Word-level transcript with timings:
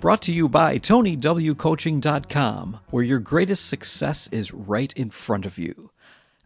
Brought 0.00 0.22
to 0.22 0.32
you 0.32 0.48
by 0.48 0.78
TonyWCoaching.com, 0.78 2.80
where 2.88 3.04
your 3.04 3.18
greatest 3.18 3.68
success 3.68 4.30
is 4.32 4.54
right 4.54 4.90
in 4.94 5.10
front 5.10 5.44
of 5.44 5.58
you. 5.58 5.90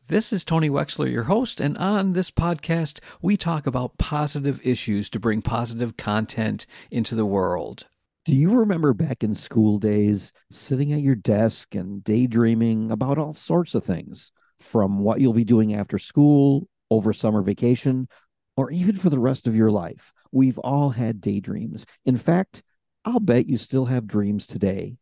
This 0.09 0.32
is 0.32 0.45
Tony 0.45 0.68
Wechsler, 0.68 1.08
your 1.08 1.22
host, 1.25 1.61
and 1.61 1.79
on 1.79 2.14
this 2.14 2.32
podcast, 2.32 2.98
we 3.22 3.36
talk 3.36 3.68
about 3.68 3.96
positive 3.96 4.59
issues 4.67 5.09
to 5.11 5.21
bring 5.21 5.40
positive 5.40 5.96
content 5.96 6.67
into 6.90 7.14
the 7.14 7.25
world. 7.25 7.86
Do 8.25 8.35
you 8.35 8.50
remember 8.50 8.93
back 8.93 9.22
in 9.22 9.36
school 9.36 9.79
days 9.79 10.32
sitting 10.50 10.93
at 10.93 11.03
your 11.03 11.14
desk 11.14 11.76
and 11.76 12.03
daydreaming 12.03 12.90
about 12.90 13.18
all 13.18 13.34
sorts 13.34 13.76
of 13.76 13.84
things, 13.84 14.32
from 14.59 14.98
what 14.98 15.21
you'll 15.21 15.32
be 15.32 15.45
doing 15.45 15.73
after 15.73 16.00
school, 16.00 16.67
over 16.90 17.12
summer 17.12 17.40
vacation, 17.40 18.09
or 18.57 18.73
even 18.73 18.96
for 18.96 19.11
the 19.11 19.21
rest 19.21 19.46
of 19.46 19.54
your 19.54 19.71
life? 19.71 20.12
We've 20.32 20.59
all 20.59 20.90
had 20.90 21.21
daydreams. 21.21 21.86
In 22.04 22.17
fact, 22.17 22.64
I'll 23.07 23.21
bet 23.21 23.46
you 23.46 23.58
still 23.58 23.85
have 23.86 24.07
dreams 24.07 24.46
today. 24.46 24.96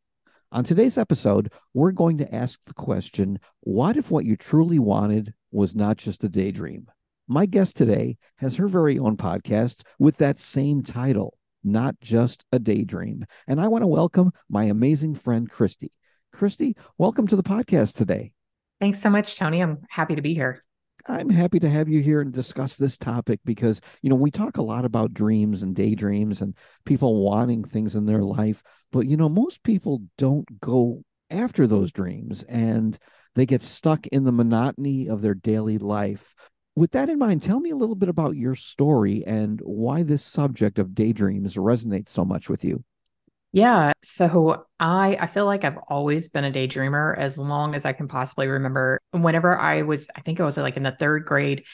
On 0.51 0.65
today's 0.65 0.98
episode, 0.98 1.52
we're 1.73 1.93
going 1.93 2.19
to 2.19 2.34
ask 2.34 2.59
the 2.66 2.74
question 2.74 3.38
what 3.60 3.97
if 3.97 4.10
what 4.10 4.24
you 4.24 4.37
truly 4.37 4.80
wanted 4.80 5.34
was 5.52 5.77
not 5.77 5.98
just 5.98 6.24
a 6.24 6.29
daydream? 6.29 6.91
My 7.29 7.46
guest 7.46 7.77
today 7.77 8.18
has 8.38 8.57
her 8.57 8.66
very 8.66 8.99
own 8.99 9.16
podcast 9.16 9.82
with 10.01 10.16
that 10.16 10.41
same 10.41 10.82
title, 10.82 11.38
Not 11.63 12.01
Just 12.01 12.45
a 12.51 12.59
Daydream. 12.59 13.24
And 13.46 13.60
I 13.60 13.68
want 13.68 13.82
to 13.82 13.87
welcome 13.87 14.32
my 14.51 14.65
amazing 14.65 15.15
friend, 15.15 15.48
Kristi. 15.48 15.91
Kristi, 16.35 16.76
welcome 16.98 17.29
to 17.29 17.37
the 17.37 17.45
podcast 17.45 17.95
today. 17.95 18.32
Thanks 18.80 19.01
so 19.01 19.10
much, 19.10 19.37
Tony. 19.37 19.63
I'm 19.63 19.79
happy 19.88 20.16
to 20.16 20.23
be 20.23 20.35
here. 20.35 20.60
I'm 21.06 21.30
happy 21.30 21.58
to 21.60 21.68
have 21.68 21.88
you 21.88 22.00
here 22.00 22.20
and 22.20 22.32
discuss 22.32 22.76
this 22.76 22.96
topic 22.96 23.40
because, 23.45 23.80
you 24.02 24.10
know, 24.10 24.16
we 24.16 24.30
talk 24.30 24.56
a 24.56 24.62
lot 24.62 24.84
about 24.84 25.14
dreams 25.14 25.62
and 25.62 25.74
daydreams 25.74 26.42
and 26.42 26.54
people 26.84 27.24
wanting 27.24 27.64
things 27.64 27.96
in 27.96 28.06
their 28.06 28.22
life, 28.22 28.62
but, 28.92 29.06
you 29.06 29.16
know, 29.16 29.28
most 29.28 29.62
people 29.62 30.02
don't 30.18 30.60
go 30.60 31.02
after 31.30 31.66
those 31.66 31.92
dreams 31.92 32.42
and 32.45 32.98
they 33.34 33.46
get 33.46 33.62
stuck 33.62 34.06
in 34.08 34.24
the 34.24 34.32
monotony 34.32 35.08
of 35.08 35.23
their 35.23 35.34
daily 35.34 35.78
life. 35.78 36.34
With 36.76 36.92
that 36.92 37.10
in 37.10 37.18
mind, 37.18 37.42
tell 37.42 37.60
me 37.60 37.70
a 37.70 37.76
little 37.76 37.96
bit 37.96 38.08
about 38.08 38.36
your 38.36 38.54
story 38.54 39.24
and 39.26 39.60
why 39.62 40.02
this 40.02 40.23
subject 40.23 40.78
of 40.78 40.95
daydreams 40.95 41.54
resonates 41.54 42.10
so 42.10 42.24
much 42.24 42.48
with 42.48 42.64
you. 42.64 42.84
Yeah. 43.54 43.92
So 44.02 44.64
I 44.80 45.16
I 45.20 45.26
feel 45.26 45.45
like 45.45 45.64
I've 45.64 45.78
always 45.88 46.30
been 46.30 46.45
a 46.45 46.50
daydreamer 46.50 47.16
as 47.18 47.36
long 47.36 47.74
as 47.74 47.84
I 47.84 47.92
can 47.92 48.08
possibly 48.08 48.48
remember. 48.48 48.98
Whenever 49.10 49.58
I 49.58 49.82
was, 49.82 50.08
I 50.16 50.22
think 50.22 50.40
I 50.40 50.45
was 50.45 50.56
like 50.56 50.76
in 50.78 50.82
the 50.82 50.96
third 50.98 51.26
grade. 51.26 51.64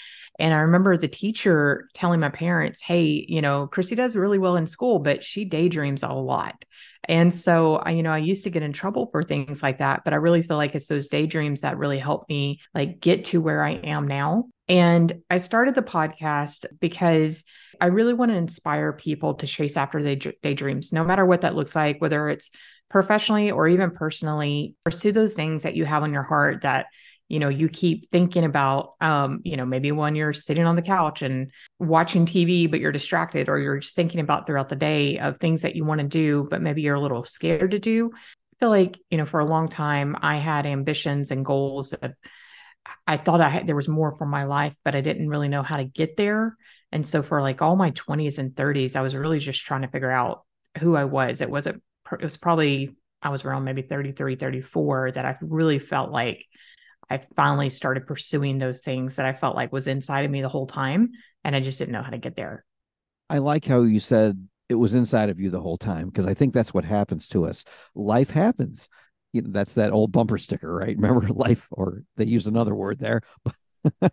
And 0.40 0.54
I 0.54 0.58
remember 0.58 0.96
the 0.96 1.08
teacher 1.08 1.88
telling 1.94 2.20
my 2.20 2.30
parents, 2.30 2.80
hey, 2.80 3.24
you 3.28 3.42
know, 3.42 3.68
Kristi 3.72 3.96
does 3.96 4.14
really 4.14 4.38
well 4.38 4.56
in 4.56 4.66
school, 4.66 4.98
but 5.00 5.24
she 5.24 5.44
daydreams 5.44 6.02
a 6.04 6.12
lot. 6.12 6.64
And 7.04 7.34
so 7.34 7.76
I, 7.76 7.90
you 7.92 8.02
know, 8.02 8.12
I 8.12 8.18
used 8.18 8.44
to 8.44 8.50
get 8.50 8.62
in 8.62 8.72
trouble 8.72 9.08
for 9.10 9.22
things 9.22 9.62
like 9.62 9.78
that, 9.78 10.02
but 10.04 10.12
I 10.12 10.16
really 10.16 10.42
feel 10.42 10.56
like 10.56 10.74
it's 10.74 10.86
those 10.86 11.08
daydreams 11.08 11.62
that 11.62 11.78
really 11.78 11.98
helped 11.98 12.28
me 12.28 12.60
like 12.74 13.00
get 13.00 13.26
to 13.26 13.40
where 13.40 13.62
I 13.64 13.72
am 13.72 14.06
now. 14.06 14.44
And 14.68 15.22
I 15.30 15.38
started 15.38 15.74
the 15.74 15.82
podcast 15.82 16.66
because 16.80 17.44
I 17.80 17.86
really 17.86 18.14
want 18.14 18.30
to 18.30 18.36
inspire 18.36 18.92
people 18.92 19.34
to 19.34 19.46
chase 19.46 19.76
after 19.76 20.02
their 20.02 20.16
daydreams, 20.42 20.92
no 20.92 21.04
matter 21.04 21.24
what 21.24 21.42
that 21.42 21.54
looks 21.54 21.76
like, 21.76 22.00
whether 22.00 22.28
it's 22.28 22.50
professionally 22.90 23.50
or 23.50 23.68
even 23.68 23.90
personally. 23.90 24.74
Pursue 24.84 25.12
those 25.12 25.34
things 25.34 25.62
that 25.62 25.76
you 25.76 25.84
have 25.84 26.02
on 26.02 26.12
your 26.12 26.22
heart 26.22 26.62
that 26.62 26.86
you 27.28 27.38
know 27.38 27.48
you 27.48 27.68
keep 27.68 28.10
thinking 28.10 28.44
about 28.44 28.94
um 29.00 29.40
you 29.44 29.56
know 29.56 29.66
maybe 29.66 29.92
when 29.92 30.16
you're 30.16 30.32
sitting 30.32 30.64
on 30.64 30.76
the 30.76 30.82
couch 30.82 31.22
and 31.22 31.52
watching 31.78 32.26
tv 32.26 32.70
but 32.70 32.80
you're 32.80 32.92
distracted 32.92 33.48
or 33.48 33.58
you're 33.58 33.78
just 33.78 33.94
thinking 33.94 34.20
about 34.20 34.46
throughout 34.46 34.68
the 34.68 34.76
day 34.76 35.18
of 35.18 35.36
things 35.36 35.62
that 35.62 35.76
you 35.76 35.84
want 35.84 36.00
to 36.00 36.06
do 36.06 36.48
but 36.50 36.62
maybe 36.62 36.82
you're 36.82 36.94
a 36.94 37.00
little 37.00 37.24
scared 37.24 37.72
to 37.72 37.78
do 37.78 38.10
i 38.14 38.56
feel 38.60 38.70
like 38.70 38.98
you 39.10 39.18
know 39.18 39.26
for 39.26 39.40
a 39.40 39.44
long 39.44 39.68
time 39.68 40.16
i 40.20 40.36
had 40.38 40.66
ambitions 40.66 41.30
and 41.30 41.44
goals 41.44 41.90
that 41.90 42.12
i 43.06 43.16
thought 43.16 43.40
i 43.40 43.48
had 43.48 43.66
there 43.66 43.76
was 43.76 43.88
more 43.88 44.16
for 44.16 44.26
my 44.26 44.44
life 44.44 44.74
but 44.82 44.94
i 44.94 45.00
didn't 45.00 45.28
really 45.28 45.48
know 45.48 45.62
how 45.62 45.76
to 45.76 45.84
get 45.84 46.16
there 46.16 46.56
and 46.92 47.06
so 47.06 47.22
for 47.22 47.42
like 47.42 47.62
all 47.62 47.76
my 47.76 47.90
20s 47.90 48.38
and 48.38 48.54
30s, 48.54 48.96
I 48.96 49.02
was 49.02 49.14
really 49.14 49.38
just 49.38 49.64
trying 49.64 49.82
to 49.82 49.88
figure 49.88 50.10
out 50.10 50.44
who 50.78 50.96
I 50.96 51.04
was. 51.04 51.40
It 51.40 51.50
wasn't, 51.50 51.82
it 52.12 52.22
was 52.22 52.36
probably, 52.36 52.96
I 53.22 53.30
was 53.30 53.44
around 53.44 53.64
maybe 53.64 53.82
33, 53.82 54.36
34 54.36 55.12
that 55.12 55.24
I 55.24 55.36
really 55.40 55.78
felt 55.78 56.10
like 56.10 56.46
I 57.10 57.18
finally 57.36 57.70
started 57.70 58.06
pursuing 58.06 58.58
those 58.58 58.82
things 58.82 59.16
that 59.16 59.26
I 59.26 59.32
felt 59.32 59.56
like 59.56 59.72
was 59.72 59.86
inside 59.86 60.24
of 60.24 60.30
me 60.30 60.42
the 60.42 60.48
whole 60.48 60.66
time. 60.66 61.12
And 61.44 61.56
I 61.56 61.60
just 61.60 61.78
didn't 61.78 61.92
know 61.92 62.02
how 62.02 62.10
to 62.10 62.18
get 62.18 62.36
there. 62.36 62.64
I 63.30 63.38
like 63.38 63.64
how 63.64 63.82
you 63.82 64.00
said 64.00 64.48
it 64.68 64.74
was 64.74 64.94
inside 64.94 65.30
of 65.30 65.40
you 65.40 65.50
the 65.50 65.60
whole 65.60 65.78
time 65.78 66.08
because 66.08 66.26
I 66.26 66.34
think 66.34 66.52
that's 66.52 66.74
what 66.74 66.84
happens 66.84 67.28
to 67.28 67.46
us. 67.46 67.64
Life 67.94 68.30
happens. 68.30 68.88
You 69.32 69.42
know, 69.42 69.50
that's 69.50 69.74
that 69.74 69.92
old 69.92 70.12
bumper 70.12 70.38
sticker, 70.38 70.74
right? 70.74 70.96
Remember 70.98 71.26
life, 71.28 71.66
or 71.70 72.02
they 72.16 72.24
used 72.24 72.46
another 72.46 72.74
word 72.74 72.98
there. 72.98 73.22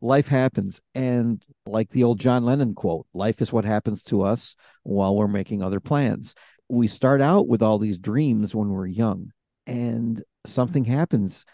life 0.00 0.28
happens. 0.28 0.80
And 0.94 1.44
like 1.66 1.90
the 1.90 2.04
old 2.04 2.20
John 2.20 2.44
Lennon 2.44 2.74
quote, 2.74 3.06
life 3.14 3.40
is 3.40 3.52
what 3.52 3.64
happens 3.64 4.02
to 4.04 4.22
us 4.22 4.56
while 4.82 5.14
we're 5.16 5.28
making 5.28 5.62
other 5.62 5.80
plans. 5.80 6.34
We 6.68 6.88
start 6.88 7.20
out 7.20 7.46
with 7.48 7.62
all 7.62 7.78
these 7.78 7.98
dreams 7.98 8.54
when 8.54 8.70
we're 8.70 8.86
young, 8.86 9.32
and 9.66 10.22
something 10.46 10.84
happens, 10.84 11.44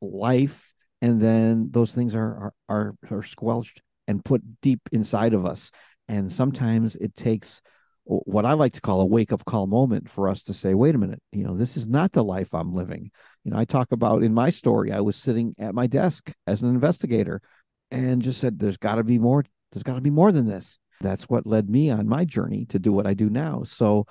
life, 0.00 0.72
and 1.02 1.20
then 1.20 1.70
those 1.72 1.92
things 1.92 2.14
are 2.14 2.20
are 2.20 2.54
are, 2.68 2.94
are 3.10 3.22
squelched 3.22 3.82
and 4.06 4.24
put 4.24 4.60
deep 4.60 4.80
inside 4.92 5.34
of 5.34 5.44
us. 5.44 5.70
And 6.08 6.32
sometimes 6.32 6.96
it 6.96 7.16
takes 7.16 7.62
what 8.10 8.44
I 8.44 8.54
like 8.54 8.72
to 8.72 8.80
call 8.80 9.00
a 9.00 9.06
wake 9.06 9.32
up 9.32 9.44
call 9.44 9.68
moment 9.68 10.08
for 10.08 10.28
us 10.28 10.42
to 10.44 10.52
say, 10.52 10.74
wait 10.74 10.96
a 10.96 10.98
minute, 10.98 11.22
you 11.30 11.44
know, 11.44 11.56
this 11.56 11.76
is 11.76 11.86
not 11.86 12.10
the 12.10 12.24
life 12.24 12.52
I'm 12.52 12.74
living. 12.74 13.10
You 13.44 13.52
know, 13.52 13.58
I 13.58 13.64
talk 13.64 13.92
about 13.92 14.24
in 14.24 14.34
my 14.34 14.50
story, 14.50 14.90
I 14.90 15.00
was 15.00 15.16
sitting 15.16 15.54
at 15.58 15.74
my 15.74 15.86
desk 15.86 16.32
as 16.46 16.62
an 16.62 16.70
investigator 16.70 17.40
and 17.92 18.20
just 18.20 18.40
said, 18.40 18.58
there's 18.58 18.76
got 18.76 18.96
to 18.96 19.04
be 19.04 19.18
more, 19.18 19.44
there's 19.70 19.84
got 19.84 19.94
to 19.94 20.00
be 20.00 20.10
more 20.10 20.32
than 20.32 20.46
this. 20.46 20.78
That's 21.00 21.28
what 21.28 21.46
led 21.46 21.70
me 21.70 21.88
on 21.90 22.08
my 22.08 22.24
journey 22.24 22.66
to 22.66 22.80
do 22.80 22.92
what 22.92 23.06
I 23.06 23.14
do 23.14 23.30
now. 23.30 23.62
So, 23.62 24.06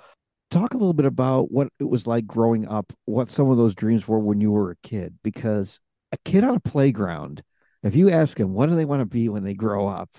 talk 0.50 0.74
a 0.74 0.78
little 0.78 0.94
bit 0.94 1.06
about 1.06 1.52
what 1.52 1.68
it 1.78 1.84
was 1.84 2.08
like 2.08 2.26
growing 2.26 2.66
up, 2.66 2.92
what 3.04 3.28
some 3.28 3.50
of 3.50 3.56
those 3.56 3.74
dreams 3.74 4.08
were 4.08 4.18
when 4.18 4.40
you 4.40 4.50
were 4.50 4.72
a 4.72 4.88
kid, 4.88 5.14
because 5.22 5.78
a 6.10 6.16
kid 6.24 6.42
on 6.42 6.56
a 6.56 6.60
playground, 6.60 7.42
if 7.82 7.94
you 7.94 8.10
ask 8.10 8.36
them, 8.36 8.52
what 8.52 8.68
do 8.68 8.74
they 8.74 8.84
want 8.84 9.00
to 9.00 9.06
be 9.06 9.28
when 9.28 9.44
they 9.44 9.54
grow 9.54 9.86
up? 9.86 10.10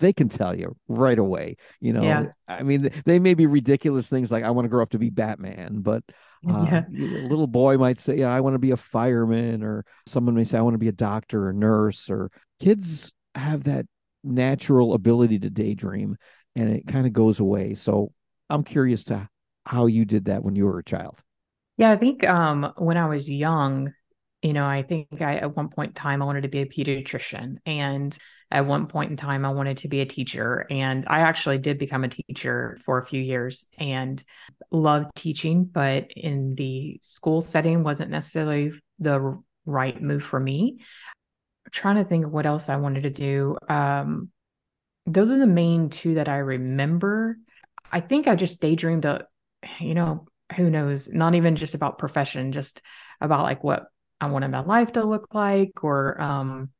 They 0.00 0.12
can 0.12 0.28
tell 0.28 0.58
you 0.58 0.76
right 0.88 1.18
away. 1.18 1.56
You 1.80 1.92
know, 1.92 2.02
yeah. 2.02 2.26
I 2.48 2.62
mean, 2.62 2.90
they 3.04 3.18
may 3.18 3.34
be 3.34 3.46
ridiculous 3.46 4.08
things 4.08 4.30
like 4.30 4.44
I 4.44 4.50
want 4.50 4.64
to 4.66 4.68
grow 4.68 4.82
up 4.82 4.90
to 4.90 4.98
be 4.98 5.10
Batman, 5.10 5.80
but 5.80 6.02
uh, 6.48 6.66
yeah. 6.70 6.84
a 6.88 7.26
little 7.28 7.46
boy 7.46 7.78
might 7.78 7.98
say, 7.98 8.18
yeah, 8.18 8.32
I 8.32 8.40
want 8.40 8.54
to 8.54 8.58
be 8.58 8.72
a 8.72 8.76
fireman, 8.76 9.62
or 9.62 9.84
someone 10.06 10.34
may 10.34 10.44
say, 10.44 10.58
I 10.58 10.62
want 10.62 10.74
to 10.74 10.78
be 10.78 10.88
a 10.88 10.92
doctor 10.92 11.48
or 11.48 11.52
nurse, 11.52 12.10
or 12.10 12.30
kids 12.60 13.12
have 13.34 13.64
that 13.64 13.86
natural 14.22 14.94
ability 14.94 15.38
to 15.38 15.50
daydream 15.50 16.16
and 16.56 16.70
it 16.70 16.86
kind 16.86 17.06
of 17.06 17.12
goes 17.12 17.40
away. 17.40 17.74
So 17.74 18.12
I'm 18.48 18.64
curious 18.64 19.04
to 19.04 19.28
how 19.66 19.86
you 19.86 20.04
did 20.04 20.26
that 20.26 20.42
when 20.42 20.56
you 20.56 20.64
were 20.66 20.78
a 20.78 20.84
child. 20.84 21.18
Yeah, 21.76 21.90
I 21.90 21.96
think 21.96 22.24
um, 22.24 22.72
when 22.76 22.96
I 22.96 23.08
was 23.08 23.28
young, 23.28 23.92
you 24.42 24.52
know, 24.52 24.66
I 24.66 24.82
think 24.82 25.20
I 25.20 25.36
at 25.36 25.56
one 25.56 25.68
point 25.68 25.90
in 25.90 25.94
time 25.94 26.22
I 26.22 26.26
wanted 26.26 26.42
to 26.42 26.48
be 26.48 26.60
a 26.60 26.66
pediatrician 26.66 27.56
and 27.66 28.16
at 28.54 28.66
one 28.66 28.86
point 28.86 29.10
in 29.10 29.16
time, 29.16 29.44
I 29.44 29.50
wanted 29.50 29.78
to 29.78 29.88
be 29.88 30.00
a 30.00 30.06
teacher. 30.06 30.64
And 30.70 31.04
I 31.08 31.20
actually 31.20 31.58
did 31.58 31.76
become 31.76 32.04
a 32.04 32.08
teacher 32.08 32.78
for 32.84 32.98
a 32.98 33.06
few 33.06 33.20
years 33.20 33.66
and 33.78 34.22
loved 34.70 35.16
teaching, 35.16 35.64
but 35.64 36.12
in 36.12 36.54
the 36.54 37.00
school 37.02 37.42
setting 37.42 37.82
wasn't 37.82 38.12
necessarily 38.12 38.72
the 39.00 39.42
right 39.66 40.00
move 40.00 40.22
for 40.22 40.38
me. 40.38 40.78
I'm 41.66 41.72
trying 41.72 41.96
to 41.96 42.04
think 42.04 42.26
of 42.26 42.32
what 42.32 42.46
else 42.46 42.68
I 42.68 42.76
wanted 42.76 43.02
to 43.02 43.10
do. 43.10 43.56
Um, 43.68 44.30
those 45.04 45.32
are 45.32 45.38
the 45.38 45.48
main 45.48 45.90
two 45.90 46.14
that 46.14 46.28
I 46.28 46.38
remember. 46.38 47.36
I 47.90 47.98
think 47.98 48.28
I 48.28 48.36
just 48.36 48.60
daydreamed, 48.60 49.04
a, 49.04 49.26
you 49.80 49.94
know, 49.94 50.28
who 50.54 50.70
knows, 50.70 51.12
not 51.12 51.34
even 51.34 51.56
just 51.56 51.74
about 51.74 51.98
profession, 51.98 52.52
just 52.52 52.82
about 53.20 53.42
like 53.42 53.64
what 53.64 53.86
I 54.20 54.28
wanted 54.28 54.52
my 54.52 54.60
life 54.60 54.92
to 54.92 55.02
look 55.02 55.34
like 55.34 55.82
or 55.82 56.20
um, 56.20 56.70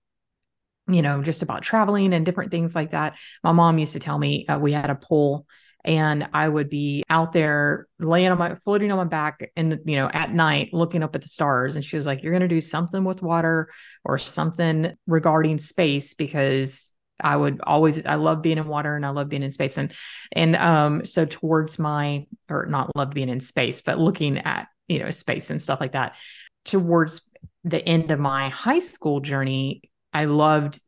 you 0.89 1.03
know, 1.03 1.23
just 1.23 1.43
about 1.43 1.63
traveling 1.63 2.13
and 2.13 2.27
different 2.27 2.51
things 2.51 2.75
like 2.75 2.91
that. 2.91 3.17
My 3.43 3.53
mom 3.53 3.79
used 3.79 3.95
to 3.95 4.01
tell 4.01 4.19
me 4.19 4.47
uh, 4.47 4.59
we 4.59 4.73
had 4.73 4.91
a 4.91 4.95
pool 4.95 5.47
and 5.85 6.29
I 6.33 6.49
would 6.49 6.71
be 6.71 7.05
out 7.11 7.33
there 7.33 7.87
laying 7.99 8.29
on 8.29 8.39
my 8.39 8.57
floating 8.65 8.91
on 8.91 8.99
my 8.99 9.05
back 9.05 9.51
and 9.55 9.81
you 9.85 9.97
know 9.97 10.09
at 10.13 10.33
night 10.33 10.73
looking 10.73 11.03
up 11.03 11.15
at 11.15 11.23
the 11.23 11.29
stars 11.29 11.77
and 11.77 11.85
she 11.85 11.97
was 11.97 12.07
like 12.07 12.23
you're 12.23 12.33
going 12.33 12.41
to 12.41 12.49
do 12.49 12.61
something 12.61 13.05
with 13.05 13.23
water 13.23 13.69
or 14.05 14.19
something 14.19 14.95
regarding 15.07 15.59
space 15.59 16.15
because 16.15 16.95
I 17.21 17.37
would 17.37 17.61
always 17.63 18.05
I 18.05 18.17
love 18.17 18.43
being 18.43 18.59
in 18.59 18.67
water 18.67 18.97
and 18.97 19.05
I 19.05 19.11
love 19.11 19.29
being 19.29 19.43
in 19.43 19.53
space 19.53 19.77
and 19.77 19.93
and 20.33 20.57
um 20.57 21.05
so 21.05 21.27
towards 21.27 21.79
my 21.79 22.27
or 22.49 22.67
not 22.67 22.91
love 22.97 23.11
being 23.11 23.29
in 23.29 23.41
space 23.41 23.83
but 23.83 23.99
looking 23.99 24.39
at 24.39 24.69
you 24.89 25.01
know 25.01 25.11
space 25.11 25.51
and 25.51 25.61
stuff 25.61 25.81
like 25.81 25.93
that 25.93 26.17
towards 26.65 27.29
the 27.65 27.87
end 27.87 28.11
of 28.11 28.19
my 28.19 28.49
high 28.49 28.79
school 28.79 29.21
journey 29.21 29.83
I 30.15 30.25
loved 30.27 30.81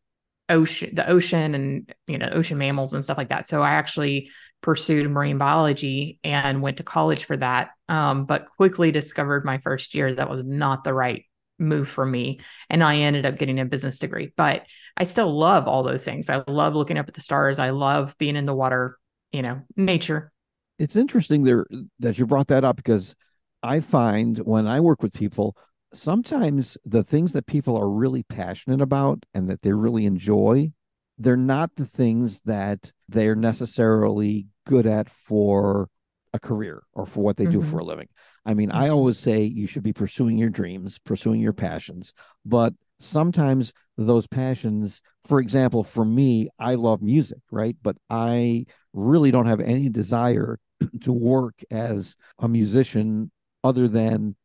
ocean 0.48 0.94
the 0.94 1.08
ocean 1.08 1.54
and 1.54 1.92
you 2.06 2.18
know 2.18 2.28
ocean 2.30 2.56
mammals 2.56 2.94
and 2.94 3.04
stuff 3.04 3.18
like 3.18 3.30
that. 3.30 3.46
So 3.46 3.62
I 3.62 3.72
actually 3.72 4.30
pursued 4.62 5.10
marine 5.10 5.38
biology 5.38 6.18
and 6.24 6.62
went 6.62 6.78
to 6.78 6.82
college 6.82 7.24
for 7.24 7.36
that 7.36 7.70
um, 7.88 8.24
but 8.24 8.46
quickly 8.56 8.90
discovered 8.90 9.44
my 9.44 9.58
first 9.58 9.94
year 9.94 10.14
that 10.14 10.30
was 10.30 10.44
not 10.44 10.82
the 10.82 10.94
right 10.94 11.24
move 11.58 11.88
for 11.88 12.04
me. 12.04 12.40
And 12.70 12.82
i 12.82 12.96
ended 12.96 13.26
up 13.26 13.38
getting 13.38 13.60
a 13.60 13.64
business 13.64 13.98
degree 13.98 14.32
but 14.36 14.66
i 14.96 15.04
still 15.04 15.36
love 15.36 15.66
all 15.66 15.82
those 15.82 16.04
things. 16.04 16.30
I 16.30 16.42
love 16.46 16.74
looking 16.74 16.98
up 16.98 17.08
at 17.08 17.14
the 17.14 17.20
stars. 17.20 17.58
I 17.58 17.70
love 17.70 18.16
being 18.18 18.36
in 18.36 18.46
the 18.46 18.54
water 18.54 18.98
you 19.32 19.42
know 19.42 19.62
nature. 19.76 20.32
It's 20.78 20.96
interesting 20.96 21.42
there 21.42 21.66
that 22.00 22.18
you 22.18 22.26
brought 22.26 22.48
that 22.48 22.64
up 22.64 22.76
because 22.76 23.14
i 23.62 23.80
find 23.80 24.38
when 24.38 24.66
i 24.66 24.80
work 24.80 25.02
with 25.02 25.12
people 25.12 25.56
sometimes 25.92 26.76
the 26.84 27.02
things 27.02 27.32
that 27.32 27.46
people 27.46 27.76
are 27.76 27.88
really 27.88 28.22
passionate 28.22 28.80
about 28.80 29.24
and 29.32 29.48
that 29.48 29.62
they 29.62 29.72
really 29.72 30.04
enjoy 30.06 30.72
they're 31.18 31.36
not 31.36 31.76
the 31.76 31.86
things 31.86 32.40
that 32.44 32.92
they're 33.08 33.36
necessarily 33.36 34.48
good 34.66 34.86
at 34.86 35.08
for 35.08 35.88
a 36.32 36.38
career 36.38 36.82
or 36.92 37.06
for 37.06 37.20
what 37.20 37.36
they 37.36 37.44
mm-hmm. 37.44 37.60
do 37.60 37.62
for 37.62 37.78
a 37.78 37.84
living. 37.84 38.08
I 38.44 38.54
mean, 38.54 38.68
mm-hmm. 38.68 38.78
I 38.78 38.88
always 38.90 39.18
say 39.18 39.44
you 39.44 39.66
should 39.66 39.82
be 39.82 39.92
pursuing 39.92 40.38
your 40.38 40.50
dreams, 40.50 40.98
pursuing 40.98 41.40
your 41.40 41.52
passions, 41.52 42.12
but 42.44 42.74
sometimes 43.00 43.72
those 43.96 44.26
passions, 44.26 45.00
for 45.24 45.40
example, 45.40 45.84
for 45.84 46.04
me, 46.04 46.48
I 46.58 46.74
love 46.74 47.02
music, 47.02 47.38
right? 47.50 47.76
But 47.82 47.96
I 48.10 48.66
really 48.92 49.30
don't 49.30 49.46
have 49.46 49.60
any 49.60 49.88
desire 49.88 50.58
to 51.02 51.12
work 51.12 51.62
as 51.70 52.16
a 52.38 52.48
musician 52.48 53.30
other 53.64 53.88
than 53.88 54.36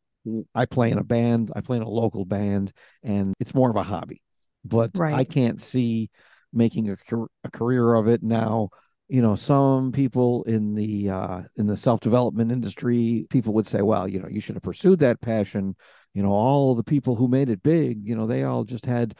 I 0.54 0.66
play 0.66 0.90
in 0.90 0.98
a 0.98 1.04
band, 1.04 1.50
I 1.54 1.60
play 1.60 1.76
in 1.76 1.82
a 1.82 1.88
local 1.88 2.24
band, 2.24 2.72
and 3.02 3.34
it's 3.40 3.54
more 3.54 3.70
of 3.70 3.76
a 3.76 3.82
hobby. 3.82 4.22
But 4.64 4.92
right. 4.94 5.14
I 5.14 5.24
can't 5.24 5.60
see 5.60 6.10
making 6.52 6.90
a, 6.90 6.96
a 7.44 7.50
career 7.50 7.94
of 7.94 8.08
it 8.08 8.22
now 8.22 8.68
you 9.08 9.20
know 9.20 9.34
some 9.34 9.92
people 9.92 10.42
in 10.44 10.74
the 10.74 11.10
uh 11.10 11.42
in 11.56 11.66
the 11.66 11.76
self-development 11.76 12.50
industry 12.50 13.26
people 13.28 13.52
would 13.52 13.66
say 13.66 13.82
well 13.82 14.08
you 14.08 14.18
know 14.18 14.28
you 14.28 14.40
should 14.40 14.54
have 14.56 14.62
pursued 14.62 14.98
that 14.98 15.20
passion 15.20 15.76
you 16.14 16.22
know 16.22 16.30
all 16.30 16.74
the 16.74 16.82
people 16.82 17.16
who 17.16 17.28
made 17.28 17.50
it 17.50 17.62
big 17.62 18.06
you 18.06 18.16
know 18.16 18.26
they 18.26 18.42
all 18.42 18.64
just 18.64 18.86
had 18.86 19.14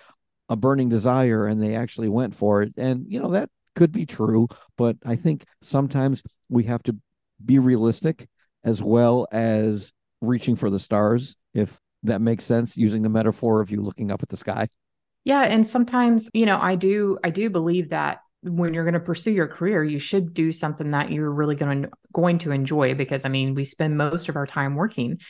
a 0.49 0.57
burning 0.57 0.89
desire 0.89 1.47
and 1.47 1.63
they 1.63 1.75
actually 1.75 2.09
went 2.09 2.35
for 2.35 2.63
it 2.63 2.73
and 2.79 3.05
you 3.07 3.21
know 3.21 3.29
that 3.29 3.51
could 3.75 3.93
be 3.93 4.07
true 4.07 4.49
but 4.79 4.97
i 5.05 5.15
think 5.15 5.45
sometimes 5.61 6.23
we 6.49 6.65
have 6.65 6.83
to 6.83 6.97
be 7.45 7.59
realistic 7.59 8.29
as 8.65 8.83
well 8.83 9.27
as 9.31 9.93
reaching 10.23 10.57
for 10.57 10.71
the 10.71 10.81
stars 10.81 11.37
if 11.53 11.79
that 12.05 12.21
makes 12.21 12.45
sense 12.45 12.77
using 12.77 13.03
the 13.03 13.09
metaphor 13.11 13.61
of 13.61 13.71
you 13.71 13.83
looking 13.83 14.11
up 14.11 14.23
at 14.23 14.31
the 14.31 14.37
sky? 14.37 14.69
Yeah 15.25 15.43
and 15.43 15.67
sometimes 15.67 16.31
you 16.33 16.47
know 16.47 16.59
i 16.61 16.75
do 16.75 17.17
i 17.23 17.31
do 17.31 17.49
believe 17.49 17.91
that 17.91 18.23
when 18.43 18.75
you're 18.75 18.85
going 18.85 18.95
to 18.95 19.01
pursue 19.01 19.31
your 19.31 19.47
career, 19.47 19.85
you 19.85 19.99
should 19.99 20.35
do 20.35 20.51
something 20.51 20.91
that 20.91 21.13
you're 21.13 21.31
really 21.31 21.55
going 21.55 21.83
to 21.83 21.91
going 22.13 22.39
to 22.39 22.51
enjoy 22.51 22.95
because 22.95 23.25
I 23.25 23.29
mean, 23.29 23.55
we 23.55 23.65
spend 23.65 23.97
most 23.97 24.29
of 24.29 24.37
our 24.37 24.47
time 24.47 24.75
working. 24.75 25.21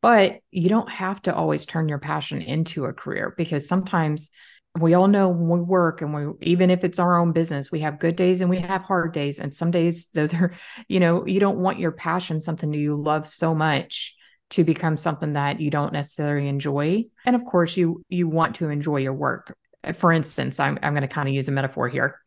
But 0.00 0.40
you 0.50 0.68
don't 0.68 0.90
have 0.90 1.22
to 1.22 1.34
always 1.34 1.64
turn 1.64 1.88
your 1.88 1.98
passion 1.98 2.42
into 2.42 2.84
a 2.84 2.92
career 2.92 3.34
because 3.38 3.66
sometimes 3.66 4.30
we 4.78 4.92
all 4.92 5.08
know 5.08 5.28
when 5.28 5.60
we 5.60 5.60
work 5.60 6.02
and 6.02 6.12
we 6.12 6.32
even 6.42 6.68
if 6.70 6.84
it's 6.84 6.98
our 6.98 7.18
own 7.18 7.32
business, 7.32 7.70
we 7.70 7.80
have 7.80 7.98
good 7.98 8.16
days 8.16 8.40
and 8.40 8.50
we 8.50 8.58
have 8.58 8.82
hard 8.82 9.12
days. 9.12 9.38
And 9.38 9.54
some 9.54 9.70
days 9.70 10.08
those 10.12 10.34
are, 10.34 10.52
you 10.88 11.00
know, 11.00 11.26
you 11.26 11.40
don't 11.40 11.58
want 11.58 11.78
your 11.78 11.92
passion 11.92 12.40
something 12.40 12.72
you 12.72 12.96
love 12.96 13.26
so 13.26 13.54
much 13.54 14.14
to 14.50 14.64
become 14.64 14.96
something 14.96 15.32
that 15.34 15.60
you 15.60 15.70
don't 15.70 15.92
necessarily 15.92 16.48
enjoy. 16.48 17.04
And 17.24 17.36
of 17.36 17.44
course, 17.44 17.76
you 17.76 18.02
you 18.08 18.28
want 18.28 18.56
to 18.56 18.68
enjoy 18.68 18.98
your 18.98 19.14
work. 19.14 19.56
For 19.94 20.12
instance, 20.12 20.60
I'm 20.60 20.78
I'm 20.82 20.92
going 20.92 21.02
to 21.02 21.08
kind 21.08 21.28
of 21.28 21.34
use 21.34 21.48
a 21.48 21.52
metaphor 21.52 21.88
here 21.88 22.18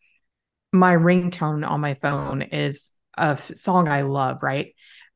my 0.73 0.95
ringtone 0.95 1.67
on 1.67 1.81
my 1.81 1.93
phone 1.95 2.41
is 2.41 2.91
a 3.17 3.37
song 3.37 3.87
I 3.87 4.01
love, 4.01 4.43
right? 4.43 4.75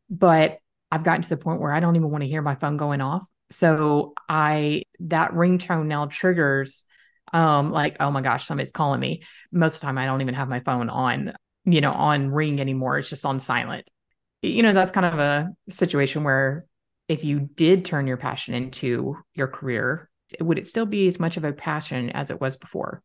But 0.10 0.60
I've 0.92 1.04
gotten 1.04 1.22
to 1.22 1.30
the 1.30 1.38
point 1.38 1.62
where 1.62 1.72
I 1.72 1.80
don't 1.80 1.96
even 1.96 2.10
want 2.10 2.24
to 2.24 2.28
hear 2.28 2.42
my 2.42 2.56
phone 2.56 2.78
going 2.78 3.02
off. 3.02 3.24
So 3.50 4.14
I 4.30 4.84
that 5.02 5.32
ringtone 5.32 5.88
now 5.88 6.06
triggers 6.06 6.86
um 7.34 7.72
like 7.72 7.98
oh 8.00 8.12
my 8.12 8.22
gosh 8.22 8.46
somebody's 8.46 8.72
calling 8.72 9.00
me. 9.00 9.24
Most 9.52 9.76
of 9.76 9.82
the 9.82 9.86
time 9.86 9.98
I 9.98 10.06
don't 10.06 10.22
even 10.22 10.34
have 10.34 10.50
my 10.50 10.62
phone 10.62 10.90
on, 10.90 11.34
you 11.66 11.82
know, 11.82 11.92
on 11.92 12.32
ring 12.32 12.60
anymore. 12.60 12.98
It's 12.98 13.10
just 13.10 13.26
on 13.26 13.40
silent. 13.40 13.90
You 14.42 14.64
know, 14.64 14.74
that's 14.74 14.92
kind 14.92 15.06
of 15.06 15.20
a 15.20 15.50
situation 15.70 16.24
where 16.24 16.66
if 17.12 17.26
you 17.26 17.42
did 17.42 17.84
turn 17.84 18.08
your 18.08 18.16
passion 18.16 18.54
into 18.54 19.18
your 19.34 19.48
career, 19.48 20.10
would 20.40 20.58
it 20.58 20.66
still 20.66 20.86
be 20.86 21.08
as 21.08 21.20
much 21.20 21.36
of 21.36 21.44
a 21.44 21.52
passion 21.52 22.10
as 22.12 22.32
it 22.32 22.40
was 22.40 22.56
before? 22.56 23.04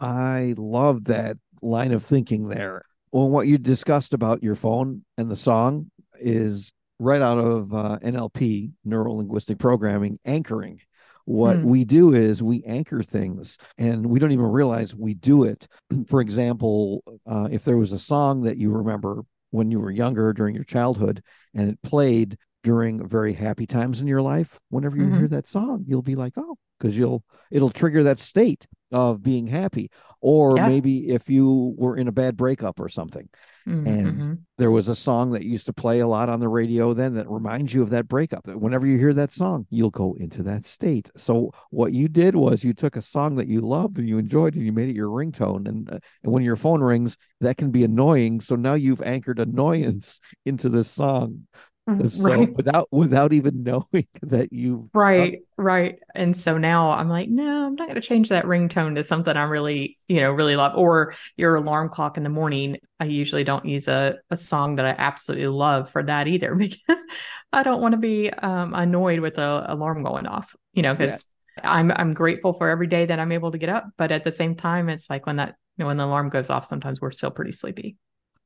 I 0.00 0.54
love 0.58 1.04
that 1.04 1.36
line 1.62 1.92
of 1.92 2.04
thinking 2.04 2.48
there. 2.48 2.84
Well, 3.12 3.30
what 3.30 3.46
you 3.46 3.58
discussed 3.58 4.12
about 4.12 4.42
your 4.42 4.56
phone 4.56 5.04
and 5.16 5.30
the 5.30 5.36
song 5.36 5.92
is 6.18 6.72
right 6.98 7.22
out 7.22 7.38
of 7.38 7.72
uh, 7.72 7.98
NLP, 8.02 8.72
neuro 8.84 9.12
linguistic 9.12 9.58
programming, 9.58 10.18
anchoring. 10.24 10.80
What 11.24 11.58
mm. 11.58 11.62
we 11.62 11.84
do 11.84 12.12
is 12.12 12.42
we 12.42 12.64
anchor 12.64 13.04
things 13.04 13.56
and 13.78 14.04
we 14.04 14.18
don't 14.18 14.32
even 14.32 14.46
realize 14.46 14.96
we 14.96 15.14
do 15.14 15.44
it. 15.44 15.68
For 16.08 16.20
example, 16.20 17.04
uh, 17.24 17.48
if 17.52 17.62
there 17.62 17.76
was 17.76 17.92
a 17.92 18.00
song 18.00 18.42
that 18.42 18.58
you 18.58 18.72
remember 18.72 19.22
when 19.52 19.70
you 19.70 19.78
were 19.78 19.92
younger 19.92 20.32
during 20.32 20.56
your 20.56 20.64
childhood 20.64 21.22
and 21.54 21.70
it 21.70 21.80
played 21.82 22.36
during 22.64 23.06
very 23.06 23.34
happy 23.34 23.66
times 23.66 24.00
in 24.00 24.08
your 24.08 24.22
life, 24.22 24.58
whenever 24.70 24.96
you 24.96 25.04
mm-hmm. 25.04 25.18
hear 25.18 25.28
that 25.28 25.46
song, 25.46 25.84
you'll 25.86 26.02
be 26.02 26.16
like, 26.16 26.32
oh, 26.36 26.56
because 26.78 26.98
you'll 26.98 27.22
it'll 27.50 27.70
trigger 27.70 28.02
that 28.02 28.18
state 28.18 28.66
of 28.92 29.22
being 29.22 29.46
happy 29.46 29.90
or 30.20 30.56
yeah. 30.56 30.68
maybe 30.68 31.08
if 31.10 31.28
you 31.28 31.74
were 31.76 31.96
in 31.96 32.06
a 32.06 32.12
bad 32.12 32.36
breakup 32.36 32.78
or 32.78 32.88
something 32.88 33.28
mm-hmm. 33.66 33.86
and 33.86 34.38
there 34.56 34.70
was 34.70 34.86
a 34.86 34.94
song 34.94 35.30
that 35.30 35.42
used 35.42 35.66
to 35.66 35.72
play 35.72 35.98
a 35.98 36.06
lot 36.06 36.28
on 36.28 36.38
the 36.38 36.48
radio 36.48 36.94
then 36.94 37.14
that 37.14 37.28
reminds 37.28 37.74
you 37.74 37.82
of 37.82 37.90
that 37.90 38.06
breakup 38.06 38.46
whenever 38.46 38.86
you 38.86 38.96
hear 38.96 39.12
that 39.12 39.32
song 39.32 39.66
you'll 39.68 39.90
go 39.90 40.14
into 40.20 40.44
that 40.44 40.64
state 40.64 41.10
so 41.16 41.50
what 41.70 41.92
you 41.92 42.06
did 42.06 42.36
was 42.36 42.62
you 42.62 42.72
took 42.72 42.94
a 42.94 43.02
song 43.02 43.34
that 43.34 43.48
you 43.48 43.60
loved 43.60 43.98
and 43.98 44.08
you 44.08 44.16
enjoyed 44.16 44.54
and 44.54 44.64
you 44.64 44.72
made 44.72 44.88
it 44.88 44.96
your 44.96 45.08
ringtone 45.08 45.66
and, 45.66 45.90
uh, 45.90 45.98
and 46.22 46.32
when 46.32 46.44
your 46.44 46.56
phone 46.56 46.80
rings 46.80 47.16
that 47.40 47.56
can 47.56 47.72
be 47.72 47.82
annoying 47.82 48.40
so 48.40 48.54
now 48.54 48.74
you've 48.74 49.02
anchored 49.02 49.40
annoyance 49.40 50.20
into 50.44 50.68
this 50.68 50.88
song. 50.88 51.46
So 51.86 52.22
right. 52.22 52.52
without 52.56 52.88
without 52.90 53.32
even 53.32 53.62
knowing 53.62 54.06
that 54.22 54.52
you 54.52 54.88
right 54.94 55.40
right. 55.56 55.98
And 56.14 56.36
so 56.36 56.58
now 56.58 56.90
i'm 56.90 57.08
like 57.08 57.28
no 57.28 57.66
i'm 57.66 57.74
not 57.74 57.86
going 57.86 58.00
to 58.00 58.00
change 58.00 58.30
that 58.30 58.44
ringtone 58.44 58.94
to 58.94 59.04
something 59.04 59.36
i 59.36 59.44
really 59.44 59.98
you 60.08 60.20
know 60.20 60.32
really 60.32 60.56
love. 60.56 60.76
Or 60.76 61.14
your 61.36 61.56
alarm 61.56 61.90
clock 61.90 62.16
in 62.16 62.22
the 62.22 62.30
morning 62.30 62.78
i 63.00 63.04
usually 63.04 63.44
don't 63.44 63.64
use 63.66 63.86
a, 63.88 64.16
a 64.30 64.36
song 64.36 64.76
that 64.76 64.86
i 64.86 64.94
absolutely 64.96 65.46
love 65.48 65.90
for 65.90 66.02
that 66.02 66.26
either 66.26 66.54
because 66.54 67.04
i 67.52 67.62
don't 67.62 67.82
want 67.82 67.92
to 67.92 67.98
be 67.98 68.30
um, 68.30 68.74
annoyed 68.74 69.20
with 69.20 69.34
the 69.34 69.64
alarm 69.66 70.02
going 70.02 70.26
off 70.26 70.54
you 70.72 70.82
know 70.82 70.94
because 70.94 71.24
yeah. 71.58 71.70
i'm 71.70 71.92
i'm 71.92 72.14
grateful 72.14 72.54
for 72.54 72.68
every 72.68 72.86
day 72.86 73.04
that 73.06 73.20
i'm 73.20 73.32
able 73.32 73.52
to 73.52 73.58
get 73.58 73.68
up. 73.68 73.88
But 73.98 74.10
at 74.10 74.24
the 74.24 74.32
same 74.32 74.54
time 74.54 74.88
it's 74.88 75.10
like 75.10 75.26
when 75.26 75.36
that 75.36 75.56
you 75.76 75.82
know, 75.82 75.88
when 75.88 75.96
the 75.96 76.04
alarm 76.04 76.30
goes 76.30 76.50
off 76.50 76.64
sometimes 76.64 77.00
we're 77.00 77.12
still 77.12 77.30
pretty 77.30 77.52
sleepy. 77.52 77.96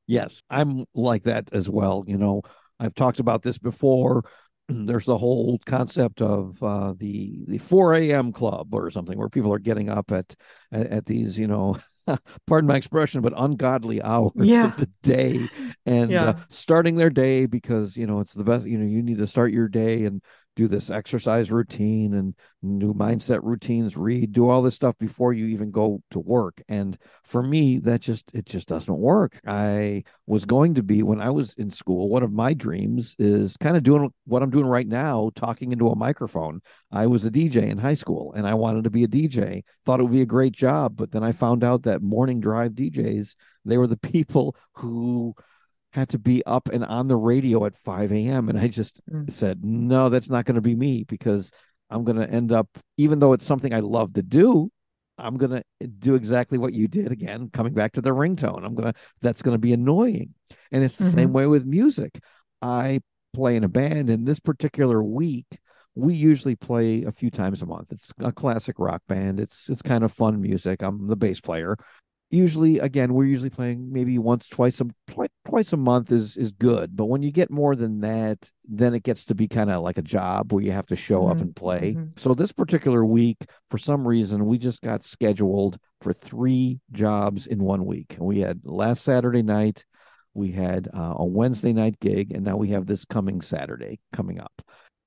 Yes 0.07 0.43
i'm 0.51 0.87
like 0.95 1.25
that 1.25 1.51
as 1.53 1.69
well 1.69 2.03
you 2.07 2.17
know 2.17 2.43
I've 2.81 2.95
talked 2.95 3.21
about 3.21 3.43
this 3.43 3.59
before. 3.59 4.25
There's 4.69 5.05
the 5.05 5.19
whole 5.19 5.59
concept 5.67 6.21
of 6.21 6.63
uh, 6.63 6.95
the 6.97 7.45
the 7.47 7.59
4 7.59 7.95
a.m. 7.95 8.33
club 8.33 8.75
or 8.75 8.91
something 8.91 9.19
where 9.19 9.29
people 9.29 9.53
are 9.53 9.59
getting 9.59 9.89
up 9.89 10.13
at 10.13 10.35
at, 10.73 10.87
at 10.89 11.07
these, 11.07 11.39
you 11.39 11.47
know, 11.47 11.79
pardon 12.47 12.69
my 12.69 12.77
expression, 12.77 13.21
but 13.21 13.33
ungodly 13.37 14.03
hours 14.03 14.33
yeah. 14.37 14.67
of 14.67 14.77
the 14.77 14.91
day 15.03 15.49
and 15.87 16.11
yeah. 16.11 16.25
uh, 16.25 16.37
starting 16.49 16.95
their 16.95 17.11
day 17.11 17.47
because 17.47 17.97
you 17.97 18.07
know 18.07 18.21
it's 18.21 18.35
the 18.35 18.45
best. 18.45 18.67
You 18.67 18.79
know, 18.79 18.87
you 18.87 19.03
need 19.03 19.19
to 19.19 19.27
start 19.27 19.53
your 19.53 19.69
day 19.69 20.05
and 20.05 20.23
do 20.59 20.67
this 20.67 20.91
exercise 20.91 21.53
routine 21.53 22.15
and 22.15 22.35
new 22.63 22.93
mindset 22.93 23.39
routines 23.45 23.97
read 23.97 24.33
do 24.33 24.49
all 24.49 24.61
this 24.61 24.75
stuff 24.75 24.99
before 24.99 25.33
you 25.33 25.47
even 25.47 25.71
go 25.71 26.03
to 26.11 26.19
work. 26.19 26.61
And 26.69 26.99
for 27.23 27.45
me 27.45 27.79
that 27.79 28.01
just 28.01 28.29
it 28.35 28.45
just 28.45 28.67
doesn't 28.67 28.99
work. 28.99 29.41
I 29.47 30.03
was 30.27 30.45
going 30.45 30.75
to 30.75 30.83
be 30.83 31.05
when 31.05 31.21
i 31.21 31.31
was 31.31 31.55
in 31.55 31.71
school 31.71 32.09
one 32.09 32.25
of 32.25 32.33
my 32.33 32.55
dreams 32.55 33.15
is 33.21 33.57
kind 33.57 33.77
of 33.77 33.85
doing 33.85 34.13
what 34.27 34.43
i'm 34.43 34.51
doing 34.51 34.67
right 34.67 34.89
now 34.89 35.31
talking 35.37 35.71
into 35.71 35.91
a 35.91 35.97
microphone. 35.97 36.61
I 36.91 37.07
was 37.07 37.25
a 37.25 37.31
dj 37.31 37.57
in 37.57 37.79
high 37.79 37.95
school 37.95 38.33
and 38.37 38.45
i 38.45 38.55
wanted 38.55 38.83
to 38.83 38.91
be 38.91 39.05
a 39.05 39.09
dj 39.09 39.63
thought 39.85 40.01
it 40.01 40.03
would 40.03 40.13
be 40.13 40.23
a 40.23 40.27
great 40.27 40.53
job 40.53 40.97
but 40.97 41.13
then 41.13 41.23
i 41.23 41.31
found 41.31 41.63
out 41.63 41.85
that 41.85 42.03
morning 42.03 42.41
drive 42.41 42.73
djs 42.73 43.37
they 43.65 43.79
were 43.79 43.87
the 43.87 43.97
people 44.15 44.57
who 44.73 45.35
had 45.93 46.09
to 46.11 46.19
be 46.19 46.45
up 46.45 46.69
and 46.69 46.85
on 46.85 47.09
the 47.09 47.17
radio 47.17 47.65
at 47.65 47.77
5 47.77 48.13
a.m. 48.13 48.49
And 48.49 48.59
I 48.59 48.69
just 48.69 49.01
Mm. 49.11 49.33
said, 49.33 49.65
no, 49.65 50.09
that's 50.09 50.31
not 50.31 50.45
going 50.45 50.57
to 50.57 50.61
be 50.61 50.77
me 50.77 51.05
because 51.05 51.51
I'm 51.91 52.05
going 52.05 52.19
to 52.19 52.29
end 52.31 52.53
up, 52.53 52.69
even 52.97 53.19
though 53.19 53.33
it's 53.33 53.47
something 53.47 53.73
I 53.73 53.81
love 53.81 54.13
to 54.15 54.23
do, 54.23 54.71
I'm 55.17 55.37
going 55.37 55.51
to 55.51 55.87
do 55.87 56.15
exactly 56.15 56.59
what 56.59 56.75
you 56.75 56.87
did 56.87 57.11
again, 57.11 57.51
coming 57.51 57.73
back 57.75 57.93
to 57.93 58.01
the 58.01 58.11
ringtone. 58.11 58.65
I'm 58.65 58.75
going 58.75 58.93
to, 58.93 58.99
that's 59.21 59.43
going 59.43 59.55
to 59.55 59.59
be 59.59 59.73
annoying. 59.73 60.35
And 60.71 60.85
it's 60.85 60.97
the 60.99 61.11
same 61.11 61.33
way 61.33 61.47
with 61.47 61.65
music. 61.67 62.21
I 62.63 63.01
play 63.33 63.57
in 63.57 63.65
a 63.65 63.69
band, 63.69 64.11
and 64.11 64.27
this 64.27 64.41
particular 64.41 65.03
week, 65.03 65.47
we 65.95 66.15
usually 66.15 66.55
play 66.55 67.03
a 67.03 67.11
few 67.11 67.31
times 67.31 67.63
a 67.63 67.67
month. 67.67 67.91
It's 67.91 68.13
a 68.21 68.31
classic 68.31 68.77
rock 68.79 69.03
band. 69.09 69.41
It's 69.41 69.69
it's 69.69 69.83
kind 69.83 70.05
of 70.05 70.13
fun 70.13 70.41
music. 70.41 70.83
I'm 70.83 71.09
the 71.09 71.17
bass 71.17 71.41
player. 71.41 71.77
Usually, 72.31 72.79
again, 72.79 73.15
we're 73.15 73.25
usually 73.25 73.49
playing 73.49 73.91
maybe 73.91 74.19
once, 74.19 74.49
twice 74.49 74.81
a 74.83 74.87
twice 75.47 75.73
a 75.73 75.79
month 75.79 76.13
is 76.13 76.37
is 76.37 76.53
good. 76.53 76.95
But 76.95 77.07
when 77.07 77.23
you 77.23 77.31
get 77.31 77.51
more 77.51 77.75
than 77.75 78.01
that, 78.01 78.51
then 78.67 78.93
it 78.93 79.03
gets 79.03 79.25
to 79.27 79.35
be 79.35 79.49
kind 79.49 79.71
of 79.71 79.83
like 79.83 79.97
a 79.97 80.03
job 80.03 80.53
where 80.53 80.63
you 80.63 80.73
have 80.73 80.87
to 80.87 80.97
show 80.97 81.27
up 81.27 81.39
Mhm, 81.39 81.41
and 81.41 81.57
play. 81.57 81.95
mhm. 81.95 82.19
So 82.19 82.35
this 82.35 82.53
particular 82.53 83.03
week, 83.05 83.47
for 83.71 83.79
some 83.79 84.07
reason, 84.07 84.45
we 84.45 84.59
just 84.59 84.83
got 84.83 85.03
scheduled 85.05 85.79
for 86.03 86.13
three 86.13 86.81
jobs 86.93 87.47
in 87.47 87.63
one 87.63 87.87
week. 87.87 88.17
We 88.21 88.41
had 88.41 88.61
last 88.65 89.05
Saturday 89.05 89.43
night, 89.43 89.87
we 90.35 90.53
had 90.53 90.89
uh, 90.93 91.15
a 91.17 91.25
Wednesday 91.25 91.73
night 91.73 91.99
gig, 91.99 92.33
and 92.33 92.45
now 92.45 92.57
we 92.59 92.69
have 92.69 92.85
this 92.87 93.07
coming 93.07 93.41
Saturday 93.41 94.01
coming 94.13 94.39
up. 94.39 94.61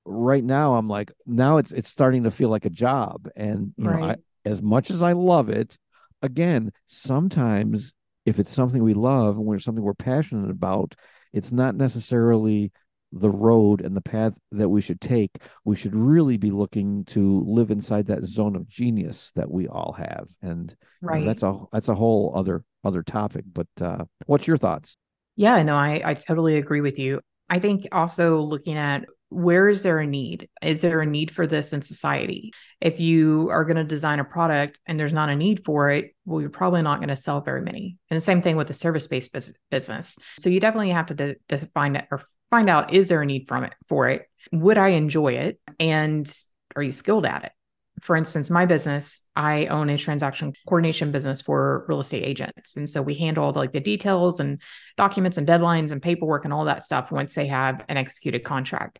Right 0.04 0.42
now, 0.42 0.74
I'm 0.74 0.88
like, 0.88 1.12
now 1.24 1.58
it's 1.58 1.70
it's 1.70 1.88
starting 1.88 2.24
to 2.24 2.32
feel 2.32 2.48
like 2.48 2.64
a 2.64 2.70
job, 2.70 3.28
and 3.36 3.72
you 3.76 3.84
know, 3.84 3.90
I, 4.10 4.16
as 4.44 4.60
much 4.60 4.90
as 4.90 5.00
I 5.02 5.12
love 5.12 5.48
it, 5.48 5.78
again, 6.22 6.72
sometimes 6.86 7.94
if 8.24 8.38
it's 8.38 8.52
something 8.52 8.82
we 8.82 8.94
love 8.94 9.36
and 9.36 9.44
we're 9.44 9.58
something 9.58 9.84
we're 9.84 9.94
passionate 9.94 10.50
about, 10.50 10.94
it's 11.32 11.52
not 11.52 11.74
necessarily 11.74 12.72
the 13.12 13.30
road 13.30 13.80
and 13.82 13.94
the 13.96 14.00
path 14.00 14.38
that 14.52 14.68
we 14.70 14.80
should 14.80 15.00
take. 15.00 15.30
We 15.64 15.76
should 15.76 15.94
really 15.94 16.36
be 16.38 16.50
looking 16.50 17.04
to 17.06 17.44
live 17.46 17.70
inside 17.70 18.06
that 18.06 18.24
zone 18.24 18.56
of 18.56 18.68
genius 18.68 19.32
that 19.34 19.50
we 19.50 19.68
all 19.68 19.92
have, 19.98 20.28
and 20.40 20.70
you 20.70 21.08
know, 21.08 21.14
Right. 21.14 21.24
that's 21.24 21.42
a 21.42 21.58
that's 21.72 21.88
a 21.88 21.94
whole 21.94 22.32
other 22.34 22.64
other 22.84 23.02
topic. 23.02 23.44
But 23.52 23.66
uh, 23.80 24.04
what's 24.26 24.46
your 24.46 24.56
thoughts? 24.56 24.96
Yeah, 25.36 25.62
no, 25.62 25.76
I, 25.76 26.00
I 26.04 26.14
totally 26.14 26.56
agree 26.56 26.80
with 26.80 26.98
you. 26.98 27.20
I 27.50 27.58
think 27.58 27.86
also 27.92 28.40
looking 28.40 28.76
at 28.76 29.04
where 29.32 29.68
is 29.68 29.82
there 29.82 29.98
a 29.98 30.06
need? 30.06 30.48
Is 30.62 30.80
there 30.80 31.00
a 31.00 31.06
need 31.06 31.30
for 31.30 31.46
this 31.46 31.72
in 31.72 31.82
society? 31.82 32.52
If 32.80 33.00
you 33.00 33.48
are 33.50 33.64
going 33.64 33.76
to 33.76 33.84
design 33.84 34.20
a 34.20 34.24
product 34.24 34.80
and 34.86 34.98
there's 34.98 35.12
not 35.12 35.28
a 35.28 35.36
need 35.36 35.64
for 35.64 35.90
it, 35.90 36.14
well, 36.24 36.40
you're 36.40 36.50
probably 36.50 36.82
not 36.82 36.98
going 36.98 37.08
to 37.08 37.16
sell 37.16 37.40
very 37.40 37.62
many. 37.62 37.96
And 38.10 38.16
the 38.16 38.20
same 38.20 38.42
thing 38.42 38.56
with 38.56 38.68
the 38.68 38.74
service-based 38.74 39.32
business. 39.70 40.16
So 40.38 40.50
you 40.50 40.60
definitely 40.60 40.90
have 40.90 41.06
to 41.06 41.14
de- 41.14 41.36
define 41.48 41.96
it 41.96 42.06
or 42.10 42.22
find 42.50 42.68
out 42.68 42.92
is 42.92 43.08
there 43.08 43.22
a 43.22 43.26
need 43.26 43.48
from 43.48 43.64
it 43.64 43.74
for 43.88 44.08
it? 44.08 44.28
Would 44.52 44.78
I 44.78 44.88
enjoy 44.88 45.34
it? 45.34 45.58
And 45.80 46.30
are 46.76 46.82
you 46.82 46.92
skilled 46.92 47.26
at 47.26 47.44
it? 47.44 47.52
For 48.00 48.16
instance, 48.16 48.50
my 48.50 48.66
business, 48.66 49.20
I 49.36 49.66
own 49.66 49.88
a 49.88 49.96
transaction 49.96 50.54
coordination 50.66 51.12
business 51.12 51.40
for 51.40 51.84
real 51.88 52.00
estate 52.00 52.24
agents. 52.24 52.76
And 52.76 52.90
so 52.90 53.00
we 53.00 53.14
handle 53.14 53.44
all 53.44 53.52
the, 53.52 53.60
like 53.60 53.72
the 53.72 53.80
details 53.80 54.40
and 54.40 54.60
documents 54.96 55.36
and 55.36 55.46
deadlines 55.46 55.92
and 55.92 56.02
paperwork 56.02 56.44
and 56.44 56.52
all 56.52 56.64
that 56.64 56.82
stuff 56.82 57.12
once 57.12 57.34
they 57.34 57.46
have 57.46 57.84
an 57.88 57.96
executed 57.96 58.42
contract. 58.42 58.98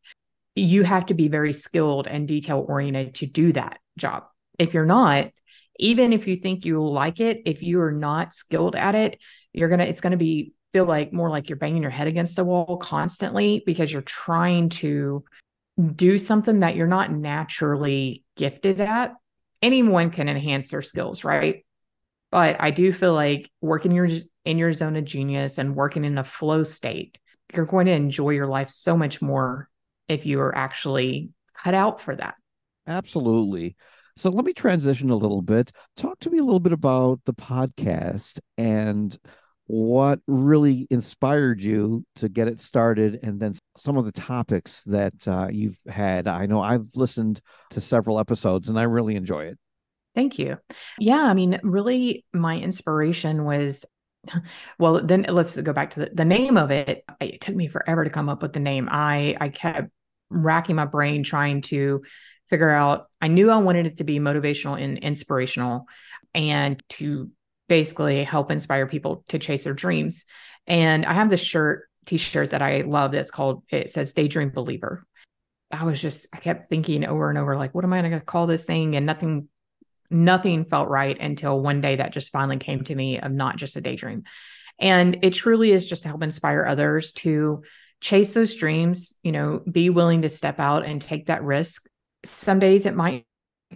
You 0.54 0.82
have 0.82 1.06
to 1.06 1.14
be 1.14 1.28
very 1.28 1.52
skilled 1.52 2.06
and 2.06 2.28
detail 2.28 2.64
oriented 2.66 3.14
to 3.16 3.26
do 3.26 3.52
that 3.52 3.78
job. 3.96 4.24
If 4.58 4.74
you're 4.74 4.86
not, 4.86 5.30
even 5.78 6.12
if 6.12 6.26
you 6.26 6.36
think 6.36 6.64
you 6.64 6.82
like 6.84 7.20
it, 7.20 7.42
if 7.46 7.62
you 7.62 7.80
are 7.80 7.92
not 7.92 8.32
skilled 8.32 8.76
at 8.76 8.94
it, 8.94 9.18
you're 9.52 9.68
going 9.68 9.80
to, 9.80 9.88
it's 9.88 10.00
going 10.00 10.12
to 10.12 10.16
be 10.16 10.52
feel 10.72 10.84
like 10.86 11.12
more 11.12 11.28
like 11.28 11.48
you're 11.48 11.58
banging 11.58 11.82
your 11.82 11.90
head 11.90 12.08
against 12.08 12.38
a 12.38 12.44
wall 12.44 12.78
constantly 12.78 13.62
because 13.66 13.92
you're 13.92 14.02
trying 14.02 14.70
to 14.70 15.22
do 15.94 16.18
something 16.18 16.60
that 16.60 16.76
you're 16.76 16.86
not 16.86 17.12
naturally 17.12 18.24
gifted 18.36 18.80
at. 18.80 19.14
Anyone 19.60 20.10
can 20.10 20.28
enhance 20.28 20.70
their 20.70 20.82
skills, 20.82 21.24
right? 21.24 21.64
But 22.30 22.56
I 22.60 22.70
do 22.70 22.92
feel 22.92 23.12
like 23.12 23.50
working 23.60 23.92
your 23.92 24.08
in 24.44 24.58
your 24.58 24.72
zone 24.72 24.96
of 24.96 25.04
genius 25.04 25.58
and 25.58 25.76
working 25.76 26.04
in 26.04 26.18
a 26.18 26.24
flow 26.24 26.64
state, 26.64 27.18
you're 27.54 27.66
going 27.66 27.86
to 27.86 27.92
enjoy 27.92 28.30
your 28.30 28.46
life 28.46 28.70
so 28.70 28.96
much 28.96 29.20
more 29.20 29.68
if 30.08 30.26
you 30.26 30.40
are 30.40 30.54
actually 30.54 31.30
cut 31.62 31.74
out 31.74 32.00
for 32.00 32.14
that. 32.16 32.34
Absolutely. 32.86 33.76
So 34.16 34.30
let 34.30 34.44
me 34.44 34.52
transition 34.52 35.10
a 35.10 35.16
little 35.16 35.42
bit. 35.42 35.72
Talk 35.96 36.18
to 36.20 36.30
me 36.30 36.38
a 36.38 36.44
little 36.44 36.60
bit 36.60 36.72
about 36.72 37.20
the 37.24 37.34
podcast 37.34 38.38
and 38.58 39.16
what 39.66 40.20
really 40.26 40.86
inspired 40.90 41.62
you 41.62 42.04
to 42.16 42.28
get 42.28 42.48
it 42.48 42.60
started 42.60 43.20
and 43.22 43.40
then 43.40 43.54
some 43.76 43.96
of 43.96 44.04
the 44.04 44.12
topics 44.12 44.82
that 44.84 45.26
uh, 45.26 45.48
you've 45.50 45.78
had. 45.86 46.28
I 46.28 46.46
know 46.46 46.60
I've 46.60 46.88
listened 46.94 47.40
to 47.70 47.80
several 47.80 48.18
episodes 48.18 48.68
and 48.68 48.78
I 48.78 48.82
really 48.82 49.16
enjoy 49.16 49.46
it. 49.46 49.58
Thank 50.14 50.38
you. 50.38 50.58
Yeah, 50.98 51.22
I 51.22 51.32
mean, 51.32 51.58
really, 51.62 52.26
my 52.34 52.58
inspiration 52.58 53.44
was 53.44 53.86
well, 54.78 55.04
then 55.04 55.26
let's 55.28 55.56
go 55.56 55.72
back 55.72 55.90
to 55.90 56.00
the, 56.00 56.10
the 56.12 56.24
name 56.24 56.56
of 56.56 56.70
it. 56.70 57.04
It 57.20 57.40
took 57.40 57.54
me 57.54 57.68
forever 57.68 58.04
to 58.04 58.10
come 58.10 58.28
up 58.28 58.42
with 58.42 58.52
the 58.52 58.60
name. 58.60 58.88
I 58.90 59.36
I 59.40 59.48
kept 59.48 59.90
racking 60.30 60.76
my 60.76 60.86
brain 60.86 61.22
trying 61.22 61.62
to 61.62 62.02
figure 62.48 62.70
out. 62.70 63.06
I 63.20 63.28
knew 63.28 63.50
I 63.50 63.56
wanted 63.56 63.86
it 63.86 63.98
to 63.98 64.04
be 64.04 64.18
motivational 64.18 64.80
and 64.80 64.98
inspirational, 64.98 65.86
and 66.34 66.82
to 66.90 67.30
basically 67.68 68.24
help 68.24 68.50
inspire 68.50 68.86
people 68.86 69.24
to 69.28 69.38
chase 69.38 69.64
their 69.64 69.74
dreams. 69.74 70.24
And 70.66 71.04
I 71.06 71.14
have 71.14 71.30
this 71.30 71.40
shirt, 71.40 71.88
t-shirt 72.06 72.50
that 72.50 72.62
I 72.62 72.82
love. 72.82 73.12
That's 73.12 73.30
called. 73.30 73.64
It 73.68 73.90
says 73.90 74.14
"Daydream 74.14 74.50
Believer." 74.50 75.04
I 75.70 75.84
was 75.84 76.00
just 76.00 76.26
I 76.32 76.38
kept 76.38 76.68
thinking 76.68 77.06
over 77.06 77.30
and 77.30 77.38
over, 77.38 77.56
like, 77.56 77.74
what 77.74 77.84
am 77.84 77.92
I 77.92 78.00
going 78.00 78.12
to 78.12 78.20
call 78.20 78.46
this 78.46 78.64
thing? 78.64 78.94
And 78.94 79.06
nothing 79.06 79.48
nothing 80.12 80.64
felt 80.64 80.88
right 80.88 81.18
until 81.18 81.60
one 81.60 81.80
day 81.80 81.96
that 81.96 82.12
just 82.12 82.32
finally 82.32 82.58
came 82.58 82.84
to 82.84 82.94
me 82.94 83.18
of 83.18 83.32
not 83.32 83.56
just 83.56 83.76
a 83.76 83.80
daydream. 83.80 84.24
And 84.78 85.24
it 85.24 85.32
truly 85.32 85.72
is 85.72 85.86
just 85.86 86.02
to 86.02 86.08
help 86.08 86.22
inspire 86.22 86.64
others 86.66 87.12
to 87.12 87.62
chase 88.00 88.34
those 88.34 88.54
dreams, 88.54 89.14
you 89.22 89.32
know, 89.32 89.62
be 89.70 89.90
willing 89.90 90.22
to 90.22 90.28
step 90.28 90.58
out 90.58 90.84
and 90.84 91.00
take 91.00 91.26
that 91.26 91.44
risk. 91.44 91.86
Some 92.24 92.58
days 92.58 92.86
it 92.86 92.96
might 92.96 93.26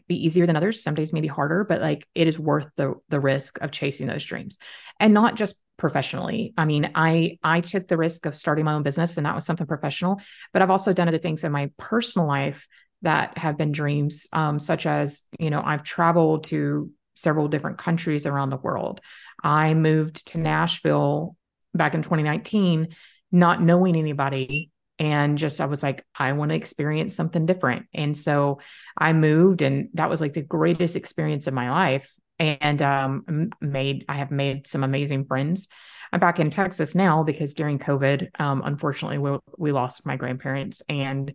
be 0.09 0.26
easier 0.26 0.47
than 0.47 0.57
others, 0.57 0.83
some 0.83 0.95
days 0.95 1.12
maybe 1.12 1.28
harder, 1.28 1.64
but 1.64 1.81
like 1.81 2.07
it 2.14 2.26
is 2.26 2.38
worth 2.38 2.69
the 2.76 2.95
the 3.09 3.21
risk 3.21 3.61
of 3.61 3.71
chasing 3.71 4.07
those 4.07 4.25
dreams. 4.25 4.59
And 5.00 5.14
not 5.14 5.37
just 5.37 5.57
professionally. 5.76 6.55
I 6.57 6.64
mean, 6.64 6.90
I 6.95 7.38
I 7.43 7.61
took 7.61 7.87
the 7.87 7.97
risk 7.97 8.26
of 8.26 8.35
starting 8.35 8.64
my 8.64 8.75
own 8.75 8.83
business 8.83 9.16
and 9.16 9.26
that 9.26 9.35
was 9.35 9.45
something 9.45 9.66
professional, 9.66 10.21
but 10.52 10.62
I've 10.62 10.71
also 10.71 10.93
done 10.93 11.09
other 11.09 11.19
things 11.19 11.45
in 11.45 11.52
my 11.52 11.71
personal 11.76 12.26
life 12.26 12.66
that 13.06 13.38
have 13.38 13.56
been 13.56 13.70
dreams, 13.70 14.26
um, 14.32 14.58
such 14.58 14.84
as, 14.84 15.22
you 15.38 15.48
know, 15.48 15.62
I've 15.64 15.84
traveled 15.84 16.42
to 16.44 16.90
several 17.14 17.46
different 17.46 17.78
countries 17.78 18.26
around 18.26 18.50
the 18.50 18.56
world. 18.56 19.00
I 19.44 19.75
moved 19.75 20.26
to 20.28 20.38
Nashville 20.38 21.36
back 21.72 21.94
in 21.94 22.02
2019, 22.02 22.88
not 23.30 23.62
knowing 23.62 23.94
anybody. 23.94 24.72
And 24.98 25.38
just, 25.38 25.60
I 25.60 25.66
was 25.66 25.84
like, 25.84 26.04
I 26.18 26.32
want 26.32 26.50
to 26.50 26.56
experience 26.56 27.14
something 27.14 27.46
different. 27.46 27.86
And 27.94 28.16
so 28.16 28.58
I 28.98 29.12
moved, 29.12 29.62
and 29.62 29.88
that 29.94 30.10
was 30.10 30.20
like 30.20 30.34
the 30.34 30.42
greatest 30.42 30.96
experience 30.96 31.46
of 31.46 31.54
my 31.54 31.70
life. 31.70 32.12
And 32.40 32.82
um, 32.82 33.50
made, 33.60 34.04
I 34.08 34.14
have 34.16 34.32
made 34.32 34.66
some 34.66 34.82
amazing 34.82 35.26
friends. 35.26 35.68
I'm 36.12 36.18
back 36.18 36.40
in 36.40 36.50
Texas 36.50 36.96
now 36.96 37.22
because 37.22 37.54
during 37.54 37.78
COVID, 37.78 38.40
um, 38.40 38.62
unfortunately, 38.64 39.18
we, 39.18 39.38
we 39.58 39.70
lost 39.70 40.04
my 40.04 40.16
grandparents 40.16 40.82
and 40.88 41.32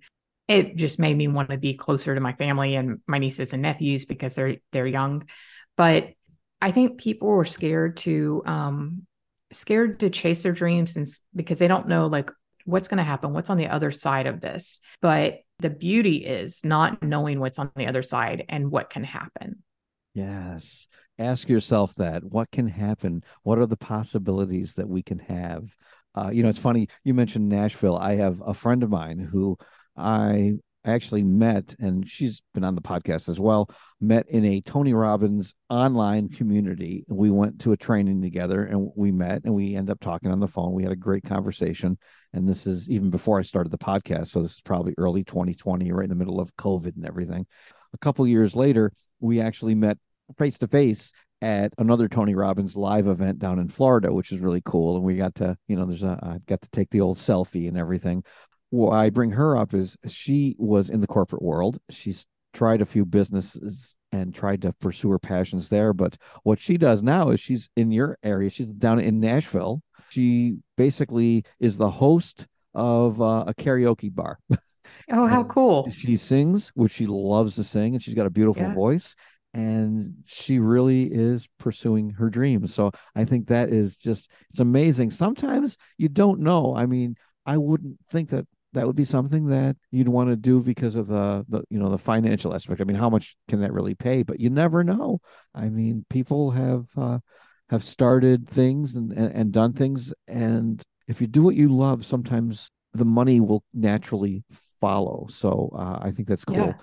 it 0.52 0.76
just 0.76 1.00
made 1.00 1.16
me 1.16 1.28
want 1.28 1.50
to 1.50 1.58
be 1.58 1.74
closer 1.76 2.14
to 2.14 2.22
my 2.22 2.34
family 2.34 2.76
and 2.76 3.00
my 3.08 3.18
nieces 3.18 3.54
and 3.54 3.62
nephews 3.62 4.06
because 4.06 4.36
they're 4.36 4.58
they're 4.72 4.88
young. 4.88 5.28
But 5.78 6.14
i 6.64 6.70
think 6.70 7.00
people 7.00 7.28
were 7.28 7.44
scared 7.44 7.98
to 7.98 8.44
um 8.46 9.02
scared 9.52 10.00
to 10.00 10.10
chase 10.10 10.44
their 10.44 10.52
dreams 10.52 10.96
and 10.96 11.08
because 11.36 11.58
they 11.58 11.68
don't 11.68 11.88
know 11.88 12.06
like 12.06 12.30
what's 12.66 12.88
going 12.88 13.00
to 13.00 13.04
happen 13.04 13.34
what's 13.34 13.50
on 13.50 13.58
the 13.58 13.68
other 13.68 13.92
side 13.92 14.28
of 14.28 14.42
this. 14.42 14.80
But 15.02 15.40
the 15.60 15.70
beauty 15.70 16.18
is 16.18 16.64
not 16.64 17.02
knowing 17.02 17.40
what's 17.40 17.60
on 17.60 17.72
the 17.76 17.88
other 17.88 18.04
side 18.04 18.46
and 18.50 18.72
what 18.72 18.90
can 18.90 19.04
happen. 19.04 19.64
Yes. 20.14 20.88
Ask 21.18 21.50
yourself 21.50 21.96
that 21.96 22.24
what 22.24 22.52
can 22.52 22.68
happen? 22.68 23.24
What 23.44 23.58
are 23.58 23.66
the 23.66 23.78
possibilities 23.78 24.76
that 24.76 24.88
we 24.88 25.02
can 25.02 25.20
have? 25.20 25.76
Uh, 26.14 26.30
you 26.32 26.44
know 26.44 26.50
it's 26.50 26.60
funny 26.60 26.90
you 27.04 27.14
mentioned 27.14 27.48
nashville. 27.48 27.98
I 27.98 28.16
have 28.16 28.42
a 28.46 28.54
friend 28.54 28.84
of 28.84 28.90
mine 28.90 29.18
who 29.20 29.58
I 30.02 30.54
actually 30.84 31.24
met, 31.24 31.76
and 31.80 32.10
she's 32.10 32.42
been 32.54 32.64
on 32.64 32.76
the 32.76 32.82
podcast 32.82 33.30
as 33.30 33.40
well, 33.40 33.70
met 34.00 34.28
in 34.28 34.44
a 34.46 34.62
Tony 34.62 34.94
Robbins 34.94 35.54
online 35.70 36.30
community. 36.30 37.06
We 37.08 37.30
went 37.30 37.62
to 37.62 37.72
a 37.72 37.78
training 37.78 38.22
together 38.22 38.64
and 38.64 38.92
we 38.96 39.12
met 39.12 39.44
and 39.44 39.54
we 39.54 39.76
ended 39.76 39.92
up 39.92 40.00
talking 40.00 40.32
on 40.32 40.40
the 40.40 40.48
phone. 40.48 40.74
We 40.74 40.84
had 40.84 40.92
a 40.92 40.98
great 40.98 41.24
conversation. 41.24 41.98
And 42.34 42.48
this 42.48 42.66
is 42.66 42.90
even 42.90 43.10
before 43.10 43.38
I 43.40 43.44
started 43.44 43.72
the 43.72 43.78
podcast. 43.78 44.30
So 44.30 44.42
this 44.42 44.54
is 44.54 44.62
probably 44.62 44.96
early 44.98 45.24
2020, 45.24 45.92
right 45.92 46.04
in 46.04 46.10
the 46.10 46.16
middle 46.16 46.40
of 46.40 46.56
COVID 46.56 46.96
and 46.96 47.06
everything. 47.06 47.46
A 47.94 47.98
couple 47.98 48.26
years 48.26 48.56
later, 48.56 48.92
we 49.20 49.40
actually 49.40 49.76
met 49.76 49.98
face 50.38 50.58
to 50.60 50.68
face 50.68 51.12
at 51.42 51.74
another 51.78 52.08
Tony 52.08 52.36
Robbins 52.36 52.76
live 52.76 53.08
event 53.08 53.40
down 53.40 53.60
in 53.60 53.68
Florida, 53.68 54.14
which 54.14 54.32
is 54.32 54.40
really 54.40 54.62
cool. 54.64 54.96
And 54.96 55.04
we 55.04 55.16
got 55.16 55.36
to, 55.36 55.58
you 55.68 55.76
know, 55.76 55.86
there's 55.86 56.04
a, 56.04 56.20
I 56.22 56.38
got 56.48 56.62
to 56.62 56.70
take 56.72 56.90
the 56.92 57.02
old 57.02 57.18
selfie 57.18 57.68
and 57.68 57.78
everything. 57.78 58.24
Why 58.72 59.06
I 59.06 59.10
bring 59.10 59.32
her 59.32 59.56
up 59.56 59.74
is 59.74 59.96
she 60.08 60.56
was 60.58 60.90
in 60.90 61.02
the 61.02 61.08
corporate 61.08 61.42
world. 61.44 61.78
She's 61.90 62.26
tried 62.54 62.82
a 62.82 62.86
few 62.86 63.06
businesses 63.06 63.96
and 64.12 64.34
tried 64.34 64.62
to 64.64 64.74
pursue 64.74 65.10
her 65.12 65.20
passions 65.20 65.70
there. 65.70 65.94
But 65.94 66.18
what 66.44 66.60
she 66.60 66.78
does 66.78 67.02
now 67.02 67.30
is 67.30 67.40
she's 67.40 67.70
in 67.78 67.92
your 67.92 68.18
area. 68.24 68.50
She's 68.50 68.68
down 68.68 69.00
in 69.00 69.20
Nashville. 69.20 69.82
She 70.10 70.58
basically 70.78 71.46
is 71.60 71.78
the 71.78 71.90
host 71.90 72.48
of 72.74 73.22
uh, 73.22 73.46
a 73.48 73.54
karaoke 73.54 74.14
bar. 74.14 74.40
Oh, 75.10 75.26
how 75.26 75.44
cool. 75.44 75.90
She 75.90 76.18
sings, 76.18 76.70
which 76.76 76.92
she 76.92 77.06
loves 77.06 77.56
to 77.56 77.64
sing, 77.64 77.94
and 77.96 78.04
she's 78.04 78.14
got 78.14 78.26
a 78.26 78.30
beautiful 78.30 78.64
Yeah. 78.64 78.74
voice. 78.74 79.16
And 79.54 80.16
she 80.26 80.60
really 80.60 81.04
is 81.04 81.48
pursuing 81.60 82.12
her 82.12 82.30
dreams. 82.30 82.74
So 82.74 82.92
I 83.16 83.26
think 83.26 83.48
that 83.48 83.70
is 83.70 83.98
just, 83.98 84.30
it's 84.50 84.60
amazing. 84.60 85.12
Sometimes 85.12 85.78
you 85.98 86.08
don't 86.10 86.42
know. 86.42 86.76
I 86.76 86.86
mean, 86.88 87.16
I 87.46 87.58
wouldn't 87.58 88.00
think 88.10 88.30
that 88.30 88.46
that 88.74 88.88
would 88.88 88.96
be 88.96 89.06
something 89.06 89.48
that 89.48 89.76
you'd 89.92 90.08
want 90.08 90.30
to 90.30 90.36
do 90.36 90.62
because 90.62 90.96
of 90.96 91.08
the, 91.08 91.46
the 91.50 91.64
you 91.70 91.80
know 91.80 91.90
the 91.90 91.98
financial 91.98 92.54
aspect. 92.54 92.82
I 92.82 92.84
mean 92.84 92.98
how 92.98 93.10
much 93.10 93.36
can 93.48 93.62
that 93.62 93.74
really 93.74 93.96
pay? 93.96 94.24
But 94.24 94.40
you 94.40 94.50
never 94.50 94.84
know. 94.84 95.20
I 95.54 95.70
mean 95.70 96.06
people 96.10 96.52
have 96.52 96.88
uh 96.98 97.20
have 97.70 97.84
started 97.84 98.50
things 98.50 98.96
and, 98.96 99.12
and 99.12 99.34
and 99.34 99.52
done 99.52 99.74
things. 99.74 100.14
And 100.28 100.82
if 101.08 101.22
you 101.22 101.28
do 101.28 101.44
what 101.44 101.56
you 101.56 101.70
love 101.70 102.06
sometimes 102.06 102.70
the 102.94 103.06
money 103.06 103.40
will 103.40 103.64
naturally 103.74 104.44
follow. 104.80 105.28
So 105.30 105.72
uh, 105.76 106.00
i 106.02 106.12
think 106.12 106.28
that's 106.28 106.46
cool. 106.46 106.58
Yeah. 106.58 106.74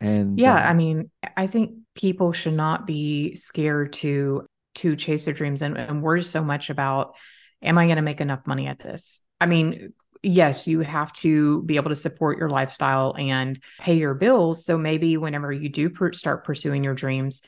and 0.00 0.38
Yeah, 0.38 0.54
uh, 0.54 0.70
I 0.70 0.74
mean, 0.74 1.10
I 1.36 1.46
think 1.46 1.74
people 1.94 2.32
should 2.32 2.54
not 2.54 2.86
be 2.86 3.34
scared 3.34 3.92
to 3.94 4.46
to 4.76 4.94
chase 4.96 5.24
their 5.24 5.34
dreams. 5.34 5.60
And, 5.62 5.76
and 5.76 6.02
worry 6.02 6.22
so 6.22 6.42
much 6.42 6.70
about 6.70 7.16
am 7.62 7.78
I 7.78 7.86
going 7.86 7.96
to 7.96 8.02
make 8.02 8.20
enough 8.20 8.46
money 8.46 8.66
at 8.66 8.78
this? 8.78 9.22
I 9.40 9.46
mean, 9.46 9.92
yes, 10.22 10.66
you 10.66 10.80
have 10.80 11.12
to 11.14 11.62
be 11.62 11.76
able 11.76 11.90
to 11.90 11.96
support 11.96 12.38
your 12.38 12.50
lifestyle 12.50 13.14
and 13.18 13.60
pay 13.80 13.94
your 13.94 14.14
bills. 14.14 14.64
So 14.64 14.78
maybe 14.78 15.16
whenever 15.16 15.52
you 15.52 15.68
do 15.68 15.90
per- 15.90 16.12
start 16.12 16.44
pursuing 16.44 16.84
your 16.84 16.94
dreams, 16.94 17.40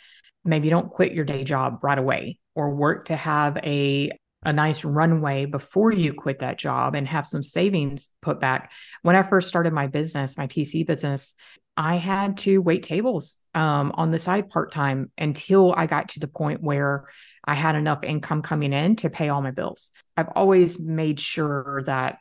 maybe 0.45 0.67
you 0.67 0.71
don't 0.71 0.91
quit 0.91 1.13
your 1.13 1.25
day 1.25 1.45
job 1.45 1.81
right 1.83 1.99
away 1.99 2.39
or 2.55 2.75
work 2.75 3.07
to 3.07 3.17
have 3.17 3.57
a 3.59 4.11
a 4.43 4.53
nice 4.55 4.85
runway 4.85 5.45
before 5.45 5.93
you 5.93 6.15
quit 6.15 6.39
that 6.39 6.57
job 6.57 6.95
and 6.95 7.07
have 7.07 7.27
some 7.27 7.43
savings 7.43 8.11
put 8.23 8.41
back. 8.41 8.73
When 9.03 9.15
I 9.15 9.23
first 9.23 9.49
started 9.49 9.75
my 9.75 9.87
business, 9.87 10.39
my 10.39 10.47
TC 10.47 10.87
business, 10.87 11.35
I 11.77 11.97
had 11.97 12.39
to 12.39 12.59
wait 12.59 12.83
tables 12.83 13.37
um, 13.55 13.93
on 13.95 14.11
the 14.11 14.19
side 14.19 14.49
part 14.49 14.73
time 14.73 15.11
until 15.19 15.75
I 15.77 15.87
got 15.87 16.11
to 16.11 16.21
the 16.21 16.27
point 16.29 16.63
where 16.63 17.07
I 17.45 17.55
had 17.55 17.75
enough 17.75 18.03
income 18.03 18.43
coming 18.43 18.73
in 18.73 18.97
to 18.97 19.11
pay 19.11 19.29
all 19.29 19.43
my 19.43 19.51
bills. 19.51 19.91
I've 20.17 20.29
always 20.35 20.81
made 20.81 21.21
sure 21.21 21.83
that 21.87 22.19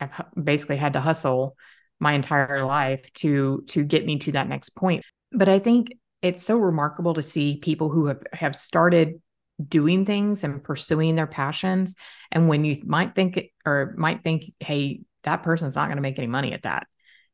I've 0.00 0.10
basically 0.42 0.76
had 0.76 0.94
to 0.94 1.00
hustle 1.00 1.56
my 2.00 2.12
entire 2.12 2.64
life 2.64 3.12
to 3.14 3.64
to 3.68 3.84
get 3.84 4.06
me 4.06 4.18
to 4.20 4.32
that 4.32 4.48
next 4.48 4.70
point. 4.70 5.04
But 5.32 5.48
I 5.48 5.58
think 5.58 5.92
it's 6.22 6.42
so 6.42 6.58
remarkable 6.58 7.14
to 7.14 7.22
see 7.22 7.58
people 7.58 7.88
who 7.90 8.06
have 8.06 8.22
have 8.32 8.56
started 8.56 9.20
doing 9.66 10.04
things 10.06 10.44
and 10.44 10.62
pursuing 10.62 11.16
their 11.16 11.26
passions 11.26 11.96
and 12.30 12.48
when 12.48 12.64
you 12.64 12.80
might 12.84 13.16
think 13.16 13.36
it- 13.36 13.50
or 13.66 13.92
might 13.96 14.22
think 14.22 14.52
hey 14.60 15.00
that 15.24 15.42
person's 15.42 15.74
not 15.74 15.86
going 15.86 15.96
to 15.96 16.02
make 16.02 16.16
any 16.16 16.28
money 16.28 16.52
at 16.52 16.62
that 16.62 16.86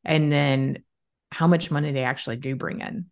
and 0.06 0.32
then 0.32 0.82
how 1.30 1.46
much 1.46 1.70
money 1.70 1.92
they 1.92 2.04
actually 2.04 2.36
do 2.36 2.56
bring 2.56 2.80
in 2.80 3.04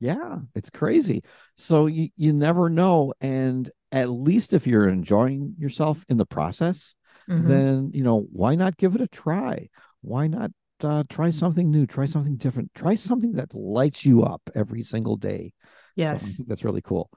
Yeah, 0.00 0.38
it's 0.54 0.70
crazy. 0.70 1.22
So 1.56 1.86
you 1.86 2.10
you 2.16 2.32
never 2.32 2.68
know, 2.68 3.14
and 3.20 3.70
at 3.92 4.10
least 4.10 4.52
if 4.52 4.66
you're 4.66 4.88
enjoying 4.88 5.54
yourself 5.58 6.04
in 6.08 6.16
the 6.16 6.26
process, 6.26 6.94
Mhm. 7.28 7.46
then 7.46 7.90
you 7.94 8.02
know 8.02 8.26
why 8.32 8.54
not 8.54 8.76
give 8.76 8.94
it 8.94 9.00
a 9.00 9.08
try? 9.08 9.68
Why 10.00 10.26
not 10.26 10.50
uh, 10.82 11.04
try 11.08 11.30
something 11.30 11.70
new? 11.70 11.86
Try 11.86 12.06
something 12.06 12.36
different. 12.36 12.72
Try 12.74 12.94
something 12.96 13.32
that 13.32 13.54
lights 13.54 14.04
you 14.04 14.22
up 14.22 14.42
every 14.54 14.82
single 14.82 15.16
day. 15.16 15.52
Yes 15.96 16.36
think 16.36 16.48
that's 16.48 16.64
really 16.64 16.82
cool. 16.82 17.10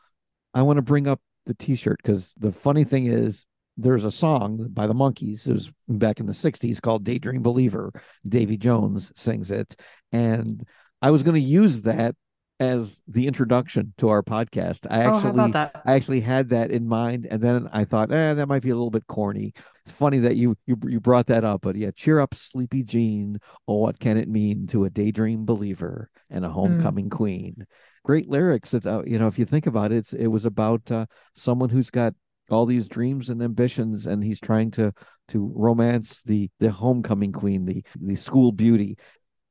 I 0.54 0.62
want 0.62 0.78
to 0.78 0.84
bring 0.84 1.08
up 1.08 1.20
the 1.46 1.54
T-shirt 1.54 2.00
because 2.02 2.34
the 2.38 2.52
funny 2.52 2.84
thing 2.84 3.08
is, 3.08 3.46
there's 3.78 4.06
a 4.06 4.12
song 4.12 4.70
by 4.72 4.88
the 4.88 4.94
Monkees. 4.94 5.48
It 5.48 5.54
was 5.54 5.72
back 5.90 6.20
in 6.20 6.28
the 6.28 6.34
'60s 6.34 6.80
called 6.80 7.04
"Daydream 7.04 7.42
Believer." 7.42 7.92
Davy 8.28 8.58
Jones 8.58 9.12
sings 9.16 9.52
it, 9.52 9.76
and 10.12 10.64
I 11.02 11.12
was 11.12 11.24
going 11.24 11.36
to 11.36 11.42
use 11.42 11.82
that 11.82 12.16
as 12.60 13.02
the 13.08 13.28
introduction 13.28 13.94
to 13.98 14.10
our 14.10 14.24
podcast. 14.24 14.88
I 14.90 15.06
oh 15.06 15.16
actually, 15.16 15.52
that 15.52 15.82
I 15.86 15.94
actually 15.94 16.22
had 16.22 16.50
that 16.50 16.72
in 16.72 16.88
mind, 16.88 17.28
and 17.30 17.42
then 17.42 17.70
I 17.72 17.84
thought, 17.86 18.12
eh, 18.12 18.34
that 18.34 18.48
might 18.48 18.64
be 18.64 18.70
a 18.70 18.76
little 18.76 18.92
bit 18.92 19.08
corny. 19.08 19.54
It's 19.86 19.92
funny 19.92 20.20
that 20.20 20.36
you 20.36 20.56
you 20.66 20.78
you 20.88 21.00
brought 21.00 21.28
that 21.28 21.44
up, 21.44 21.62
but 21.62 21.76
yeah, 21.76 21.92
cheer 21.92 22.20
up, 22.20 22.34
sleepy 22.34 22.84
Jean. 22.84 23.40
Oh, 23.68 23.76
what 23.76 24.00
can 24.00 24.18
it 24.18 24.30
mean 24.30 24.68
to 24.68 24.86
a 24.86 24.90
daydream 24.90 25.46
believer 25.46 26.10
and 26.30 26.46
a 26.46 26.50
homecoming 26.50 27.10
queen? 27.10 27.66
Great 28.04 28.30
lyrics. 28.30 28.72
That, 28.72 28.86
uh, 28.86 29.04
you 29.06 29.20
know, 29.20 29.28
if 29.28 29.38
you 29.38 29.46
think 29.46 29.68
about 29.68 29.92
it, 29.92 29.98
it's, 29.98 30.14
it 30.14 30.28
was 30.28 30.46
about 30.46 30.90
uh, 30.92 31.08
someone 31.36 31.70
who's 31.70 31.90
got 31.90 32.14
all 32.50 32.66
these 32.66 32.88
dreams 32.88 33.30
and 33.30 33.42
ambitions, 33.42 34.06
and 34.06 34.24
he's 34.24 34.40
trying 34.40 34.72
to 34.72 34.94
to 35.30 35.52
romance 35.56 36.22
the 36.24 36.50
the 36.60 36.72
homecoming 36.72 37.32
queen, 37.32 37.66
the 37.66 37.84
the 38.00 38.16
school 38.16 38.52
beauty. 38.52 38.98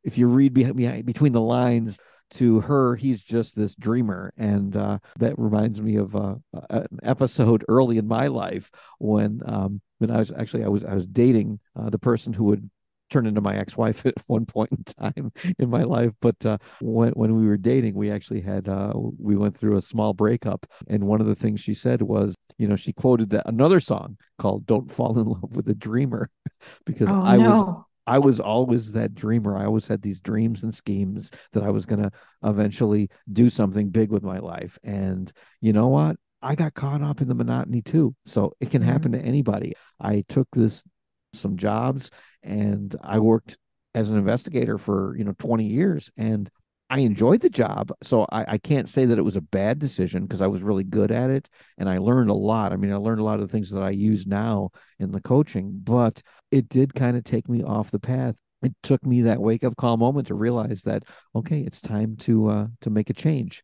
If 0.05 0.19
you 0.19 0.29
read 0.29 0.53
behind, 0.53 1.07
between 1.07 1.33
the 1.33 1.40
lines, 1.40 1.99
to 2.35 2.61
her 2.61 2.97
he's 2.97 3.23
just 3.23 3.57
this 3.57 3.75
dreamer. 3.75 4.33
And 4.37 4.77
uh, 4.77 4.99
that 5.18 5.38
reminds 5.38 5.81
me 5.81 5.97
of 5.97 6.14
uh, 6.14 6.37
an 6.70 6.87
episode 7.03 7.64
early 7.68 7.99
in 7.99 8.07
my 8.07 8.27
life 8.27 8.70
when 8.99 9.40
um, 9.47 9.81
when 9.99 10.11
I 10.11 10.18
was 10.18 10.33
actually 10.33 10.64
I 10.64 10.68
was 10.68 10.85
I 10.85 10.94
was 10.94 11.07
dating 11.07 11.61
uh, 11.77 11.90
the 11.90 11.99
person 11.99 12.33
who 12.33 12.44
would 12.44 12.70
turn 13.11 13.27
into 13.27 13.40
my 13.40 13.57
ex-wife 13.57 14.07
at 14.07 14.14
one 14.27 14.47
point 14.47 14.70
in 14.73 14.85
time 14.85 15.33
in 15.59 15.70
my 15.70 15.83
life. 15.83 16.12
But 16.20 16.44
uh, 16.44 16.59
when 16.81 17.11
when 17.12 17.37
we 17.37 17.47
were 17.47 17.57
dating 17.57 17.94
we 17.94 18.11
actually 18.11 18.40
had 18.40 18.68
uh, 18.68 18.92
we 18.94 19.37
went 19.37 19.57
through 19.57 19.77
a 19.77 19.83
small 19.83 20.12
breakup. 20.12 20.66
And 20.88 21.05
one 21.05 21.20
of 21.20 21.27
the 21.27 21.37
things 21.37 21.61
she 21.61 21.75
said 21.75 22.03
was 22.03 22.35
you 22.59 22.68
know 22.68 22.77
she 22.77 22.92
quoted 22.92 23.31
that 23.31 23.49
another 23.49 23.81
song 23.81 24.16
called 24.38 24.66
don't 24.66 24.90
fall 24.90 25.18
in 25.18 25.27
love 25.27 25.57
with 25.57 25.68
a 25.68 25.75
dreamer 25.75 26.31
because 26.87 27.09
oh 27.09 27.23
I 27.23 27.38
was 27.38 27.62
no 27.62 27.87
I 28.07 28.19
was 28.19 28.40
always 28.40 28.93
that 28.93 29.14
dreamer. 29.14 29.57
I 29.57 29.64
always 29.64 29.87
had 29.87 30.03
these 30.03 30.21
dreams 30.21 30.62
and 30.62 30.75
schemes 30.75 31.31
that 31.53 31.62
I 31.62 31.71
was 31.71 31.87
going 31.87 32.03
to 32.03 32.11
eventually 32.43 33.11
do 33.33 33.49
something 33.49 33.90
big 33.90 34.11
with 34.11 34.23
my 34.23 34.38
life. 34.38 34.79
And 34.83 35.33
you 35.61 35.73
know 35.73 35.88
what? 35.88 36.17
I 36.43 36.55
got 36.55 36.75
caught 36.75 37.01
up 37.01 37.23
in 37.23 37.29
the 37.29 37.35
monotony 37.35 37.81
too. 37.81 38.14
So 38.27 38.53
it 38.61 38.71
can 38.71 38.83
happen 38.83 39.12
to 39.12 39.19
mm-hmm. 39.19 39.29
anybody. 39.29 39.75
I 39.99 40.25
took 40.29 40.49
this 40.53 40.85
some 41.33 41.57
jobs 41.57 42.11
and 42.43 42.95
I 43.03 43.19
worked 43.19 43.57
as 43.95 44.11
an 44.11 44.19
investigator 44.19 44.77
for, 44.77 45.17
you 45.17 45.25
know, 45.25 45.35
20 45.38 45.64
years 45.64 46.11
and 46.17 46.51
I 46.90 47.01
enjoyed 47.01 47.40
the 47.40 47.51
job. 47.51 47.92
So 48.03 48.27
I, 48.31 48.44
I 48.55 48.59
can't 48.59 48.88
say 48.88 49.07
that 49.07 49.18
it 49.18 49.23
was 49.25 49.37
a 49.37 49.40
bad 49.40 49.79
decision 49.79 50.23
because 50.23 50.42
I 50.42 50.47
was 50.47 50.62
really 50.62 50.85
good 50.85 51.11
at 51.11 51.31
it 51.31 51.49
and 51.79 51.88
I 51.88 51.99
learned 51.99 52.31
a 52.31 52.35
lot. 52.35 52.73
I 52.73 52.77
mean, 52.77 52.92
I 52.92 52.97
learned 52.97 53.20
a 53.20 53.25
lot 53.25 53.40
of 53.40 53.40
the 53.40 53.53
things 53.53 53.70
that 53.70 53.83
I 53.83 53.90
use 53.90 54.27
now 54.27 54.70
in 54.99 55.11
the 55.11 55.20
coaching, 55.20 55.81
but 55.83 56.23
it 56.51 56.68
did 56.68 56.94
kind 56.94 57.16
of 57.16 57.25
take 57.25 57.49
me 57.49 57.62
off 57.62 57.90
the 57.90 57.99
path. 57.99 58.37
It 58.62 58.75
took 58.83 59.05
me 59.05 59.23
that 59.23 59.40
wake 59.40 59.64
up 59.64 59.77
call 59.77 59.97
moment 59.97 60.29
to 60.29 60.35
realize 60.35 60.83
that 60.83 61.05
okay, 61.35 61.61
it's 61.61 61.81
time 61.81 62.16
to 62.18 62.49
uh 62.49 62.66
to 62.83 62.90
make 62.90 63.11
a 63.11 63.14
change. 63.14 63.62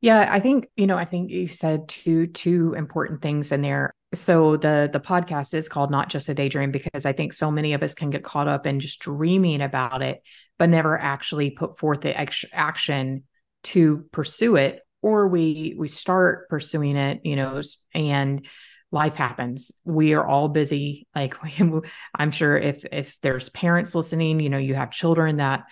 Yeah, 0.00 0.28
I 0.30 0.38
think, 0.38 0.68
you 0.76 0.86
know, 0.86 0.96
I 0.96 1.04
think 1.04 1.30
you 1.30 1.48
said 1.48 1.88
two 1.88 2.28
two 2.28 2.74
important 2.74 3.20
things 3.20 3.50
in 3.50 3.62
there. 3.62 3.94
So 4.14 4.56
the 4.56 4.88
the 4.90 5.00
podcast 5.00 5.52
is 5.52 5.68
called 5.68 5.90
Not 5.90 6.08
Just 6.08 6.28
a 6.28 6.34
Daydream 6.34 6.70
because 6.70 7.04
I 7.04 7.12
think 7.12 7.34
so 7.34 7.50
many 7.50 7.74
of 7.74 7.82
us 7.82 7.94
can 7.94 8.10
get 8.10 8.24
caught 8.24 8.48
up 8.48 8.66
in 8.66 8.80
just 8.80 9.00
dreaming 9.00 9.60
about 9.60 10.02
it, 10.02 10.22
but 10.58 10.70
never 10.70 10.98
actually 10.98 11.50
put 11.50 11.78
forth 11.78 12.00
the 12.00 12.16
action 12.52 13.24
to 13.64 14.06
pursue 14.10 14.56
it. 14.56 14.80
Or 15.02 15.28
we 15.28 15.74
we 15.78 15.88
start 15.88 16.48
pursuing 16.48 16.96
it, 16.96 17.20
you 17.24 17.36
know, 17.36 17.60
and 17.94 18.46
life 18.90 19.16
happens. 19.16 19.72
We 19.84 20.14
are 20.14 20.26
all 20.26 20.48
busy. 20.48 21.06
Like 21.14 21.34
I'm 22.14 22.30
sure 22.30 22.56
if 22.56 22.84
if 22.90 23.16
there's 23.20 23.50
parents 23.50 23.94
listening, 23.94 24.40
you 24.40 24.48
know, 24.48 24.58
you 24.58 24.74
have 24.74 24.90
children 24.90 25.36
that 25.36 25.64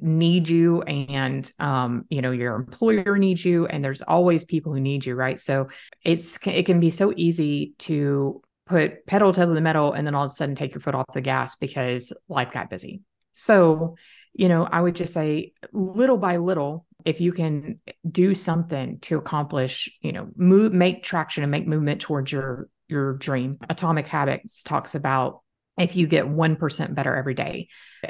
need 0.00 0.48
you 0.48 0.82
and 0.82 1.50
um 1.58 2.04
you 2.08 2.22
know 2.22 2.30
your 2.30 2.54
employer 2.54 3.18
needs 3.18 3.44
you 3.44 3.66
and 3.66 3.84
there's 3.84 4.02
always 4.02 4.44
people 4.44 4.72
who 4.72 4.80
need 4.80 5.04
you 5.04 5.14
right? 5.14 5.38
So 5.38 5.68
it's 6.04 6.38
it 6.46 6.66
can 6.66 6.80
be 6.80 6.90
so 6.90 7.12
easy 7.16 7.74
to 7.80 8.42
put 8.66 9.06
pedal 9.06 9.32
to 9.32 9.46
the 9.46 9.60
metal 9.60 9.92
and 9.92 10.06
then 10.06 10.14
all 10.14 10.24
of 10.24 10.30
a 10.30 10.34
sudden 10.34 10.54
take 10.54 10.74
your 10.74 10.80
foot 10.80 10.94
off 10.94 11.06
the 11.12 11.20
gas 11.20 11.56
because 11.56 12.12
life 12.28 12.52
got 12.52 12.70
busy. 12.70 13.02
So 13.32 13.96
you 14.36 14.48
know 14.48 14.64
i 14.64 14.80
would 14.80 14.96
just 14.96 15.14
say 15.14 15.52
little 15.72 16.16
by 16.16 16.38
little 16.38 16.86
if 17.04 17.20
you 17.20 17.30
can 17.30 17.78
do 18.10 18.34
something 18.34 18.98
to 18.98 19.16
accomplish 19.16 19.88
you 20.00 20.10
know 20.10 20.26
move 20.34 20.72
make 20.72 21.04
traction 21.04 21.44
and 21.44 21.52
make 21.52 21.68
movement 21.68 22.00
towards 22.00 22.32
your 22.32 22.68
your 22.88 23.14
dream. 23.14 23.56
Atomic 23.68 24.06
habits 24.06 24.62
talks 24.62 24.94
about 24.94 25.40
if 25.78 25.96
you 25.96 26.06
get 26.06 26.26
1% 26.26 26.94
better 26.94 27.14
every 27.14 27.34
day 27.34 27.68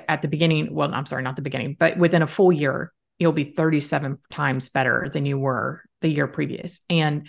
at 0.08 0.22
the 0.22 0.28
beginning, 0.28 0.74
well, 0.74 0.94
I'm 0.94 1.06
sorry, 1.06 1.22
not 1.22 1.36
the 1.36 1.42
beginning, 1.42 1.76
but 1.78 1.96
within 1.96 2.22
a 2.22 2.26
full 2.26 2.52
year, 2.52 2.92
you'll 3.18 3.32
be 3.32 3.44
37 3.44 4.18
times 4.30 4.68
better 4.68 5.08
than 5.12 5.24
you 5.24 5.38
were 5.38 5.82
the 6.00 6.08
year 6.08 6.26
previous. 6.26 6.80
And 6.90 7.28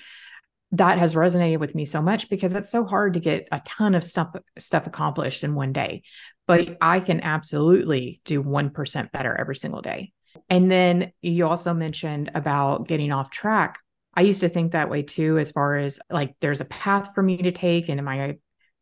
that 0.72 0.98
has 0.98 1.16
resonated 1.16 1.60
with 1.60 1.76
me 1.76 1.86
so 1.86 2.02
much 2.02 2.30
because 2.30 2.54
it's 2.54 2.70
so 2.70 2.84
hard 2.84 3.14
to 3.14 3.20
get 3.20 3.48
a 3.52 3.62
ton 3.66 3.96
of 3.96 4.04
stuff 4.04 4.36
stuff 4.58 4.88
accomplished 4.88 5.44
in 5.44 5.56
one 5.56 5.72
day. 5.72 6.04
But 6.48 6.78
I 6.82 7.00
can 7.00 7.22
absolutely 7.22 8.22
do 8.26 8.44
1% 8.44 9.12
better 9.12 9.36
every 9.36 9.56
single 9.56 9.82
day. 9.82 10.12
And 10.50 10.70
then 10.70 11.12
you 11.22 11.48
also 11.48 11.74
mentioned 11.74 12.32
about 12.36 12.88
getting 12.88 13.12
off 13.12 13.32
track. 13.32 13.80
I 14.14 14.22
used 14.22 14.42
to 14.42 14.50
think 14.50 14.72
that 14.72 14.90
way 14.90 15.02
too, 15.02 15.38
as 15.38 15.52
far 15.52 15.78
as 15.78 16.00
like 16.10 16.36
there's 16.42 16.62
a 16.62 16.66
path 16.66 17.12
for 17.16 17.24
me 17.24 17.38
to 17.38 17.52
take. 17.52 17.90
And 17.90 18.00
am 18.00 18.08
I, 18.08 18.38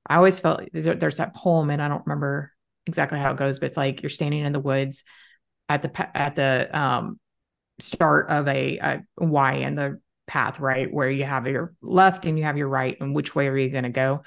I 0.06 0.18
always 0.18 0.40
felt 0.40 0.62
there's 0.74 1.18
that 1.18 1.36
poem, 1.36 1.70
and 1.70 1.82
I 1.82 1.88
don't 1.88 2.06
remember 2.06 2.52
exactly 2.86 3.20
how 3.20 3.32
it 3.32 3.38
goes, 3.38 3.60
but 3.60 3.68
it's 3.68 3.78
like 3.78 4.02
you're 4.04 4.10
standing 4.10 4.46
in 4.46 4.54
the 4.54 4.60
woods 4.60 5.04
at 5.70 5.82
the 5.82 6.18
at 6.18 6.36
the 6.36 6.70
um, 6.78 7.20
start 7.80 8.30
of 8.30 8.48
a, 8.48 8.78
a 8.78 9.04
Y 9.18 9.54
in 9.54 9.76
the 9.76 10.00
path, 10.28 10.60
right? 10.60 10.92
Where 10.92 11.10
you 11.10 11.24
have 11.24 11.48
your 11.48 11.74
left 11.82 12.26
and 12.26 12.38
you 12.38 12.44
have 12.44 12.58
your 12.58 12.68
right, 12.68 12.98
and 13.00 13.16
which 13.16 13.36
way 13.36 13.48
are 13.48 13.58
you 13.58 13.70
going 13.70 13.84
to 13.84 13.90
go? 13.90 14.24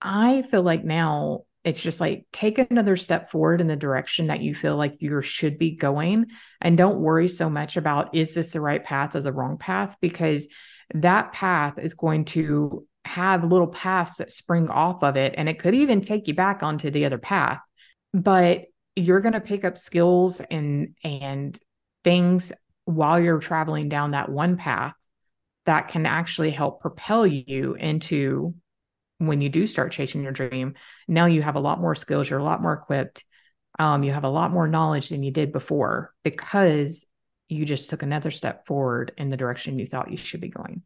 I 0.00 0.42
feel 0.42 0.62
like 0.62 0.84
now 0.84 1.44
it's 1.64 1.82
just 1.82 2.00
like 2.00 2.26
take 2.32 2.58
another 2.58 2.96
step 2.96 3.30
forward 3.30 3.60
in 3.60 3.68
the 3.68 3.76
direction 3.76 4.26
that 4.26 4.40
you 4.40 4.54
feel 4.54 4.76
like 4.76 5.00
you 5.00 5.22
should 5.22 5.58
be 5.58 5.72
going 5.76 6.26
and 6.60 6.76
don't 6.76 7.00
worry 7.00 7.28
so 7.28 7.48
much 7.48 7.76
about 7.76 8.14
is 8.14 8.34
this 8.34 8.52
the 8.52 8.60
right 8.60 8.84
path 8.84 9.14
or 9.14 9.20
the 9.20 9.32
wrong 9.32 9.58
path 9.58 9.96
because 10.00 10.48
that 10.94 11.32
path 11.32 11.78
is 11.78 11.94
going 11.94 12.24
to 12.24 12.84
have 13.04 13.44
little 13.44 13.66
paths 13.66 14.16
that 14.16 14.30
spring 14.30 14.68
off 14.68 15.02
of 15.02 15.16
it 15.16 15.34
and 15.36 15.48
it 15.48 15.58
could 15.58 15.74
even 15.74 16.00
take 16.00 16.28
you 16.28 16.34
back 16.34 16.62
onto 16.62 16.90
the 16.90 17.04
other 17.04 17.18
path 17.18 17.60
but 18.14 18.64
you're 18.94 19.20
going 19.20 19.32
to 19.32 19.40
pick 19.40 19.64
up 19.64 19.76
skills 19.76 20.40
and 20.40 20.94
and 21.02 21.58
things 22.04 22.52
while 22.84 23.20
you're 23.20 23.38
traveling 23.38 23.88
down 23.88 24.12
that 24.12 24.28
one 24.28 24.56
path 24.56 24.94
that 25.66 25.88
can 25.88 26.06
actually 26.06 26.50
help 26.50 26.80
propel 26.80 27.26
you 27.26 27.74
into 27.74 28.54
when 29.18 29.40
you 29.40 29.48
do 29.48 29.66
start 29.66 29.92
chasing 29.92 30.22
your 30.22 30.32
dream, 30.32 30.74
now 31.06 31.26
you 31.26 31.42
have 31.42 31.54
a 31.54 31.60
lot 31.60 31.80
more 31.80 31.94
skills, 31.94 32.28
you're 32.28 32.40
a 32.40 32.44
lot 32.44 32.62
more 32.62 32.72
equipped. 32.72 33.24
Um, 33.78 34.02
you 34.02 34.12
have 34.12 34.24
a 34.24 34.28
lot 34.28 34.50
more 34.50 34.68
knowledge 34.68 35.08
than 35.08 35.22
you 35.22 35.30
did 35.30 35.52
before 35.52 36.12
because 36.24 37.06
you 37.48 37.64
just 37.64 37.88
took 37.88 38.02
another 38.02 38.30
step 38.30 38.66
forward 38.66 39.12
in 39.16 39.28
the 39.28 39.36
direction 39.36 39.78
you 39.78 39.86
thought 39.86 40.10
you 40.10 40.16
should 40.16 40.40
be 40.40 40.48
going. 40.48 40.82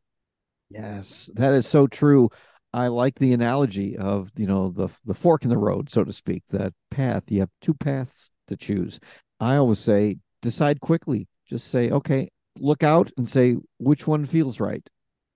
Yes, 0.70 1.30
that 1.34 1.54
is 1.54 1.66
so 1.66 1.86
true. 1.86 2.30
I 2.72 2.88
like 2.88 3.18
the 3.18 3.32
analogy 3.32 3.96
of 3.96 4.30
you 4.36 4.46
know 4.46 4.70
the 4.70 4.88
the 5.04 5.14
fork 5.14 5.44
in 5.44 5.50
the 5.50 5.58
road, 5.58 5.90
so 5.90 6.04
to 6.04 6.12
speak. 6.12 6.42
That 6.50 6.72
path 6.90 7.30
you 7.30 7.40
have 7.40 7.50
two 7.60 7.74
paths 7.74 8.30
to 8.48 8.56
choose. 8.56 9.00
I 9.40 9.56
always 9.56 9.78
say 9.78 10.16
decide 10.42 10.80
quickly. 10.80 11.28
Just 11.48 11.68
say 11.68 11.90
okay, 11.90 12.30
look 12.58 12.82
out 12.82 13.10
and 13.16 13.28
say 13.28 13.56
which 13.78 14.06
one 14.06 14.26
feels 14.26 14.60
right, 14.60 14.86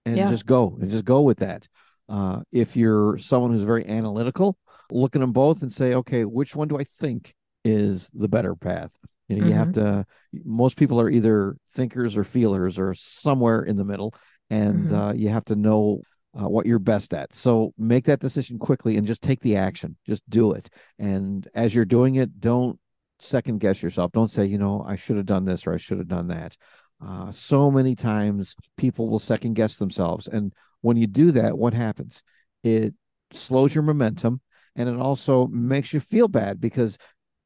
and 0.04 0.16
yeah. 0.16 0.30
just 0.30 0.46
go 0.46 0.76
and 0.80 0.90
just 0.90 1.04
go 1.04 1.22
with 1.22 1.38
that. 1.38 1.68
Uh, 2.08 2.40
if 2.50 2.76
you're 2.76 3.18
someone 3.18 3.52
who's 3.52 3.62
very 3.62 3.86
analytical, 3.86 4.58
look 4.90 5.14
at 5.14 5.20
them 5.20 5.32
both 5.32 5.62
and 5.62 5.72
say, 5.72 5.94
okay, 5.94 6.24
which 6.24 6.56
one 6.56 6.66
do 6.66 6.76
I 6.76 6.84
think 6.98 7.34
is 7.64 8.10
the 8.12 8.28
better 8.28 8.56
path? 8.56 8.90
You 9.28 9.36
know, 9.36 9.42
mm-hmm. 9.42 9.50
you 9.50 9.56
have 9.56 9.68
mm-hmm. 9.68 10.00
to. 10.00 10.06
Most 10.44 10.76
people 10.76 11.00
are 11.00 11.08
either 11.08 11.56
thinkers 11.72 12.16
or 12.16 12.24
feelers 12.24 12.78
or 12.78 12.94
somewhere 12.94 13.62
in 13.62 13.76
the 13.76 13.84
middle, 13.84 14.12
and 14.50 14.86
mm-hmm. 14.86 14.94
uh, 14.94 15.12
you 15.12 15.28
have 15.28 15.44
to 15.46 15.56
know 15.56 16.02
uh, 16.38 16.48
what 16.48 16.66
you're 16.66 16.78
best 16.78 17.14
at. 17.14 17.34
So 17.34 17.72
make 17.78 18.04
that 18.04 18.20
decision 18.20 18.58
quickly 18.58 18.96
and 18.96 19.06
just 19.06 19.22
take 19.22 19.40
the 19.40 19.56
action. 19.56 19.96
Just 20.06 20.28
do 20.28 20.52
it. 20.52 20.68
And 20.98 21.48
as 21.54 21.74
you're 21.74 21.84
doing 21.84 22.16
it, 22.16 22.40
don't 22.40 22.78
second 23.20 23.60
guess 23.60 23.82
yourself. 23.82 24.12
Don't 24.12 24.30
say, 24.30 24.46
you 24.46 24.58
know, 24.58 24.84
I 24.86 24.96
should 24.96 25.16
have 25.16 25.26
done 25.26 25.44
this 25.44 25.66
or 25.66 25.74
I 25.74 25.78
should 25.78 25.98
have 25.98 26.08
done 26.08 26.28
that. 26.28 26.56
Uh, 27.04 27.32
so 27.32 27.70
many 27.70 27.94
times 27.94 28.54
people 28.76 29.08
will 29.08 29.18
second 29.18 29.54
guess 29.54 29.78
themselves, 29.78 30.28
and 30.28 30.52
when 30.82 30.96
you 30.98 31.06
do 31.06 31.32
that, 31.32 31.56
what 31.56 31.72
happens? 31.72 32.22
It 32.62 32.94
slows 33.32 33.74
your 33.74 33.84
momentum 33.84 34.40
and 34.76 34.88
it 34.88 34.96
also 34.96 35.46
makes 35.46 35.92
you 35.92 36.00
feel 36.00 36.28
bad 36.28 36.60
because 36.60 36.98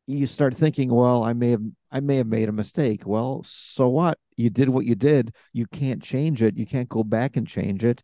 you 0.06 0.26
start 0.26 0.54
thinking, 0.54 0.92
well, 0.92 1.24
I 1.24 1.32
may 1.32 1.50
have 1.50 1.62
I 1.90 2.00
may 2.00 2.16
have 2.16 2.26
made 2.26 2.48
a 2.48 2.52
mistake. 2.52 3.06
Well, 3.06 3.42
so 3.46 3.88
what? 3.88 4.18
You 4.36 4.50
did 4.50 4.68
what 4.68 4.84
you 4.84 4.94
did. 4.94 5.34
You 5.52 5.66
can't 5.66 6.02
change 6.02 6.42
it. 6.42 6.56
You 6.56 6.66
can't 6.66 6.88
go 6.88 7.04
back 7.04 7.36
and 7.36 7.46
change 7.46 7.84
it. 7.84 8.02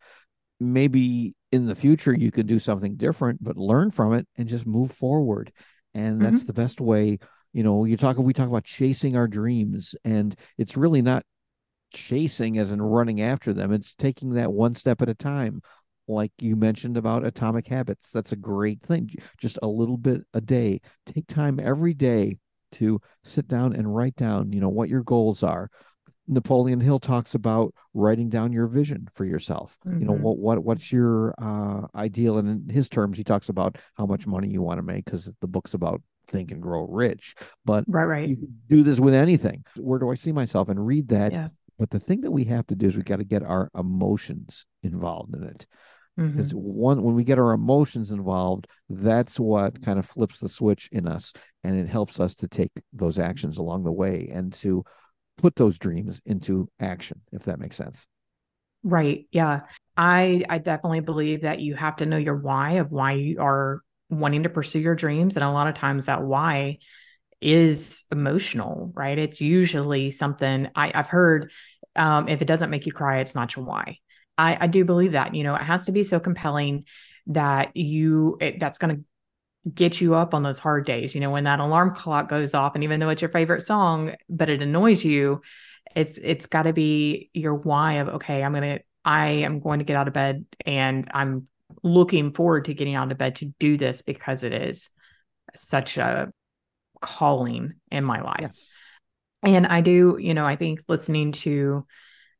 Maybe 0.58 1.34
in 1.52 1.66
the 1.66 1.74
future 1.74 2.12
you 2.12 2.30
could 2.30 2.46
do 2.46 2.58
something 2.58 2.96
different, 2.96 3.42
but 3.42 3.56
learn 3.56 3.90
from 3.90 4.12
it 4.14 4.26
and 4.36 4.48
just 4.48 4.66
move 4.66 4.92
forward. 4.92 5.52
And 5.94 6.20
that's 6.20 6.38
mm-hmm. 6.38 6.46
the 6.46 6.52
best 6.52 6.80
way. 6.80 7.18
You 7.52 7.64
know, 7.64 7.84
you 7.84 7.96
talk 7.96 8.16
we 8.16 8.32
talk 8.32 8.48
about 8.48 8.64
chasing 8.64 9.16
our 9.16 9.26
dreams, 9.26 9.94
and 10.04 10.34
it's 10.56 10.76
really 10.76 11.02
not 11.02 11.24
chasing 11.92 12.58
as 12.58 12.70
in 12.72 12.80
running 12.80 13.20
after 13.20 13.52
them. 13.52 13.72
It's 13.72 13.94
taking 13.94 14.34
that 14.34 14.52
one 14.52 14.74
step 14.76 15.02
at 15.02 15.08
a 15.08 15.14
time. 15.14 15.60
Like 16.10 16.32
you 16.40 16.56
mentioned 16.56 16.96
about 16.96 17.24
atomic 17.24 17.68
habits. 17.68 18.10
That's 18.10 18.32
a 18.32 18.36
great 18.36 18.82
thing. 18.82 19.10
Just 19.38 19.58
a 19.62 19.68
little 19.68 19.96
bit 19.96 20.22
a 20.34 20.40
day. 20.40 20.80
Take 21.06 21.26
time 21.26 21.60
every 21.60 21.94
day 21.94 22.38
to 22.72 23.00
sit 23.24 23.48
down 23.48 23.72
and 23.74 23.94
write 23.94 24.16
down, 24.16 24.52
you 24.52 24.60
know, 24.60 24.68
what 24.68 24.88
your 24.88 25.02
goals 25.02 25.42
are. 25.42 25.70
Napoleon 26.26 26.80
Hill 26.80 27.00
talks 27.00 27.34
about 27.34 27.74
writing 27.94 28.28
down 28.28 28.52
your 28.52 28.66
vision 28.66 29.08
for 29.14 29.24
yourself. 29.24 29.76
Mm-hmm. 29.86 30.00
You 30.00 30.06
know, 30.06 30.12
mm-hmm. 30.14 30.22
what 30.22 30.38
what 30.38 30.64
what's 30.64 30.92
your 30.92 31.34
uh 31.38 31.86
ideal 31.94 32.38
and 32.38 32.68
in 32.68 32.74
his 32.74 32.88
terms 32.88 33.18
he 33.18 33.24
talks 33.24 33.48
about 33.48 33.78
how 33.94 34.06
much 34.06 34.26
money 34.26 34.48
you 34.48 34.62
want 34.62 34.78
to 34.78 34.82
make 34.82 35.06
cuz 35.06 35.30
the 35.40 35.48
book's 35.48 35.74
about 35.74 36.02
think 36.28 36.52
and 36.52 36.62
grow 36.62 36.86
rich. 36.86 37.34
But 37.64 37.84
right, 37.88 38.04
right. 38.04 38.28
You 38.28 38.36
can 38.36 38.60
do 38.68 38.82
this 38.82 39.00
with 39.00 39.14
anything. 39.14 39.64
Where 39.76 39.98
do 39.98 40.10
I 40.10 40.14
see 40.14 40.32
myself? 40.32 40.68
And 40.68 40.84
read 40.84 41.08
that 41.08 41.32
yeah. 41.32 41.48
But 41.80 41.88
the 41.88 41.98
thing 41.98 42.20
that 42.20 42.30
we 42.30 42.44
have 42.44 42.66
to 42.66 42.76
do 42.76 42.88
is 42.88 42.96
we 42.96 43.02
got 43.02 43.16
to 43.16 43.24
get 43.24 43.42
our 43.42 43.70
emotions 43.74 44.66
involved 44.82 45.34
in 45.34 45.44
it. 45.44 45.66
Mm-hmm. 46.18 46.36
Because 46.36 46.52
one, 46.52 47.02
when 47.02 47.14
we 47.14 47.24
get 47.24 47.38
our 47.38 47.52
emotions 47.52 48.10
involved, 48.10 48.66
that's 48.88 49.38
what 49.38 49.82
kind 49.82 49.98
of 49.98 50.06
flips 50.06 50.40
the 50.40 50.48
switch 50.48 50.88
in 50.92 51.06
us, 51.06 51.32
and 51.64 51.78
it 51.78 51.88
helps 51.88 52.20
us 52.20 52.34
to 52.36 52.48
take 52.48 52.72
those 52.92 53.18
actions 53.18 53.58
along 53.58 53.84
the 53.84 53.92
way 53.92 54.30
and 54.32 54.52
to 54.54 54.84
put 55.38 55.56
those 55.56 55.78
dreams 55.78 56.20
into 56.26 56.68
action. 56.78 57.20
If 57.32 57.44
that 57.44 57.58
makes 57.58 57.76
sense. 57.76 58.06
Right. 58.82 59.26
Yeah. 59.30 59.60
I 59.96 60.42
I 60.48 60.58
definitely 60.58 61.00
believe 61.00 61.42
that 61.42 61.60
you 61.60 61.74
have 61.74 61.96
to 61.96 62.06
know 62.06 62.16
your 62.16 62.36
why 62.36 62.72
of 62.72 62.90
why 62.90 63.12
you 63.12 63.38
are 63.40 63.80
wanting 64.08 64.42
to 64.42 64.48
pursue 64.48 64.80
your 64.80 64.94
dreams, 64.94 65.36
and 65.36 65.44
a 65.44 65.50
lot 65.50 65.68
of 65.68 65.74
times 65.74 66.06
that 66.06 66.22
why 66.22 66.78
is 67.40 68.04
emotional, 68.10 68.92
right? 68.94 69.18
It's 69.18 69.40
usually 69.40 70.10
something 70.10 70.68
I, 70.74 70.92
I've 70.94 71.08
heard 71.08 71.52
um, 71.96 72.28
if 72.28 72.42
it 72.42 72.46
doesn't 72.46 72.70
make 72.70 72.86
you 72.86 72.92
cry, 72.92 73.20
it's 73.20 73.34
not 73.34 73.56
your 73.56 73.64
why. 73.64 73.98
I, 74.40 74.56
I 74.60 74.66
do 74.66 74.84
believe 74.84 75.12
that, 75.12 75.34
you 75.34 75.44
know, 75.44 75.54
it 75.54 75.62
has 75.62 75.84
to 75.84 75.92
be 75.92 76.02
so 76.02 76.18
compelling 76.18 76.84
that 77.26 77.76
you, 77.76 78.38
it, 78.40 78.58
that's 78.58 78.78
going 78.78 78.96
to 78.96 79.70
get 79.70 80.00
you 80.00 80.14
up 80.14 80.32
on 80.32 80.42
those 80.42 80.58
hard 80.58 80.86
days. 80.86 81.14
You 81.14 81.20
know, 81.20 81.30
when 81.30 81.44
that 81.44 81.60
alarm 81.60 81.94
clock 81.94 82.28
goes 82.28 82.54
off, 82.54 82.74
and 82.74 82.82
even 82.82 82.98
though 83.00 83.10
it's 83.10 83.20
your 83.20 83.30
favorite 83.30 83.62
song, 83.62 84.14
but 84.28 84.48
it 84.48 84.62
annoys 84.62 85.04
you, 85.04 85.42
it's, 85.94 86.18
it's 86.18 86.46
got 86.46 86.62
to 86.62 86.72
be 86.72 87.28
your 87.34 87.54
why 87.54 87.94
of, 87.94 88.08
okay, 88.08 88.42
I'm 88.42 88.52
going 88.52 88.78
to, 88.78 88.84
I 89.04 89.28
am 89.28 89.60
going 89.60 89.80
to 89.80 89.84
get 89.84 89.96
out 89.96 90.08
of 90.08 90.14
bed 90.14 90.46
and 90.64 91.08
I'm 91.12 91.46
looking 91.82 92.32
forward 92.32 92.64
to 92.66 92.74
getting 92.74 92.94
out 92.94 93.12
of 93.12 93.18
bed 93.18 93.36
to 93.36 93.52
do 93.58 93.76
this 93.76 94.02
because 94.02 94.42
it 94.42 94.52
is 94.52 94.90
such 95.54 95.98
a 95.98 96.32
calling 97.00 97.74
in 97.90 98.04
my 98.04 98.22
life. 98.22 98.40
Yes. 98.40 98.70
And 99.42 99.66
I 99.66 99.80
do, 99.80 100.18
you 100.20 100.34
know, 100.34 100.46
I 100.46 100.56
think 100.56 100.80
listening 100.88 101.32
to 101.32 101.86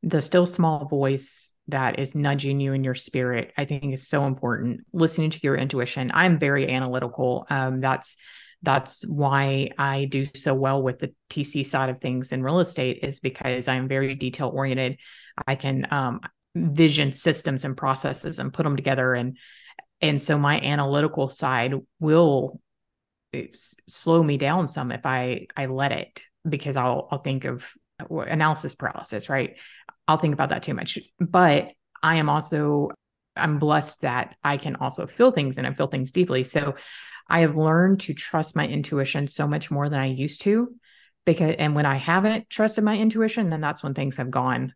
the 0.02 0.22
still 0.22 0.46
small 0.46 0.86
voice 0.86 1.50
that 1.70 1.98
is 1.98 2.14
nudging 2.14 2.60
you 2.60 2.72
in 2.72 2.84
your 2.84 2.94
spirit, 2.94 3.52
I 3.56 3.64
think 3.64 3.92
is 3.92 4.08
so 4.08 4.24
important. 4.24 4.80
Listening 4.92 5.30
to 5.30 5.40
your 5.42 5.56
intuition. 5.56 6.10
I'm 6.14 6.38
very 6.38 6.68
analytical. 6.68 7.46
Um, 7.50 7.80
that's 7.80 8.16
that's 8.62 9.06
why 9.06 9.70
I 9.78 10.04
do 10.04 10.26
so 10.34 10.52
well 10.54 10.82
with 10.82 10.98
the 10.98 11.14
TC 11.30 11.64
side 11.64 11.88
of 11.88 11.98
things 11.98 12.30
in 12.32 12.42
real 12.42 12.60
estate 12.60 13.00
is 13.02 13.18
because 13.18 13.68
I'm 13.68 13.88
very 13.88 14.14
detail 14.14 14.50
oriented. 14.52 14.98
I 15.46 15.54
can 15.54 15.86
um, 15.90 16.20
vision 16.54 17.12
systems 17.12 17.64
and 17.64 17.76
processes 17.76 18.38
and 18.38 18.52
put 18.52 18.64
them 18.64 18.76
together 18.76 19.14
and 19.14 19.38
and 20.02 20.20
so 20.20 20.38
my 20.38 20.58
analytical 20.60 21.28
side 21.28 21.74
will 21.98 22.60
slow 23.52 24.22
me 24.22 24.36
down 24.38 24.66
some 24.66 24.92
if 24.92 25.04
I 25.04 25.46
I 25.56 25.66
let 25.66 25.92
it 25.92 26.22
because 26.48 26.76
I'll 26.76 27.08
I'll 27.10 27.22
think 27.22 27.44
of 27.44 27.70
analysis 28.08 28.74
paralysis, 28.74 29.28
right? 29.28 29.56
I'll 30.08 30.18
think 30.18 30.34
about 30.34 30.50
that 30.50 30.62
too 30.62 30.74
much. 30.74 30.98
But 31.18 31.72
I 32.02 32.16
am 32.16 32.28
also 32.28 32.90
I'm 33.36 33.58
blessed 33.58 34.02
that 34.02 34.36
I 34.42 34.56
can 34.56 34.76
also 34.76 35.06
feel 35.06 35.30
things 35.30 35.56
and 35.56 35.66
I 35.66 35.72
feel 35.72 35.86
things 35.86 36.10
deeply. 36.10 36.44
So 36.44 36.74
I 37.28 37.40
have 37.40 37.56
learned 37.56 38.00
to 38.00 38.14
trust 38.14 38.56
my 38.56 38.66
intuition 38.66 39.28
so 39.28 39.46
much 39.46 39.70
more 39.70 39.88
than 39.88 40.00
I 40.00 40.06
used 40.06 40.42
to 40.42 40.74
because 41.24 41.54
and 41.58 41.74
when 41.74 41.86
I 41.86 41.94
haven't 41.94 42.50
trusted 42.50 42.82
my 42.82 42.96
intuition 42.96 43.50
then 43.50 43.60
that's 43.60 43.82
when 43.82 43.94
things 43.94 44.16
have 44.16 44.30
gone 44.30 44.74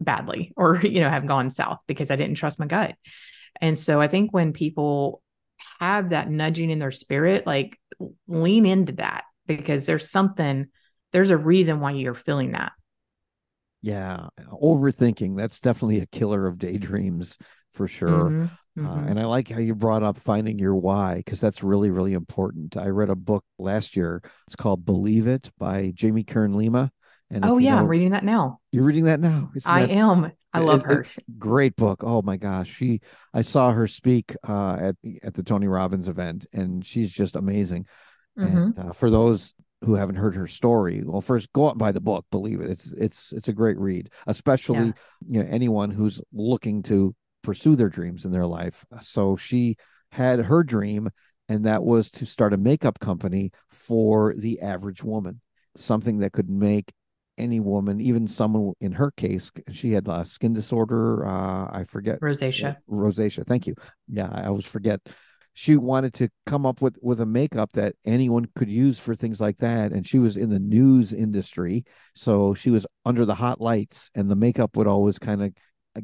badly 0.00 0.52
or 0.56 0.76
you 0.82 1.00
know 1.00 1.10
have 1.10 1.26
gone 1.26 1.50
south 1.50 1.80
because 1.86 2.10
I 2.10 2.16
didn't 2.16 2.36
trust 2.36 2.58
my 2.58 2.66
gut. 2.66 2.94
And 3.60 3.78
so 3.78 4.00
I 4.00 4.08
think 4.08 4.32
when 4.32 4.52
people 4.52 5.22
have 5.80 6.10
that 6.10 6.30
nudging 6.30 6.70
in 6.70 6.78
their 6.78 6.90
spirit, 6.90 7.46
like 7.46 7.78
lean 8.26 8.66
into 8.66 8.92
that 8.94 9.24
because 9.46 9.86
there's 9.86 10.10
something, 10.10 10.66
there's 11.12 11.30
a 11.30 11.36
reason 11.36 11.80
why 11.80 11.92
you're 11.92 12.14
feeling 12.14 12.52
that. 12.52 12.72
Yeah, 13.82 14.28
overthinking. 14.50 15.36
That's 15.36 15.60
definitely 15.60 16.00
a 16.00 16.06
killer 16.06 16.46
of 16.46 16.58
daydreams 16.58 17.36
for 17.74 17.88
sure. 17.88 18.30
Mhm, 18.30 18.50
Uh, 18.78 18.80
mhm. 18.80 19.10
and 19.10 19.20
I 19.20 19.24
like 19.24 19.48
how 19.48 19.58
you 19.58 19.74
brought 19.74 20.02
up 20.02 20.18
finding 20.18 20.58
your 20.58 20.74
why 20.76 21.16
because 21.16 21.40
that's 21.40 21.62
really, 21.64 21.90
really 21.90 22.12
important. 22.12 22.76
I 22.76 22.88
read 22.88 23.10
a 23.10 23.16
book 23.16 23.44
last 23.58 23.96
year. 23.96 24.22
It's 24.46 24.56
called 24.56 24.84
Believe 24.84 25.26
It 25.26 25.50
by 25.58 25.90
Jamie 25.94 26.24
Kern 26.24 26.52
Lima. 26.52 26.90
And 27.30 27.44
oh 27.44 27.58
yeah, 27.58 27.72
know- 27.76 27.78
I'm 27.80 27.88
reading 27.88 28.10
that 28.10 28.24
now. 28.24 28.60
You're 28.72 28.84
reading 28.84 29.04
that 29.04 29.20
now. 29.20 29.50
Isn't 29.56 29.70
I 29.70 29.86
that 29.86 29.90
am. 29.90 30.32
I 30.52 30.60
love 30.60 30.80
it- 30.80 30.86
her. 30.86 31.06
great 31.38 31.74
book? 31.76 32.04
Oh 32.04 32.20
my 32.22 32.36
gosh, 32.36 32.68
she. 32.70 33.00
I 33.34 33.40
saw 33.42 33.72
her 33.72 33.86
speak 33.86 34.36
uh, 34.46 34.74
at 34.74 34.96
at 35.22 35.34
the 35.34 35.42
Tony 35.42 35.66
Robbins 35.66 36.08
event, 36.08 36.46
and 36.52 36.84
she's 36.84 37.10
just 37.10 37.34
amazing. 37.36 37.86
Mhm. 38.38 38.46
And 38.76 38.78
uh, 38.78 38.92
for 38.92 39.08
those 39.10 39.54
who 39.84 39.94
haven't 39.94 40.16
heard 40.16 40.36
her 40.36 40.46
story, 40.46 41.02
well, 41.04 41.20
first 41.20 41.52
go 41.52 41.66
out 41.66 41.72
and 41.72 41.78
buy 41.78 41.92
the 41.92 42.00
book. 42.00 42.24
Believe 42.30 42.60
it, 42.60 42.70
it's 42.70 42.92
it's 42.92 43.32
it's 43.32 43.48
a 43.48 43.52
great 43.52 43.78
read, 43.78 44.10
especially 44.26 44.86
Yeah. 44.86 44.92
you 45.26 45.42
know 45.42 45.48
anyone 45.50 45.90
who's 45.90 46.20
looking 46.32 46.82
to 46.84 47.14
pursue 47.42 47.74
their 47.76 47.88
dreams 47.88 48.24
in 48.24 48.32
their 48.32 48.46
life. 48.46 48.84
So 49.02 49.36
she 49.36 49.76
had 50.12 50.40
her 50.40 50.62
dream, 50.62 51.10
and 51.48 51.64
that 51.66 51.82
was 51.82 52.10
to 52.12 52.26
start 52.26 52.52
a 52.52 52.56
makeup 52.56 53.00
company 53.00 53.50
for 53.70 54.34
the 54.36 54.60
average 54.60 55.02
woman, 55.02 55.40
something 55.76 56.18
that 56.18 56.32
could 56.32 56.48
make 56.48 56.92
any 57.38 57.60
woman, 57.60 58.00
even 58.00 58.28
someone 58.28 58.74
in 58.80 58.92
her 58.92 59.10
case, 59.10 59.50
she 59.72 59.92
had 59.92 60.06
a 60.06 60.24
skin 60.24 60.52
disorder. 60.52 61.26
Uh, 61.26 61.64
I 61.72 61.84
forget 61.88 62.20
Rosacea. 62.20 62.76
rosacea. 62.88 63.46
Thank 63.46 63.66
you. 63.66 63.74
Yeah, 64.06 64.28
I 64.30 64.46
always 64.46 64.66
forget. 64.66 65.00
She 65.54 65.76
wanted 65.76 66.14
to 66.14 66.28
come 66.46 66.64
up 66.64 66.80
with 66.80 66.96
with 67.02 67.20
a 67.20 67.26
makeup 67.26 67.72
that 67.72 67.94
anyone 68.04 68.46
could 68.54 68.70
use 68.70 68.98
for 68.98 69.14
things 69.14 69.40
like 69.40 69.58
that, 69.58 69.92
and 69.92 70.06
she 70.06 70.18
was 70.18 70.36
in 70.36 70.50
the 70.50 70.58
news 70.58 71.12
industry, 71.12 71.84
so 72.14 72.54
she 72.54 72.70
was 72.70 72.86
under 73.04 73.24
the 73.24 73.34
hot 73.34 73.60
lights, 73.60 74.10
and 74.14 74.30
the 74.30 74.36
makeup 74.36 74.76
would 74.76 74.86
always 74.86 75.18
kind 75.18 75.42
of 75.42 75.52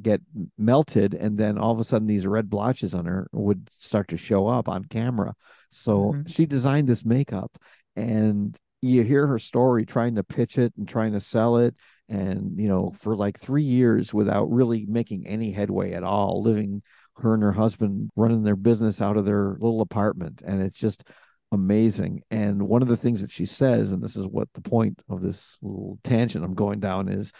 get 0.03 0.21
melted, 0.59 1.15
and 1.15 1.39
then 1.39 1.57
all 1.57 1.73
of 1.73 1.81
a 1.81 1.85
sudden 1.85 2.07
these 2.07 2.27
red 2.27 2.51
blotches 2.51 2.95
on 2.95 3.07
her 3.07 3.27
would 3.33 3.71
start 3.79 4.09
to 4.09 4.17
show 4.19 4.47
up 4.47 4.69
on 4.69 4.85
camera. 4.85 5.35
So 5.71 6.13
Mhm. 6.13 6.29
she 6.29 6.45
designed 6.47 6.89
this 6.89 7.05
makeup, 7.05 7.57
and 7.97 8.57
you 8.81 9.03
hear 9.03 9.27
her 9.27 9.39
story 9.39 9.87
trying 9.87 10.15
to 10.17 10.25
pitch 10.25 10.59
it 10.59 10.73
and 10.77 10.87
trying 10.87 11.13
to 11.13 11.21
sell 11.21 11.57
it 11.57 11.75
and 12.09 12.59
you 12.59 12.69
know 12.69 12.93
for 12.97 13.17
like 13.17 13.39
three 13.39 13.65
years 13.65 14.15
without 14.15 14.51
really 14.51 14.87
making 14.87 15.27
any 15.27 15.51
headway 15.51 15.93
at 15.93 16.05
all 16.05 16.43
living 16.43 16.83
her 17.21 17.35
and 17.35 17.43
her 17.43 17.53
husband 17.53 18.11
running 18.17 18.43
their 18.43 18.57
business 18.57 19.01
out 19.03 19.17
of 19.17 19.25
their 19.25 19.57
little 19.61 19.81
apartment 19.81 20.43
and 20.45 20.63
it's 20.63 20.79
just 20.79 21.05
amazing 21.53 22.23
and 22.31 22.69
one 22.69 22.83
of 22.83 22.89
the 22.89 22.97
things 22.97 23.21
that 23.23 23.31
she 23.31 23.47
says 23.47 23.91
and 23.91 24.03
this 24.03 24.17
is 24.17 24.27
what 24.27 24.49
the 24.55 24.61
point 24.61 25.01
of 25.09 25.23
this 25.23 25.59
little 25.63 25.99
tangent 26.05 26.45
i'm 26.45 26.55
going 26.55 26.79
down 26.79 27.09
is 27.09 27.33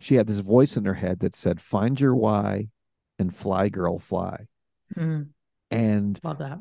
she 0.00 0.16
had 0.16 0.26
this 0.26 0.40
voice 0.40 0.76
in 0.76 0.84
her 0.84 0.94
head 0.94 1.20
that 1.20 1.34
said 1.34 1.60
find 1.60 1.98
your 1.98 2.14
why 2.14 2.68
and 3.18 3.34
fly 3.34 3.68
girl 3.68 3.98
fly 3.98 4.46
Mm, 4.96 5.28
and 5.70 6.20
love 6.22 6.38
that. 6.38 6.58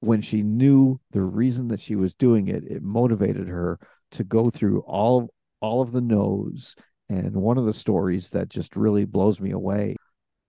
when 0.00 0.22
she 0.22 0.42
knew 0.42 0.98
the 1.12 1.20
reason 1.22 1.68
that 1.68 1.80
she 1.80 1.94
was 1.96 2.14
doing 2.14 2.48
it, 2.48 2.64
it 2.64 2.82
motivated 2.82 3.46
her 3.46 3.78
to 4.12 4.24
go 4.24 4.48
through 4.50 4.80
all 4.80 5.28
all 5.60 5.82
of 5.82 5.92
the 5.92 6.00
no's. 6.00 6.74
And 7.10 7.34
one 7.36 7.58
of 7.58 7.66
the 7.66 7.72
stories 7.72 8.30
that 8.30 8.48
just 8.48 8.74
really 8.74 9.04
blows 9.04 9.38
me 9.38 9.50
away, 9.50 9.96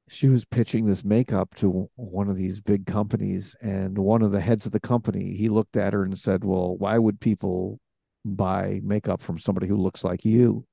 she 0.10 0.28
was 0.28 0.43
pitching 0.45 0.86
this 0.86 1.04
makeup 1.04 1.56
to 1.56 1.89
one 1.95 2.30
of 2.30 2.36
these 2.36 2.60
big 2.60 2.86
companies, 2.86 3.56
and 3.62 3.98
one 3.98 4.22
of 4.22 4.32
the 4.32 4.41
heads 4.41 4.65
of 4.65 4.72
the 4.72 4.80
company, 4.80 5.36
he 5.36 5.50
looked 5.50 5.78
at 5.78 5.93
her 5.93 6.04
and 6.04 6.17
said, 6.17 6.43
"Well, 6.43 6.76
why 6.78 6.98
would 6.98 7.19
people 7.19 7.80
buy 8.26 8.82
makeup 8.84 9.22
from 9.22 9.39
somebody 9.39 9.67
who 9.67 9.78
looks 9.78 10.04
like 10.04 10.26
you?" 10.26 10.65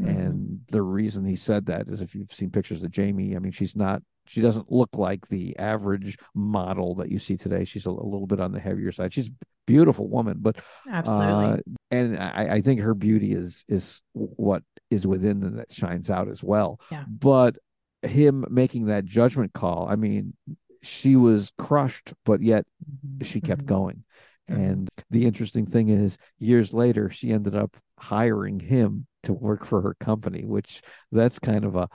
Mhm. 0.00 0.08
And 0.08 0.60
the 0.70 0.82
reason 0.82 1.24
he 1.24 1.36
said 1.36 1.66
that 1.66 1.88
is 1.88 2.00
if 2.00 2.14
you've 2.14 2.32
seen 2.32 2.50
pictures 2.50 2.82
of 2.82 2.90
Jamie, 2.90 3.36
I 3.36 3.38
mean, 3.38 3.52
she's 3.52 3.76
not, 3.76 4.02
she 4.26 4.40
doesn't 4.40 4.72
look 4.72 4.96
like 4.96 5.28
the 5.28 5.58
average 5.58 6.16
model 6.34 6.94
that 6.96 7.10
you 7.10 7.18
see 7.18 7.36
today. 7.36 7.64
She's 7.64 7.86
a, 7.86 7.90
a 7.90 7.92
little 7.92 8.26
bit 8.26 8.40
on 8.40 8.52
the 8.52 8.60
heavier 8.60 8.92
side. 8.92 9.12
She's 9.12 9.28
a 9.28 9.32
beautiful 9.66 10.08
woman, 10.08 10.38
but, 10.40 10.56
Absolutely. 10.90 11.44
uh, 11.44 11.56
and 11.90 12.18
I, 12.18 12.48
I 12.54 12.60
think 12.62 12.80
her 12.80 12.94
beauty 12.94 13.32
is, 13.32 13.64
is 13.68 14.00
what 14.12 14.62
is 14.90 15.06
within 15.06 15.40
them 15.40 15.56
that 15.56 15.72
shines 15.72 16.10
out 16.10 16.28
as 16.28 16.42
well. 16.42 16.80
Yeah. 16.90 17.04
But 17.06 17.56
him 18.02 18.44
making 18.50 18.86
that 18.86 19.04
judgment 19.04 19.52
call, 19.52 19.88
I 19.88 19.96
mean, 19.96 20.34
she 20.82 21.16
was 21.16 21.52
crushed, 21.58 22.14
but 22.24 22.42
yet 22.42 22.66
Mhm, 22.86 23.22
she 23.22 23.40
kept 23.40 23.66
mhm. 23.66 23.66
going. 23.66 24.04
And 24.48 24.88
the 25.10 25.26
interesting 25.26 25.66
thing 25.66 25.88
is, 25.88 26.18
years 26.38 26.72
later, 26.74 27.10
she 27.10 27.32
ended 27.32 27.54
up 27.54 27.76
hiring 27.98 28.60
him 28.60 29.06
to 29.24 29.32
work 29.32 29.64
for 29.64 29.82
her 29.82 29.94
company, 30.00 30.44
which 30.44 30.82
that's 31.12 31.38
kind 31.38 31.64
of 31.64 31.76
a 31.76 31.88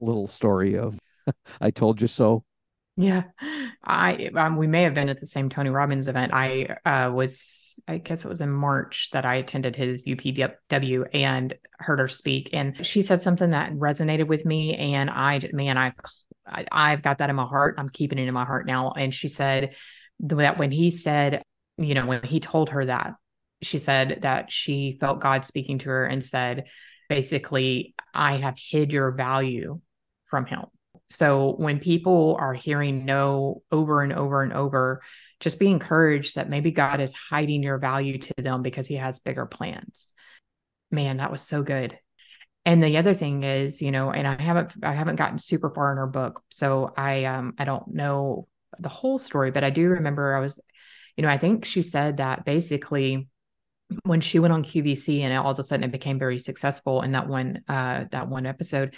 little 0.00 0.26
story 0.26 0.76
of 0.78 0.98
I 1.60 1.70
told 1.70 2.02
you 2.02 2.08
so. 2.08 2.44
Yeah, 3.00 3.22
I 3.82 4.30
um, 4.36 4.58
we 4.58 4.66
may 4.66 4.82
have 4.82 4.92
been 4.92 5.08
at 5.08 5.20
the 5.20 5.26
same 5.26 5.48
Tony 5.48 5.70
Robbins 5.70 6.06
event. 6.06 6.34
I 6.34 6.76
uh, 6.84 7.10
was, 7.10 7.80
I 7.88 7.96
guess 7.96 8.26
it 8.26 8.28
was 8.28 8.42
in 8.42 8.50
March 8.50 9.08
that 9.12 9.24
I 9.24 9.36
attended 9.36 9.74
his 9.74 10.04
UPW 10.04 11.06
and 11.14 11.54
heard 11.78 11.98
her 11.98 12.08
speak, 12.08 12.50
and 12.52 12.84
she 12.84 13.00
said 13.00 13.22
something 13.22 13.52
that 13.52 13.72
resonated 13.72 14.26
with 14.26 14.44
me. 14.44 14.74
And 14.76 15.08
I, 15.08 15.40
man, 15.54 15.78
I, 15.78 15.94
I 16.46 16.66
I've 16.70 17.00
got 17.00 17.18
that 17.18 17.30
in 17.30 17.36
my 17.36 17.46
heart. 17.46 17.76
I'm 17.78 17.88
keeping 17.88 18.18
it 18.18 18.28
in 18.28 18.34
my 18.34 18.44
heart 18.44 18.66
now. 18.66 18.92
And 18.92 19.14
she 19.14 19.28
said 19.28 19.74
that 20.20 20.58
when 20.58 20.70
he 20.70 20.90
said, 20.90 21.42
you 21.78 21.94
know, 21.94 22.04
when 22.04 22.22
he 22.22 22.38
told 22.38 22.68
her 22.68 22.84
that, 22.84 23.14
she 23.62 23.78
said 23.78 24.20
that 24.22 24.52
she 24.52 24.98
felt 25.00 25.20
God 25.20 25.46
speaking 25.46 25.78
to 25.78 25.88
her 25.88 26.04
and 26.04 26.22
said, 26.22 26.64
basically, 27.08 27.94
I 28.12 28.36
have 28.36 28.58
hid 28.58 28.92
your 28.92 29.10
value 29.12 29.80
from 30.26 30.44
him. 30.44 30.66
So 31.10 31.54
when 31.56 31.80
people 31.80 32.36
are 32.40 32.54
hearing 32.54 33.04
no 33.04 33.62
over 33.70 34.02
and 34.02 34.12
over 34.12 34.42
and 34.42 34.52
over, 34.52 35.02
just 35.40 35.58
be 35.58 35.68
encouraged 35.68 36.36
that 36.36 36.48
maybe 36.48 36.70
God 36.70 37.00
is 37.00 37.12
hiding 37.12 37.62
your 37.62 37.78
value 37.78 38.18
to 38.18 38.34
them 38.38 38.62
because 38.62 38.86
he 38.86 38.96
has 38.96 39.18
bigger 39.18 39.46
plans. 39.46 40.12
Man, 40.90 41.16
that 41.16 41.32
was 41.32 41.42
so 41.42 41.62
good. 41.62 41.98
And 42.66 42.82
the 42.82 42.98
other 42.98 43.14
thing 43.14 43.42
is, 43.42 43.80
you 43.80 43.90
know, 43.90 44.10
and 44.10 44.28
I 44.28 44.40
haven't 44.40 44.72
I 44.82 44.92
haven't 44.92 45.16
gotten 45.16 45.38
super 45.38 45.70
far 45.70 45.90
in 45.92 45.98
her 45.98 46.06
book. 46.06 46.42
So 46.50 46.92
I 46.96 47.24
um 47.24 47.54
I 47.58 47.64
don't 47.64 47.88
know 47.88 48.48
the 48.78 48.88
whole 48.88 49.18
story, 49.18 49.50
but 49.50 49.64
I 49.64 49.70
do 49.70 49.88
remember 49.88 50.36
I 50.36 50.40
was, 50.40 50.60
you 51.16 51.22
know, 51.22 51.30
I 51.30 51.38
think 51.38 51.64
she 51.64 51.82
said 51.82 52.18
that 52.18 52.44
basically 52.44 53.28
when 54.04 54.20
she 54.20 54.38
went 54.38 54.52
on 54.52 54.62
QVC 54.62 55.22
and 55.22 55.36
all 55.36 55.50
of 55.50 55.58
a 55.58 55.64
sudden 55.64 55.84
it 55.84 55.90
became 55.90 56.18
very 56.18 56.38
successful 56.38 57.02
in 57.02 57.12
that 57.12 57.26
one 57.28 57.62
uh 57.66 58.04
that 58.10 58.28
one 58.28 58.46
episode, 58.46 58.94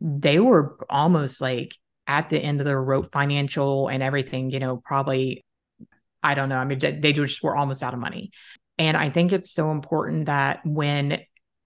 they 0.00 0.38
were 0.38 0.76
almost 0.88 1.40
like 1.40 1.74
at 2.06 2.30
the 2.30 2.38
end 2.38 2.60
of 2.60 2.66
their 2.66 2.82
rope 2.82 3.12
financial 3.12 3.88
and 3.88 4.02
everything, 4.02 4.50
you 4.50 4.60
know, 4.60 4.78
probably 4.78 5.44
I 6.22 6.34
don't 6.34 6.48
know. 6.48 6.56
I 6.56 6.64
mean, 6.64 6.78
they 6.78 7.12
just 7.12 7.42
were 7.42 7.56
almost 7.56 7.82
out 7.82 7.94
of 7.94 8.00
money. 8.00 8.32
And 8.78 8.96
I 8.96 9.10
think 9.10 9.32
it's 9.32 9.50
so 9.50 9.70
important 9.70 10.26
that 10.26 10.60
when 10.64 11.20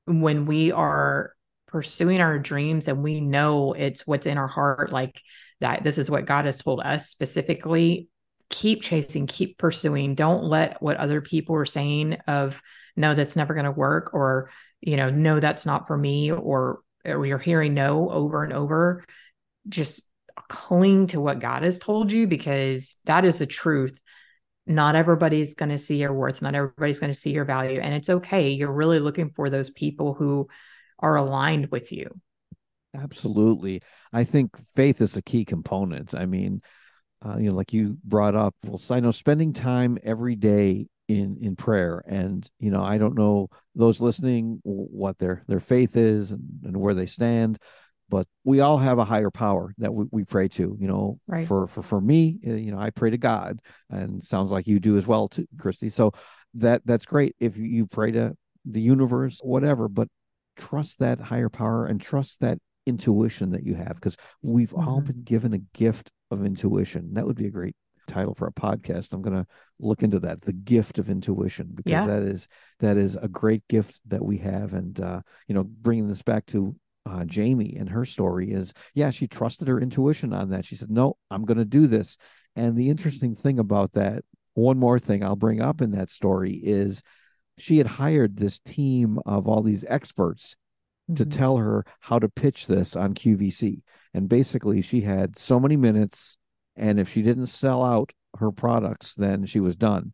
when 0.06 0.46
we 0.46 0.72
are 0.72 1.32
pursuing 1.68 2.20
our 2.20 2.38
dreams 2.38 2.88
and 2.88 3.02
we 3.02 3.20
know 3.20 3.72
it's 3.72 4.06
what's 4.06 4.26
in 4.26 4.38
our 4.38 4.48
heart, 4.48 4.92
like 4.92 5.22
that 5.60 5.84
this 5.84 5.96
is 5.96 6.10
what 6.10 6.26
God 6.26 6.44
has 6.44 6.58
told 6.58 6.80
us 6.80 7.08
specifically, 7.08 8.08
keep 8.50 8.82
chasing, 8.82 9.26
keep 9.26 9.58
pursuing. 9.58 10.14
Don't 10.14 10.44
let 10.44 10.82
what 10.82 10.96
other 10.96 11.20
people 11.20 11.54
are 11.56 11.64
saying 11.64 12.18
of 12.26 12.60
no, 12.96 13.14
that's 13.14 13.36
never 13.36 13.54
going 13.54 13.64
to 13.64 13.70
work, 13.70 14.12
or 14.12 14.50
you 14.80 14.96
know, 14.96 15.08
no, 15.08 15.40
that's 15.40 15.64
not 15.64 15.86
for 15.86 15.96
me, 15.96 16.30
or 16.30 16.80
or 17.04 17.26
you're 17.26 17.38
hearing 17.38 17.74
no 17.74 18.10
over 18.10 18.42
and 18.44 18.52
over. 18.52 19.04
Just 19.68 20.08
cling 20.48 21.08
to 21.08 21.20
what 21.20 21.40
God 21.40 21.62
has 21.62 21.78
told 21.78 22.10
you 22.12 22.26
because 22.26 22.96
that 23.04 23.24
is 23.24 23.38
the 23.38 23.46
truth 23.46 24.00
not 24.64 24.94
everybody's 24.94 25.54
going 25.54 25.70
to 25.70 25.78
see 25.78 25.96
your 25.96 26.12
worth 26.12 26.40
not 26.40 26.54
everybody's 26.54 27.00
going 27.00 27.12
to 27.12 27.18
see 27.18 27.32
your 27.32 27.44
value 27.44 27.80
and 27.80 27.94
it's 27.94 28.08
okay 28.08 28.50
you're 28.50 28.72
really 28.72 29.00
looking 29.00 29.30
for 29.30 29.50
those 29.50 29.70
people 29.70 30.14
who 30.14 30.46
are 31.00 31.16
aligned 31.16 31.66
with 31.72 31.90
you 31.90 32.08
Absolutely. 32.94 33.80
I 34.12 34.24
think 34.24 34.50
faith 34.76 35.00
is 35.00 35.16
a 35.16 35.22
key 35.22 35.44
component. 35.44 36.14
I 36.14 36.26
mean, 36.26 36.60
uh, 37.24 37.38
you 37.38 37.48
know, 37.48 37.54
like 37.54 37.72
you 37.72 37.96
brought 38.04 38.34
up, 38.34 38.54
well, 38.64 38.80
I 38.90 39.00
know 39.00 39.12
spending 39.12 39.52
time 39.52 39.98
every 40.02 40.36
day 40.36 40.88
in 41.08 41.38
in 41.40 41.56
prayer, 41.56 42.02
and 42.06 42.48
you 42.58 42.70
know, 42.70 42.82
I 42.82 42.98
don't 42.98 43.16
know 43.16 43.48
those 43.74 44.00
listening 44.00 44.60
what 44.64 45.18
their 45.18 45.42
their 45.48 45.60
faith 45.60 45.96
is 45.96 46.32
and, 46.32 46.60
and 46.64 46.76
where 46.76 46.94
they 46.94 47.06
stand, 47.06 47.58
but 48.08 48.26
we 48.44 48.60
all 48.60 48.78
have 48.78 48.98
a 48.98 49.04
higher 49.04 49.30
power 49.30 49.74
that 49.78 49.92
we, 49.92 50.06
we 50.10 50.24
pray 50.24 50.48
to. 50.48 50.76
You 50.78 50.88
know, 50.88 51.18
Right. 51.26 51.46
for 51.46 51.66
for 51.66 51.82
for 51.82 52.00
me, 52.00 52.38
uh, 52.46 52.52
you 52.52 52.72
know, 52.72 52.78
I 52.78 52.90
pray 52.90 53.10
to 53.10 53.18
God, 53.18 53.58
and 53.90 54.22
sounds 54.22 54.50
like 54.50 54.66
you 54.66 54.80
do 54.80 54.96
as 54.96 55.06
well, 55.06 55.28
too, 55.28 55.46
Kristi. 55.56 55.90
So 55.90 56.12
that 56.54 56.82
that's 56.84 57.06
great 57.06 57.34
if 57.40 57.56
you 57.56 57.86
pray 57.86 58.12
to 58.12 58.36
the 58.64 58.80
universe, 58.80 59.40
whatever, 59.42 59.88
but 59.88 60.08
trust 60.56 60.98
that 61.00 61.18
higher 61.18 61.48
power 61.48 61.86
and 61.86 62.00
trust 62.00 62.40
that 62.40 62.58
intuition 62.86 63.50
that 63.50 63.64
you 63.64 63.74
have 63.74 63.94
because 63.94 64.16
we've 64.42 64.74
all 64.74 65.00
Mhm. 65.00 65.06
been 65.06 65.22
given 65.22 65.52
a 65.52 65.58
gift 65.58 66.10
of 66.30 66.44
intuition. 66.44 67.14
That 67.14 67.26
would 67.26 67.36
be 67.36 67.46
a 67.46 67.50
great 67.50 67.74
title 68.06 68.34
for 68.34 68.46
a 68.46 68.52
podcast. 68.52 69.12
I'm 69.12 69.22
going 69.22 69.36
to 69.36 69.46
look 69.78 70.02
into 70.02 70.18
that, 70.20 70.42
the 70.42 70.52
gift 70.52 70.98
of 70.98 71.10
intuition, 71.10 71.70
because 71.74 71.90
Yeah. 71.90 72.06
that 72.06 72.22
is 72.22 72.48
that 72.80 72.96
is 72.96 73.16
a 73.16 73.28
great 73.28 73.66
gift 73.68 74.00
that 74.08 74.24
we 74.24 74.38
have. 74.38 74.74
And 74.74 75.00
uh, 75.00 75.22
you 75.48 75.54
know, 75.54 75.64
bringing 75.64 76.08
this 76.08 76.22
back 76.22 76.46
to 76.46 76.76
uh, 77.04 77.24
Jamie 77.24 77.76
and 77.76 77.88
her 77.88 78.04
story 78.04 78.52
is, 78.52 78.72
yeah, 78.94 79.10
she 79.10 79.26
trusted 79.26 79.68
her 79.68 79.80
intuition 79.80 80.32
on 80.32 80.50
that. 80.50 80.64
She 80.64 80.76
said, 80.76 80.90
no, 80.90 81.16
I'm 81.30 81.44
going 81.44 81.58
to 81.58 81.64
do 81.64 81.86
this. 81.86 82.16
And 82.54 82.76
the 82.76 82.90
interesting 82.90 83.34
thing 83.34 83.58
about 83.58 83.92
that, 83.94 84.24
one 84.54 84.78
more 84.78 84.98
thing 84.98 85.24
I'll 85.24 85.36
bring 85.36 85.60
up 85.60 85.80
in 85.80 85.92
that 85.92 86.10
story 86.10 86.52
is 86.52 87.02
she 87.58 87.78
had 87.78 87.86
hired 87.86 88.36
this 88.36 88.60
team 88.60 89.18
of 89.26 89.48
all 89.48 89.62
these 89.62 89.84
experts 89.88 90.56
mm-hmm. 91.10 91.16
to 91.16 91.26
tell 91.26 91.56
her 91.56 91.84
how 92.00 92.18
to 92.18 92.28
pitch 92.28 92.66
this 92.66 92.94
on 92.94 93.14
QVC. 93.14 93.82
And 94.14 94.28
basically, 94.28 94.82
she 94.82 95.00
had 95.00 95.38
so 95.38 95.58
many 95.58 95.76
minutes. 95.76 96.36
And 96.76 96.98
if 96.98 97.10
she 97.10 97.22
didn't 97.22 97.46
sell 97.46 97.84
out 97.84 98.12
her 98.38 98.50
products, 98.50 99.14
then 99.14 99.46
she 99.46 99.60
was 99.60 99.76
done. 99.76 100.12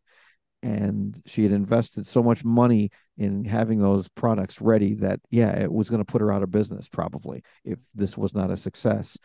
And 0.62 1.22
she 1.24 1.44
had 1.44 1.52
invested 1.52 2.06
so 2.06 2.22
much 2.22 2.44
money 2.44 2.90
in 3.16 3.44
having 3.44 3.78
those 3.78 4.08
products 4.08 4.60
ready 4.60 4.94
that, 4.94 5.20
yeah, 5.30 5.50
it 5.50 5.72
was 5.72 5.88
going 5.88 6.00
to 6.00 6.04
put 6.04 6.20
her 6.20 6.32
out 6.32 6.42
of 6.42 6.50
business 6.50 6.88
probably 6.88 7.44
if 7.64 7.78
this 7.94 8.18
was 8.18 8.34
not 8.34 8.50
a 8.50 8.56
success. 8.56 9.16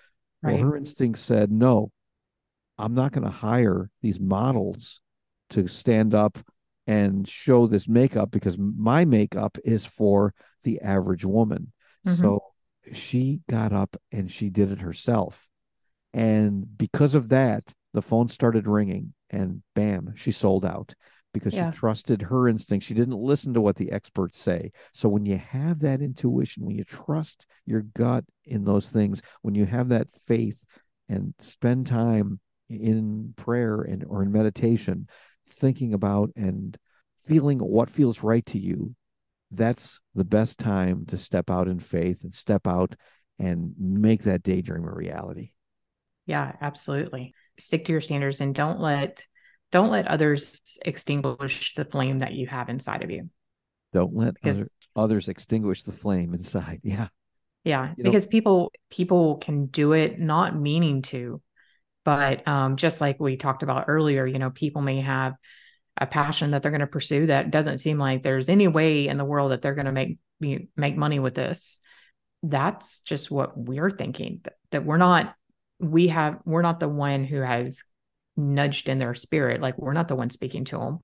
Right. 0.44 0.56
Well, 0.56 0.64
her 0.64 0.78
instinct 0.78 1.20
said, 1.20 1.52
no, 1.52 1.90
I'm 2.78 2.94
not 2.94 3.14
going 3.14 3.24
to 3.24 3.32
hire 3.32 3.90
these 4.02 4.20
models 4.20 5.02
to 5.52 5.68
stand 5.68 6.14
up 6.14 6.38
and 6.86 7.28
show 7.28 7.66
this 7.66 7.88
makeup 7.88 8.30
because 8.30 8.58
my 8.60 9.06
makeup 9.06 9.58
is 9.64 9.86
for 9.86 10.34
the 10.64 10.82
average 10.82 11.26
woman. 11.26 11.72
Mm-hmm. 12.06 12.22
So 12.22 12.44
she 12.92 13.40
got 13.50 13.74
up 13.74 13.96
and 14.12 14.32
she 14.32 14.50
did 14.50 14.72
it 14.72 14.82
herself. 14.82 15.48
And 16.14 16.78
because 16.78 17.16
of 17.16 17.30
that, 17.30 17.74
the 17.94 18.02
phone 18.02 18.28
started 18.28 18.68
ringing 18.68 19.14
and 19.30 19.64
bam, 19.76 20.14
she 20.16 20.32
sold 20.32 20.66
out 20.66 20.94
because 21.34 21.54
yeah. 21.54 21.72
she 21.72 21.78
trusted 21.78 22.22
her 22.24 22.48
instinct. 22.48 22.86
She 22.86 22.94
didn't 22.94 23.18
listen 23.18 23.54
to 23.56 23.62
what 23.62 23.76
the 23.76 23.92
experts 23.92 24.40
say. 24.40 24.72
So 24.94 25.10
when 25.10 25.26
you 25.26 25.38
have 25.38 25.80
that 25.80 26.02
intuition, 26.02 26.66
when 26.66 26.76
you 26.76 26.84
trust 26.84 27.48
your 27.66 27.82
gut 27.82 28.24
in 28.46 28.64
those 28.64 28.90
things, 28.90 29.22
when 29.42 29.56
you 29.56 29.66
have 29.66 29.90
that 29.90 30.08
faith 30.28 30.64
and 31.10 31.34
spend 31.40 31.88
time 31.88 32.40
in 32.70 33.34
prayer 33.36 33.82
and 33.82 34.06
or 34.08 34.22
in 34.22 34.32
meditation, 34.32 35.08
thinking 35.50 35.94
about 35.94 36.30
and 36.36 36.78
feeling 37.26 37.60
what 37.60 37.90
feels 37.90 38.22
right 38.22 38.46
to 38.46 38.60
you, 38.60 38.96
that's 39.52 40.00
the 40.16 40.24
best 40.24 40.60
time 40.60 41.06
to 41.08 41.18
step 41.18 41.50
out 41.50 41.68
in 41.68 41.80
faith 41.80 42.24
and 42.24 42.34
step 42.34 42.68
out 42.68 42.96
and 43.40 43.74
make 43.78 44.24
that 44.24 44.44
daydream 44.44 44.86
a 44.86 44.94
reality. 44.94 45.52
Yeah, 46.26 46.54
absolutely. 46.62 47.34
Stick 47.60 47.86
to 47.86 47.92
your 47.92 48.02
standards 48.02 48.42
and 48.42 48.56
don't 48.56 48.80
let 48.80 49.26
don't 49.72 49.90
let 49.90 50.08
others 50.08 50.62
extinguish 50.86 51.74
the 51.74 51.86
flame 51.86 52.20
that 52.20 52.34
you 52.34 52.48
have 52.48 52.70
inside 52.70 53.04
of 53.04 53.10
you. 53.10 53.30
Don't 53.92 54.16
let 54.16 54.36
because, 54.36 54.62
other, 54.62 54.70
others 54.96 55.30
extinguish 55.30 55.84
the 55.84 55.92
flame 55.92 56.34
inside. 56.34 56.82
Yeah. 56.84 57.08
Yeah, 57.66 57.94
you 57.96 58.04
because 58.04 58.26
know, 58.26 58.30
people 58.30 58.72
people 58.90 59.38
can 59.38 59.68
do 59.68 59.94
it 59.94 60.20
not 60.20 60.54
meaning 60.54 61.02
to, 61.04 61.42
but 62.04 62.46
um, 62.46 62.76
just 62.76 63.00
like 63.00 63.18
we 63.22 63.38
talked 63.38 63.64
about 63.64 63.86
earlier, 63.88 64.26
you 64.26 64.38
know, 64.38 64.50
people 64.50 64.82
may 64.82 65.00
have 65.00 65.36
a 65.96 66.06
passion 66.06 66.52
that 66.52 66.62
they're 66.62 66.72
going 66.72 66.82
to 66.82 66.88
pursue 66.88 67.28
that 67.28 67.52
doesn't 67.52 67.78
seem 67.78 67.98
like 67.98 68.22
there's 68.22 68.50
any 68.50 68.68
way 68.68 69.08
in 69.08 69.18
the 69.18 69.24
world 69.24 69.52
that 69.52 69.62
they're 69.62 69.76
going 69.76 69.86
to 69.86 69.92
make 69.94 70.18
make 70.76 70.98
money 70.98 71.20
with 71.20 71.36
this 71.36 71.80
that's 72.44 73.00
just 73.02 73.32
what 73.32 73.58
we're 73.58 73.90
thinking 73.90 74.42
that, 74.44 74.56
that 74.72 74.86
we're 74.86 74.98
not 74.98 75.34
we 75.84 76.08
have 76.08 76.40
we're 76.46 76.62
not 76.62 76.80
the 76.80 76.90
one 76.90 77.24
who 77.26 77.42
has 77.42 77.84
nudged 78.36 78.90
in 78.90 79.00
their 79.00 79.14
spirit. 79.14 79.62
Like 79.62 79.78
we're 79.78 79.94
not 79.94 80.08
the 80.08 80.16
one 80.16 80.30
speaking 80.30 80.66
to 80.66 80.78
them 80.78 81.00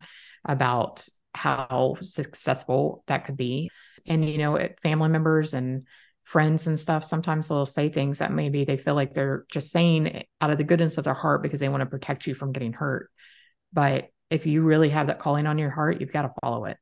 about 0.45 1.07
how 1.33 1.97
successful 2.01 3.03
that 3.07 3.25
could 3.25 3.37
be. 3.37 3.69
And 4.07 4.27
you 4.27 4.37
know 4.37 4.69
family 4.81 5.09
members 5.09 5.53
and 5.53 5.85
friends 6.23 6.67
and 6.67 6.79
stuff 6.79 7.03
sometimes 7.03 7.47
they'll 7.47 7.65
say 7.65 7.89
things 7.89 8.19
that 8.19 8.31
maybe 8.31 8.63
they 8.63 8.77
feel 8.77 8.93
like 8.93 9.15
they're 9.15 9.45
just 9.51 9.71
saying 9.71 10.23
out 10.39 10.51
of 10.51 10.59
the 10.59 10.63
goodness 10.63 10.99
of 10.99 11.03
their 11.03 11.13
heart 11.15 11.41
because 11.41 11.59
they 11.59 11.69
want 11.69 11.81
to 11.81 11.87
protect 11.87 12.27
you 12.27 12.35
from 12.35 12.51
getting 12.51 12.73
hurt. 12.73 13.09
But 13.73 14.09
if 14.29 14.45
you 14.45 14.61
really 14.61 14.89
have 14.89 15.07
that 15.07 15.19
calling 15.19 15.47
on 15.47 15.57
your 15.57 15.71
heart, 15.71 15.99
you've 15.99 16.13
got 16.13 16.23
to 16.23 16.33
follow 16.41 16.65
it. 16.65 16.77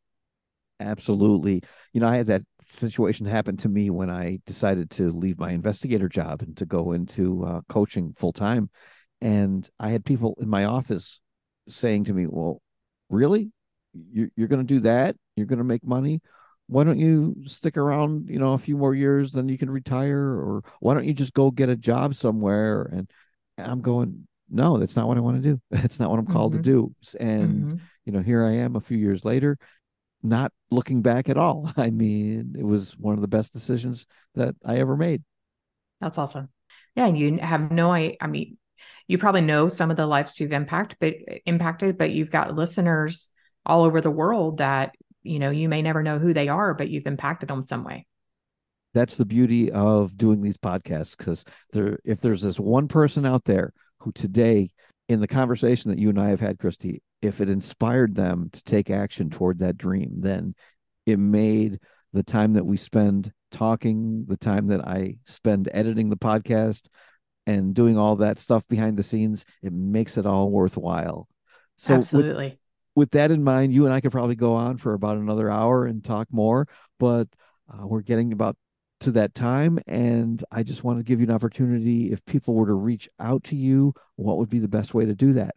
Absolutely. 0.79 1.63
You 1.93 2.01
know, 2.01 2.07
I 2.07 2.17
had 2.17 2.27
that 2.27 2.43
situation 2.61 3.25
happen 3.25 3.57
to 3.57 3.69
me 3.69 3.89
when 3.89 4.09
I 4.09 4.39
decided 4.45 4.91
to 4.91 5.11
leave 5.11 5.39
my 5.39 5.51
investigator 5.51 6.07
job 6.07 6.41
and 6.41 6.55
to 6.57 6.65
go 6.65 6.91
into 6.91 7.43
uh, 7.45 7.61
coaching 7.67 8.13
full 8.17 8.33
time. 8.33 8.69
And 9.19 9.67
I 9.79 9.89
had 9.89 10.05
people 10.05 10.37
in 10.39 10.49
my 10.49 10.65
office 10.65 11.19
saying 11.67 12.05
to 12.05 12.13
me, 12.13 12.27
Well, 12.27 12.61
really? 13.09 13.51
You're, 14.11 14.29
you're 14.35 14.47
going 14.47 14.65
to 14.65 14.73
do 14.73 14.81
that? 14.81 15.15
You're 15.35 15.47
going 15.47 15.57
to 15.57 15.65
make 15.65 15.83
money? 15.83 16.21
Why 16.67 16.83
don't 16.83 16.99
you 16.99 17.35
stick 17.45 17.77
around, 17.77 18.29
you 18.29 18.37
know, 18.37 18.53
a 18.53 18.59
few 18.59 18.77
more 18.77 18.93
years, 18.93 19.31
then 19.31 19.49
you 19.49 19.57
can 19.57 19.71
retire? 19.71 20.19
Or 20.19 20.63
why 20.79 20.93
don't 20.93 21.05
you 21.05 21.13
just 21.13 21.33
go 21.33 21.49
get 21.49 21.69
a 21.69 21.75
job 21.75 22.13
somewhere? 22.13 22.83
And 22.83 23.09
I'm 23.57 23.81
going, 23.81 24.27
no, 24.49 24.77
that's 24.77 24.95
not 24.95 25.07
what 25.07 25.17
I 25.17 25.21
want 25.21 25.41
to 25.41 25.49
do. 25.49 25.61
That's 25.71 25.99
not 25.99 26.09
what 26.09 26.19
I'm 26.19 26.27
called 26.27 26.53
mm-hmm. 26.53 26.63
to 26.63 26.71
do. 26.71 26.95
And, 27.19 27.65
mm-hmm. 27.65 27.77
you 28.05 28.13
know, 28.13 28.21
here 28.21 28.45
I 28.45 28.53
am 28.53 28.75
a 28.75 28.81
few 28.81 28.97
years 28.97 29.25
later, 29.25 29.57
not 30.27 30.51
looking 30.71 31.01
back 31.01 31.29
at 31.29 31.37
all. 31.37 31.71
I 31.77 31.89
mean, 31.89 32.55
it 32.57 32.63
was 32.63 32.97
one 32.97 33.15
of 33.15 33.21
the 33.21 33.27
best 33.27 33.53
decisions 33.53 34.05
that 34.35 34.55
I 34.65 34.77
ever 34.77 34.95
made. 34.95 35.23
That's 36.01 36.17
awesome. 36.17 36.49
Yeah. 36.95 37.07
And 37.07 37.17
you 37.17 37.37
have 37.37 37.71
no, 37.71 37.91
I, 37.91 38.17
I 38.21 38.27
mean, 38.27 38.57
you 39.07 39.17
probably 39.17 39.41
know 39.41 39.69
some 39.69 39.91
of 39.91 39.97
the 39.97 40.05
lives 40.05 40.39
you've 40.39 40.51
impact, 40.51 40.97
but 40.99 41.15
impacted, 41.45 41.97
but 41.97 42.11
you've 42.11 42.31
got 42.31 42.55
listeners 42.55 43.29
all 43.65 43.83
over 43.83 44.01
the 44.01 44.11
world 44.11 44.57
that, 44.57 44.95
you 45.23 45.39
know, 45.39 45.49
you 45.49 45.69
may 45.69 45.81
never 45.81 46.03
know 46.03 46.19
who 46.19 46.33
they 46.33 46.49
are, 46.49 46.73
but 46.73 46.89
you've 46.89 47.07
impacted 47.07 47.49
them 47.49 47.63
some 47.63 47.83
way 47.83 48.05
that's 48.93 49.15
the 49.15 49.25
beauty 49.25 49.71
of 49.71 50.17
doing 50.17 50.41
these 50.41 50.57
podcasts 50.57 51.15
because 51.15 51.45
there 51.71 51.99
if 52.03 52.19
there's 52.19 52.41
this 52.41 52.59
one 52.59 52.87
person 52.87 53.25
out 53.25 53.43
there 53.45 53.71
who 53.99 54.11
today, 54.11 54.71
in 55.07 55.19
the 55.19 55.27
conversation 55.27 55.91
that 55.91 55.99
you 55.99 56.09
and 56.09 56.19
I 56.19 56.29
have 56.29 56.39
had, 56.39 56.57
Kristi, 56.57 56.99
if 57.21 57.41
it 57.41 57.49
inspired 57.49 58.15
them 58.15 58.49
to 58.53 58.63
take 58.63 58.89
action 58.89 59.30
toward 59.30 59.60
that 59.60 59.77
dream, 59.77 60.19
then 60.19 60.56
it 61.06 61.17
made 61.17 61.80
the 62.13 62.23
time 62.23 62.53
that 62.53 62.65
we 62.65 62.77
spend 62.77 63.32
talking, 63.51 64.25
the 64.27 64.38
time 64.38 64.67
that 64.67 64.88
I 64.88 65.17
spend 65.25 65.69
editing 65.71 66.10
the 66.10 66.17
podcast 66.17 66.88
and 67.45 67.73
doing 67.73 67.97
all 67.97 68.17
that 68.17 68.39
stuff 68.39 68.67
behind 68.67 68.97
the 68.97 69.03
scenes, 69.03 69.45
it 69.62 69.71
makes 69.71 70.17
it 70.17 70.25
all 70.25 70.49
worthwhile. 70.49 71.27
So 71.77 71.95
absolutely. 71.95 72.45
With, 72.95 73.10
with 73.10 73.12
that 73.12 73.32
in 73.32 73.43
mind, 73.43 73.73
you 73.73 73.86
and 73.86 73.93
I 73.93 74.01
could 74.01 74.12
probably 74.12 74.36
go 74.36 74.56
on 74.56 74.77
for 74.77 74.93
about 74.93 75.17
another 75.17 75.49
hour 75.49 75.86
and 75.86 76.03
talk 76.03 76.27
more, 76.32 76.67
but 76.99 77.27
uh, 77.71 77.86
we're 77.86 78.01
getting 78.01 78.34
about 78.34 78.58
to 79.01 79.12
that 79.12 79.36
time. 79.36 79.80
And 79.88 80.43
I 80.51 80.63
just 80.63 80.84
want 80.84 80.99
to 80.99 81.03
give 81.03 81.19
you 81.19 81.27
an 81.27 81.34
opportunity 81.34 82.12
if 82.12 82.25
people 82.25 82.53
were 82.56 82.67
to 82.67 82.73
reach 82.73 83.08
out 83.19 83.43
to 83.45 83.56
you, 83.56 83.93
what 84.15 84.38
would 84.38 84.49
be 84.49 84.60
the 84.60 84.67
best 84.67 84.93
way 84.93 85.06
to 85.06 85.15
do 85.15 85.34
that? 85.34 85.56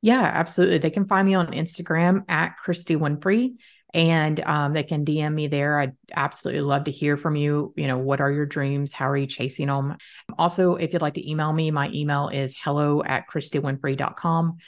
Yeah, 0.00 0.22
absolutely. 0.22 0.78
They 0.78 0.90
can 0.90 1.06
find 1.06 1.26
me 1.26 1.34
on 1.34 1.48
Instagram 1.48 2.24
at 2.28 2.56
Kristi 2.64 2.96
Winfree 2.96 3.56
and 3.94 4.38
um, 4.40 4.72
they 4.74 4.82
can 4.82 5.04
DM 5.04 5.34
me 5.34 5.46
there. 5.46 5.78
I'd 5.78 5.96
absolutely 6.14 6.60
love 6.60 6.84
to 6.84 6.90
hear 6.90 7.16
from 7.16 7.36
you. 7.36 7.72
You 7.76 7.86
know, 7.86 7.98
what 7.98 8.20
are 8.20 8.30
your 8.30 8.46
dreams? 8.46 8.92
How 8.92 9.08
are 9.08 9.16
you 9.16 9.26
chasing 9.26 9.66
them? 9.66 9.96
Also, 10.38 10.76
if 10.76 10.92
you'd 10.92 11.02
like 11.02 11.14
to 11.14 11.28
email 11.28 11.52
me, 11.52 11.70
my 11.70 11.88
email 11.90 12.28
is 12.28 12.54
hello 12.62 13.02
at 13.02 13.26
kristiwinfree.com. 13.28 14.58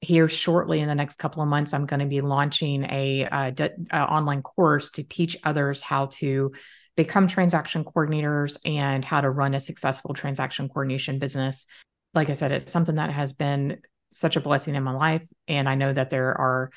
Here 0.00 0.28
shortly 0.28 0.80
in 0.80 0.88
the 0.88 0.94
next 0.94 1.16
couple 1.16 1.42
of 1.42 1.48
months, 1.48 1.72
I'm 1.72 1.86
going 1.86 2.00
to 2.00 2.06
be 2.06 2.20
launching 2.20 2.84
a, 2.84 3.22
a, 3.22 3.70
a 3.90 3.98
online 3.98 4.42
course 4.42 4.90
to 4.92 5.04
teach 5.04 5.36
others 5.44 5.80
how 5.80 6.06
to 6.06 6.52
become 6.96 7.28
transaction 7.28 7.84
coordinators 7.84 8.58
and 8.64 9.04
how 9.04 9.20
to 9.20 9.30
run 9.30 9.54
a 9.54 9.60
successful 9.60 10.12
transaction 10.12 10.68
coordination 10.68 11.18
business. 11.18 11.66
Like 12.14 12.30
I 12.30 12.34
said, 12.34 12.52
it's 12.52 12.70
something 12.70 12.96
that 12.96 13.10
has 13.10 13.32
been 13.32 13.78
such 14.12 14.36
a 14.36 14.40
blessing 14.40 14.74
in 14.74 14.82
my 14.82 14.92
life. 14.92 15.26
And 15.48 15.68
I 15.68 15.74
know 15.74 15.92
that 15.92 16.10
there 16.10 16.28
are, 16.28 16.70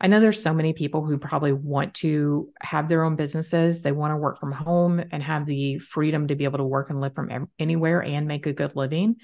I 0.00 0.06
know 0.06 0.18
there's 0.18 0.42
so 0.42 0.54
many 0.54 0.72
people 0.72 1.04
who 1.04 1.18
probably 1.18 1.52
want 1.52 1.94
to 1.94 2.50
have 2.60 2.88
their 2.88 3.04
own 3.04 3.16
businesses. 3.16 3.82
They 3.82 3.92
want 3.92 4.12
to 4.12 4.16
work 4.16 4.40
from 4.40 4.52
home 4.52 5.02
and 5.12 5.22
have 5.22 5.46
the 5.46 5.78
freedom 5.78 6.28
to 6.28 6.34
be 6.34 6.44
able 6.44 6.58
to 6.58 6.64
work 6.64 6.90
and 6.90 7.00
live 7.00 7.14
from 7.14 7.48
anywhere 7.58 8.02
and 8.02 8.26
make 8.26 8.46
a 8.46 8.52
good 8.52 8.74
living. 8.74 9.16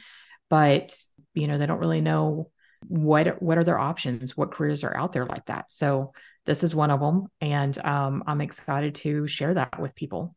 But, 0.51 0.95
you 1.35 1.49
know, 1.49 1.59
they 1.59 1.66
don't 1.66 1.81
really 1.81 2.03
know 2.03 2.51
what 2.88 3.40
what 3.42 3.59
are 3.59 3.64
their 3.64 3.79
options, 3.79 4.37
what 4.37 4.53
careers 4.53 4.85
are 4.85 4.97
out 4.97 5.12
there 5.12 5.27
like 5.27 5.47
that. 5.47 5.73
So 5.73 6.12
this 6.45 6.62
is 6.62 6.74
one 6.74 6.91
of 6.91 7.01
them. 7.01 7.26
And 7.41 7.76
um, 7.85 8.22
I'm 8.26 8.41
excited 8.41 8.97
to 8.97 9.26
share 9.26 9.55
that 9.55 9.81
with 9.81 9.95
people. 9.95 10.35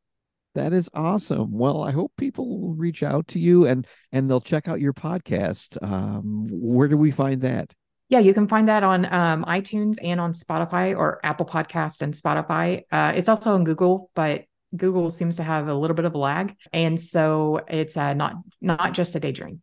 That 0.55 0.73
is 0.73 0.89
awesome. 0.93 1.51
Well, 1.51 1.83
I 1.83 1.91
hope 1.91 2.13
people 2.17 2.59
will 2.59 2.73
reach 2.73 3.03
out 3.03 3.27
to 3.29 3.39
you 3.39 3.65
and 3.67 3.85
and 4.11 4.29
they'll 4.29 4.41
check 4.41 4.67
out 4.67 4.81
your 4.81 4.93
podcast. 4.93 5.81
Um, 5.83 6.47
where 6.49 6.87
do 6.87 6.97
we 6.97 7.11
find 7.11 7.41
that? 7.41 7.73
Yeah, 8.09 8.19
you 8.19 8.33
can 8.33 8.47
find 8.47 8.67
that 8.67 8.83
on 8.83 9.05
um, 9.13 9.45
iTunes 9.45 9.97
and 10.01 10.19
on 10.19 10.33
Spotify 10.33 10.97
or 10.97 11.19
Apple 11.23 11.45
Podcast 11.45 12.01
and 12.01 12.13
Spotify. 12.13 12.83
Uh, 12.91 13.13
it's 13.15 13.29
also 13.29 13.53
on 13.53 13.63
Google, 13.63 14.09
but 14.15 14.45
Google 14.75 15.11
seems 15.11 15.35
to 15.35 15.43
have 15.43 15.67
a 15.67 15.73
little 15.75 15.95
bit 15.95 16.05
of 16.05 16.15
a 16.15 16.17
lag, 16.17 16.55
and 16.73 16.99
so 16.99 17.61
it's 17.67 17.95
uh, 17.97 18.13
not 18.15 18.33
not 18.61 18.93
just 18.93 19.15
a 19.15 19.19
daydream. 19.19 19.61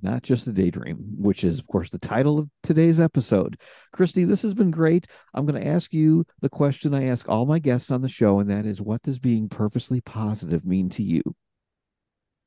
Not 0.00 0.22
just 0.22 0.46
a 0.46 0.52
daydream, 0.52 0.98
which 1.18 1.42
is, 1.42 1.58
of 1.58 1.66
course, 1.66 1.90
the 1.90 1.98
title 1.98 2.38
of 2.38 2.48
today's 2.62 3.00
episode. 3.00 3.60
Kristi, 3.94 4.26
this 4.26 4.42
has 4.42 4.54
been 4.54 4.70
great. 4.70 5.06
I'm 5.34 5.44
going 5.44 5.60
to 5.60 5.68
ask 5.68 5.92
you 5.92 6.24
the 6.40 6.48
question 6.48 6.94
I 6.94 7.06
ask 7.06 7.28
all 7.28 7.46
my 7.46 7.58
guests 7.58 7.90
on 7.90 8.02
the 8.02 8.08
show, 8.08 8.38
and 8.38 8.48
that 8.48 8.64
is 8.64 8.80
what 8.80 9.02
does 9.02 9.18
being 9.18 9.48
purposely 9.48 10.00
positive 10.00 10.64
mean 10.64 10.88
to 10.90 11.02
you? 11.02 11.22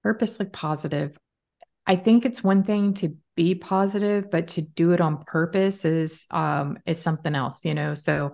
Purposely 0.01 0.45
positive. 0.45 1.17
I 1.85 1.97
think 1.97 2.25
it's 2.25 2.43
one 2.43 2.63
thing 2.63 2.93
to 2.95 3.17
be 3.35 3.55
positive, 3.55 4.29
but 4.29 4.49
to 4.49 4.61
do 4.61 4.91
it 4.91 5.01
on 5.01 5.23
purpose 5.23 5.83
is 5.83 6.25
um 6.31 6.77
is 6.85 7.01
something 7.01 7.33
else, 7.33 7.65
you 7.65 7.73
know. 7.73 7.95
So 7.95 8.33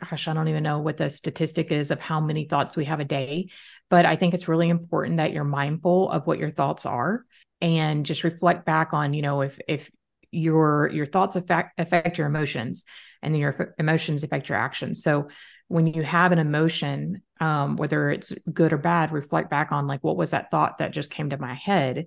gosh, 0.00 0.28
I 0.28 0.34
don't 0.34 0.48
even 0.48 0.62
know 0.62 0.78
what 0.78 0.96
the 0.96 1.10
statistic 1.10 1.72
is 1.72 1.90
of 1.90 2.00
how 2.00 2.20
many 2.20 2.46
thoughts 2.46 2.76
we 2.76 2.84
have 2.84 3.00
a 3.00 3.04
day, 3.04 3.50
but 3.90 4.06
I 4.06 4.16
think 4.16 4.34
it's 4.34 4.48
really 4.48 4.68
important 4.68 5.18
that 5.18 5.32
you're 5.32 5.44
mindful 5.44 6.10
of 6.10 6.26
what 6.26 6.38
your 6.38 6.50
thoughts 6.50 6.86
are 6.86 7.24
and 7.60 8.04
just 8.04 8.24
reflect 8.24 8.66
back 8.66 8.92
on 8.92 9.14
you 9.14 9.22
know 9.22 9.40
if 9.40 9.58
if 9.68 9.90
your 10.30 10.90
your 10.92 11.06
thoughts 11.06 11.36
affect 11.36 11.78
affect 11.80 12.18
your 12.18 12.26
emotions 12.26 12.84
and 13.22 13.32
then 13.32 13.40
your 13.40 13.74
emotions 13.78 14.22
affect 14.22 14.48
your 14.48 14.58
actions. 14.58 15.02
So 15.02 15.28
when 15.68 15.86
you 15.86 16.02
have 16.02 16.32
an 16.32 16.38
emotion 16.38 17.22
um, 17.40 17.76
whether 17.76 18.10
it's 18.10 18.32
good 18.52 18.72
or 18.72 18.78
bad 18.78 19.12
reflect 19.12 19.50
back 19.50 19.72
on 19.72 19.86
like 19.86 20.02
what 20.02 20.16
was 20.16 20.30
that 20.30 20.50
thought 20.50 20.78
that 20.78 20.92
just 20.92 21.10
came 21.10 21.30
to 21.30 21.38
my 21.38 21.54
head? 21.54 22.06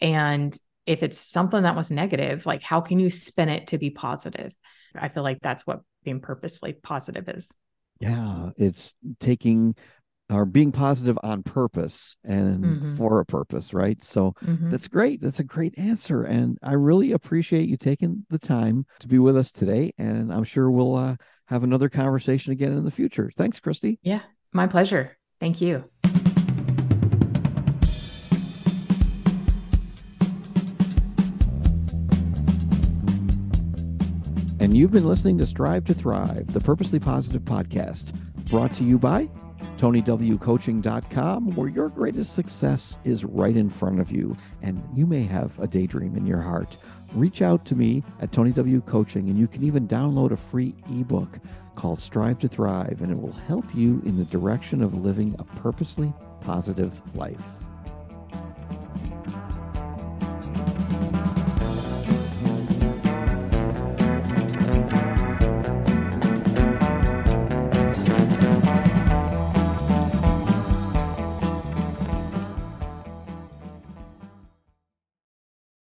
And 0.00 0.56
if 0.86 1.02
it's 1.02 1.20
something 1.20 1.62
that 1.62 1.76
was 1.76 1.90
negative 1.90 2.46
like 2.46 2.62
how 2.62 2.80
can 2.80 2.98
you 2.98 3.10
spin 3.10 3.48
it 3.48 3.68
to 3.68 3.78
be 3.78 3.90
positive? 3.90 4.54
I 4.94 5.08
feel 5.08 5.22
like 5.22 5.38
that's 5.40 5.66
what 5.66 5.80
being 6.02 6.20
purposely 6.20 6.72
positive 6.72 7.28
is. 7.28 7.52
Yeah 8.00 8.50
it's 8.56 8.94
taking 9.20 9.74
or 10.30 10.44
being 10.44 10.72
positive 10.72 11.18
on 11.22 11.42
purpose 11.42 12.16
and 12.24 12.64
mm-hmm. 12.64 12.96
for 12.96 13.20
a 13.20 13.26
purpose, 13.26 13.74
right? 13.74 14.02
So 14.04 14.34
mm-hmm. 14.44 14.70
that's 14.70 14.88
great. 14.88 15.20
That's 15.20 15.40
a 15.40 15.44
great 15.44 15.76
answer. 15.76 16.22
And 16.22 16.58
I 16.62 16.74
really 16.74 17.12
appreciate 17.12 17.68
you 17.68 17.76
taking 17.76 18.26
the 18.30 18.38
time 18.38 18.86
to 19.00 19.08
be 19.08 19.18
with 19.18 19.36
us 19.36 19.50
today. 19.50 19.92
And 19.98 20.32
I'm 20.32 20.44
sure 20.44 20.70
we'll 20.70 20.96
uh, 20.96 21.16
have 21.46 21.64
another 21.64 21.88
conversation 21.88 22.52
again 22.52 22.72
in 22.72 22.84
the 22.84 22.90
future. 22.90 23.30
Thanks, 23.36 23.58
Kristi. 23.58 23.98
Yeah, 24.02 24.20
my 24.52 24.66
pleasure. 24.66 25.16
Thank 25.40 25.60
you. 25.60 25.84
And 34.60 34.76
you've 34.76 34.92
been 34.92 35.06
listening 35.06 35.38
to 35.38 35.46
Strive 35.46 35.86
to 35.86 35.94
Thrive, 35.94 36.52
the 36.52 36.60
Purposely 36.60 37.00
Positive 37.00 37.42
podcast, 37.42 38.12
brought 38.50 38.74
to 38.74 38.84
you 38.84 38.98
by 38.98 39.28
TonyWCoaching.com, 39.76 41.50
where 41.52 41.68
your 41.68 41.88
greatest 41.88 42.34
success 42.34 42.98
is 43.04 43.24
right 43.24 43.56
in 43.56 43.70
front 43.70 44.00
of 44.00 44.10
you, 44.10 44.36
and 44.62 44.82
you 44.94 45.06
may 45.06 45.22
have 45.22 45.58
a 45.58 45.66
daydream 45.66 46.16
in 46.16 46.26
your 46.26 46.40
heart. 46.40 46.76
Reach 47.14 47.42
out 47.42 47.64
to 47.66 47.74
me 47.74 48.02
at 48.20 48.32
Tony 48.32 48.52
W 48.52 48.80
Coaching, 48.82 49.28
and 49.28 49.38
you 49.38 49.46
can 49.46 49.64
even 49.64 49.88
download 49.88 50.32
a 50.32 50.36
free 50.36 50.74
ebook 50.90 51.38
called 51.74 52.00
Strive 52.00 52.38
to 52.40 52.48
Thrive, 52.48 53.00
and 53.00 53.10
it 53.10 53.20
will 53.20 53.32
help 53.32 53.74
you 53.74 54.02
in 54.04 54.16
the 54.16 54.24
direction 54.24 54.82
of 54.82 54.94
living 54.94 55.34
a 55.38 55.44
purposely 55.44 56.12
positive 56.40 56.92
life. 57.16 57.59